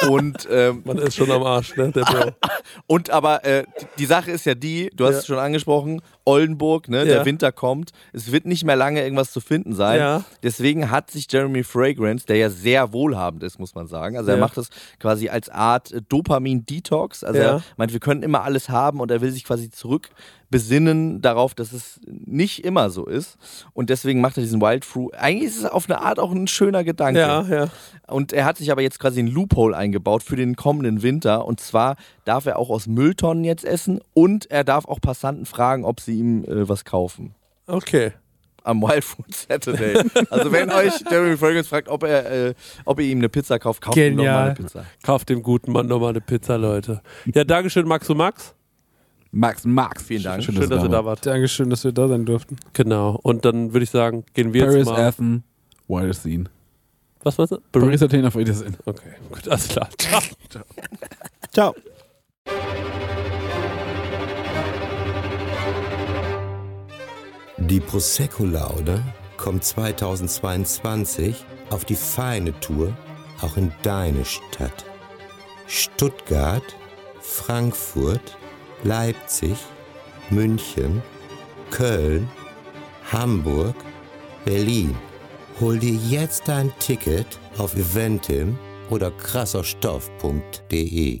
so. 0.00 0.08
Und, 0.10 0.48
ähm, 0.50 0.80
Man 0.86 0.96
ist 0.96 1.16
schon 1.16 1.30
am 1.30 1.42
Arsch, 1.42 1.76
ne? 1.76 1.90
Der 1.92 2.00
Bro. 2.04 2.30
und 2.86 3.10
aber 3.10 3.44
äh, 3.44 3.64
die 3.98 4.06
Sache 4.06 4.30
ist 4.30 4.46
ja 4.46 4.54
die, 4.54 4.88
du 4.94 5.04
hast 5.04 5.12
Ja. 5.12 5.18
es 5.18 5.26
schon 5.26 5.38
angesprochen, 5.38 6.00
Oldenburg, 6.30 6.88
ne, 6.88 6.98
Ja. 6.98 7.04
der 7.04 7.24
Winter 7.24 7.52
kommt. 7.52 7.90
Es 8.12 8.32
wird 8.32 8.46
nicht 8.46 8.64
mehr 8.64 8.76
lange 8.76 9.02
irgendwas 9.02 9.32
zu 9.32 9.40
finden 9.40 9.74
sein. 9.74 9.98
Ja. 9.98 10.24
Deswegen 10.42 10.90
hat 10.90 11.10
sich 11.10 11.26
Jeremy 11.30 11.64
Fragrance, 11.64 12.26
der 12.26 12.36
ja 12.36 12.50
sehr 12.50 12.92
wohlhabend 12.92 13.42
ist, 13.42 13.58
muss 13.58 13.74
man 13.74 13.86
sagen. 13.86 14.16
Also 14.16 14.30
er 14.30 14.36
macht 14.36 14.56
das 14.56 14.70
quasi 14.98 15.28
als 15.28 15.48
Art 15.48 15.92
äh, 15.92 16.00
Dopamin-Detox. 16.08 17.24
Also 17.24 17.38
er 17.40 17.62
meint, 17.76 17.92
wir 17.92 18.00
können 18.00 18.22
immer 18.22 18.42
alles 18.42 18.68
haben 18.68 19.00
und 19.00 19.10
er 19.10 19.20
will 19.20 19.30
sich 19.32 19.44
quasi 19.44 19.70
zurück 19.70 20.10
besinnen 20.50 21.22
darauf, 21.22 21.54
dass 21.54 21.72
es 21.72 22.00
nicht 22.06 22.64
immer 22.64 22.90
so 22.90 23.06
ist. 23.06 23.38
Und 23.72 23.88
deswegen 23.88 24.20
macht 24.20 24.36
er 24.36 24.42
diesen 24.42 24.60
Wild 24.60 24.84
Fruit. 24.84 25.14
Eigentlich 25.14 25.50
ist 25.50 25.58
es 25.58 25.64
auf 25.64 25.88
eine 25.88 26.00
Art 26.02 26.18
auch 26.18 26.32
ein 26.32 26.48
schöner 26.48 26.82
Gedanke. 26.82 27.20
Ja, 27.20 27.42
ja. 27.42 27.68
Und 28.08 28.32
er 28.32 28.44
hat 28.44 28.56
sich 28.56 28.72
aber 28.72 28.82
jetzt 28.82 28.98
quasi 28.98 29.20
ein 29.20 29.28
Loophole 29.28 29.76
eingebaut 29.76 30.24
für 30.24 30.34
den 30.34 30.56
kommenden 30.56 31.02
Winter. 31.02 31.44
Und 31.44 31.60
zwar 31.60 31.94
darf 32.24 32.46
er 32.46 32.58
auch 32.58 32.68
aus 32.68 32.88
Mülltonnen 32.88 33.44
jetzt 33.44 33.64
essen 33.64 34.00
und 34.12 34.50
er 34.50 34.64
darf 34.64 34.86
auch 34.86 35.00
Passanten 35.00 35.46
fragen, 35.46 35.84
ob 35.84 36.00
sie 36.00 36.18
ihm 36.20 36.44
äh, 36.44 36.68
was 36.68 36.84
kaufen. 36.84 37.34
Okay. 37.66 38.12
Am 38.62 38.82
Wild 38.82 39.04
Food 39.04 39.34
Saturday. 39.34 40.02
also 40.28 40.52
wenn 40.52 40.70
euch 40.72 40.92
Jeremy 41.10 41.36
Fragrance 41.36 41.68
fragt, 41.68 41.88
ob 41.88 42.02
er, 42.02 42.48
äh, 42.48 42.54
ob 42.84 43.00
ihr 43.00 43.06
ihm 43.06 43.18
eine 43.18 43.28
Pizza 43.30 43.58
kauft, 43.58 43.80
kauft 43.80 43.96
ihm 43.96 44.16
doch 44.16 44.24
mal 44.24 44.28
Genial. 44.28 44.44
eine 44.44 44.54
Pizza. 44.54 44.84
Kauft 45.02 45.28
dem 45.30 45.42
guten 45.42 45.72
Mann 45.72 45.86
nochmal 45.86 46.10
eine 46.10 46.20
Pizza, 46.20 46.56
Leute. 46.56 47.00
Ja, 47.34 47.44
Dankeschön, 47.44 47.88
Max 47.88 48.08
und 48.10 48.18
Max. 48.18 48.54
Max, 49.32 49.64
Max. 49.64 50.02
Vielen 50.02 50.24
Dank. 50.24 50.42
Schön, 50.42 50.56
Schön, 50.56 50.68
dass 50.68 50.82
ihr 50.82 50.88
da 50.88 51.04
wart. 51.04 51.24
Dankeschön, 51.24 51.70
dass 51.70 51.84
wir 51.84 51.92
da 51.92 52.08
sein 52.08 52.24
durften. 52.26 52.56
Genau. 52.72 53.18
Und 53.22 53.44
dann 53.44 53.72
würde 53.72 53.84
ich 53.84 53.90
sagen, 53.90 54.24
gehen 54.34 54.52
wir 54.52 54.64
Paris, 54.64 54.76
jetzt 54.78 54.86
mal. 54.86 55.00
Athen, 55.06 55.44
Wild 55.88 56.14
Scene. 56.16 56.44
Was 57.22 57.38
war's? 57.38 57.50
Paris. 57.50 57.62
Paris, 57.72 58.02
Athen, 58.02 58.26
auf 58.26 58.36
Wiedersehen. 58.36 58.76
Okay, 58.84 59.10
gut, 59.30 59.48
alles 59.48 59.68
klar. 59.68 59.88
Ciao. 59.98 60.22
Ciao. 61.52 61.74
Die 67.60 67.78
Prosecco-Laude 67.78 69.04
kommt 69.36 69.62
2022 69.64 71.44
auf 71.68 71.84
die 71.84 71.94
feine 71.94 72.58
Tour 72.60 72.96
auch 73.42 73.58
in 73.58 73.70
deine 73.82 74.24
Stadt. 74.24 74.86
Stuttgart, 75.66 76.64
Frankfurt, 77.20 78.38
Leipzig, 78.82 79.58
München, 80.30 81.02
Köln, 81.70 82.30
Hamburg, 83.12 83.76
Berlin. 84.46 84.96
Hol 85.60 85.78
dir 85.78 85.94
jetzt 85.94 86.48
dein 86.48 86.72
Ticket 86.78 87.38
auf 87.58 87.74
eventim 87.74 88.58
oder 88.88 89.10
krasserstoff.de. 89.10 91.20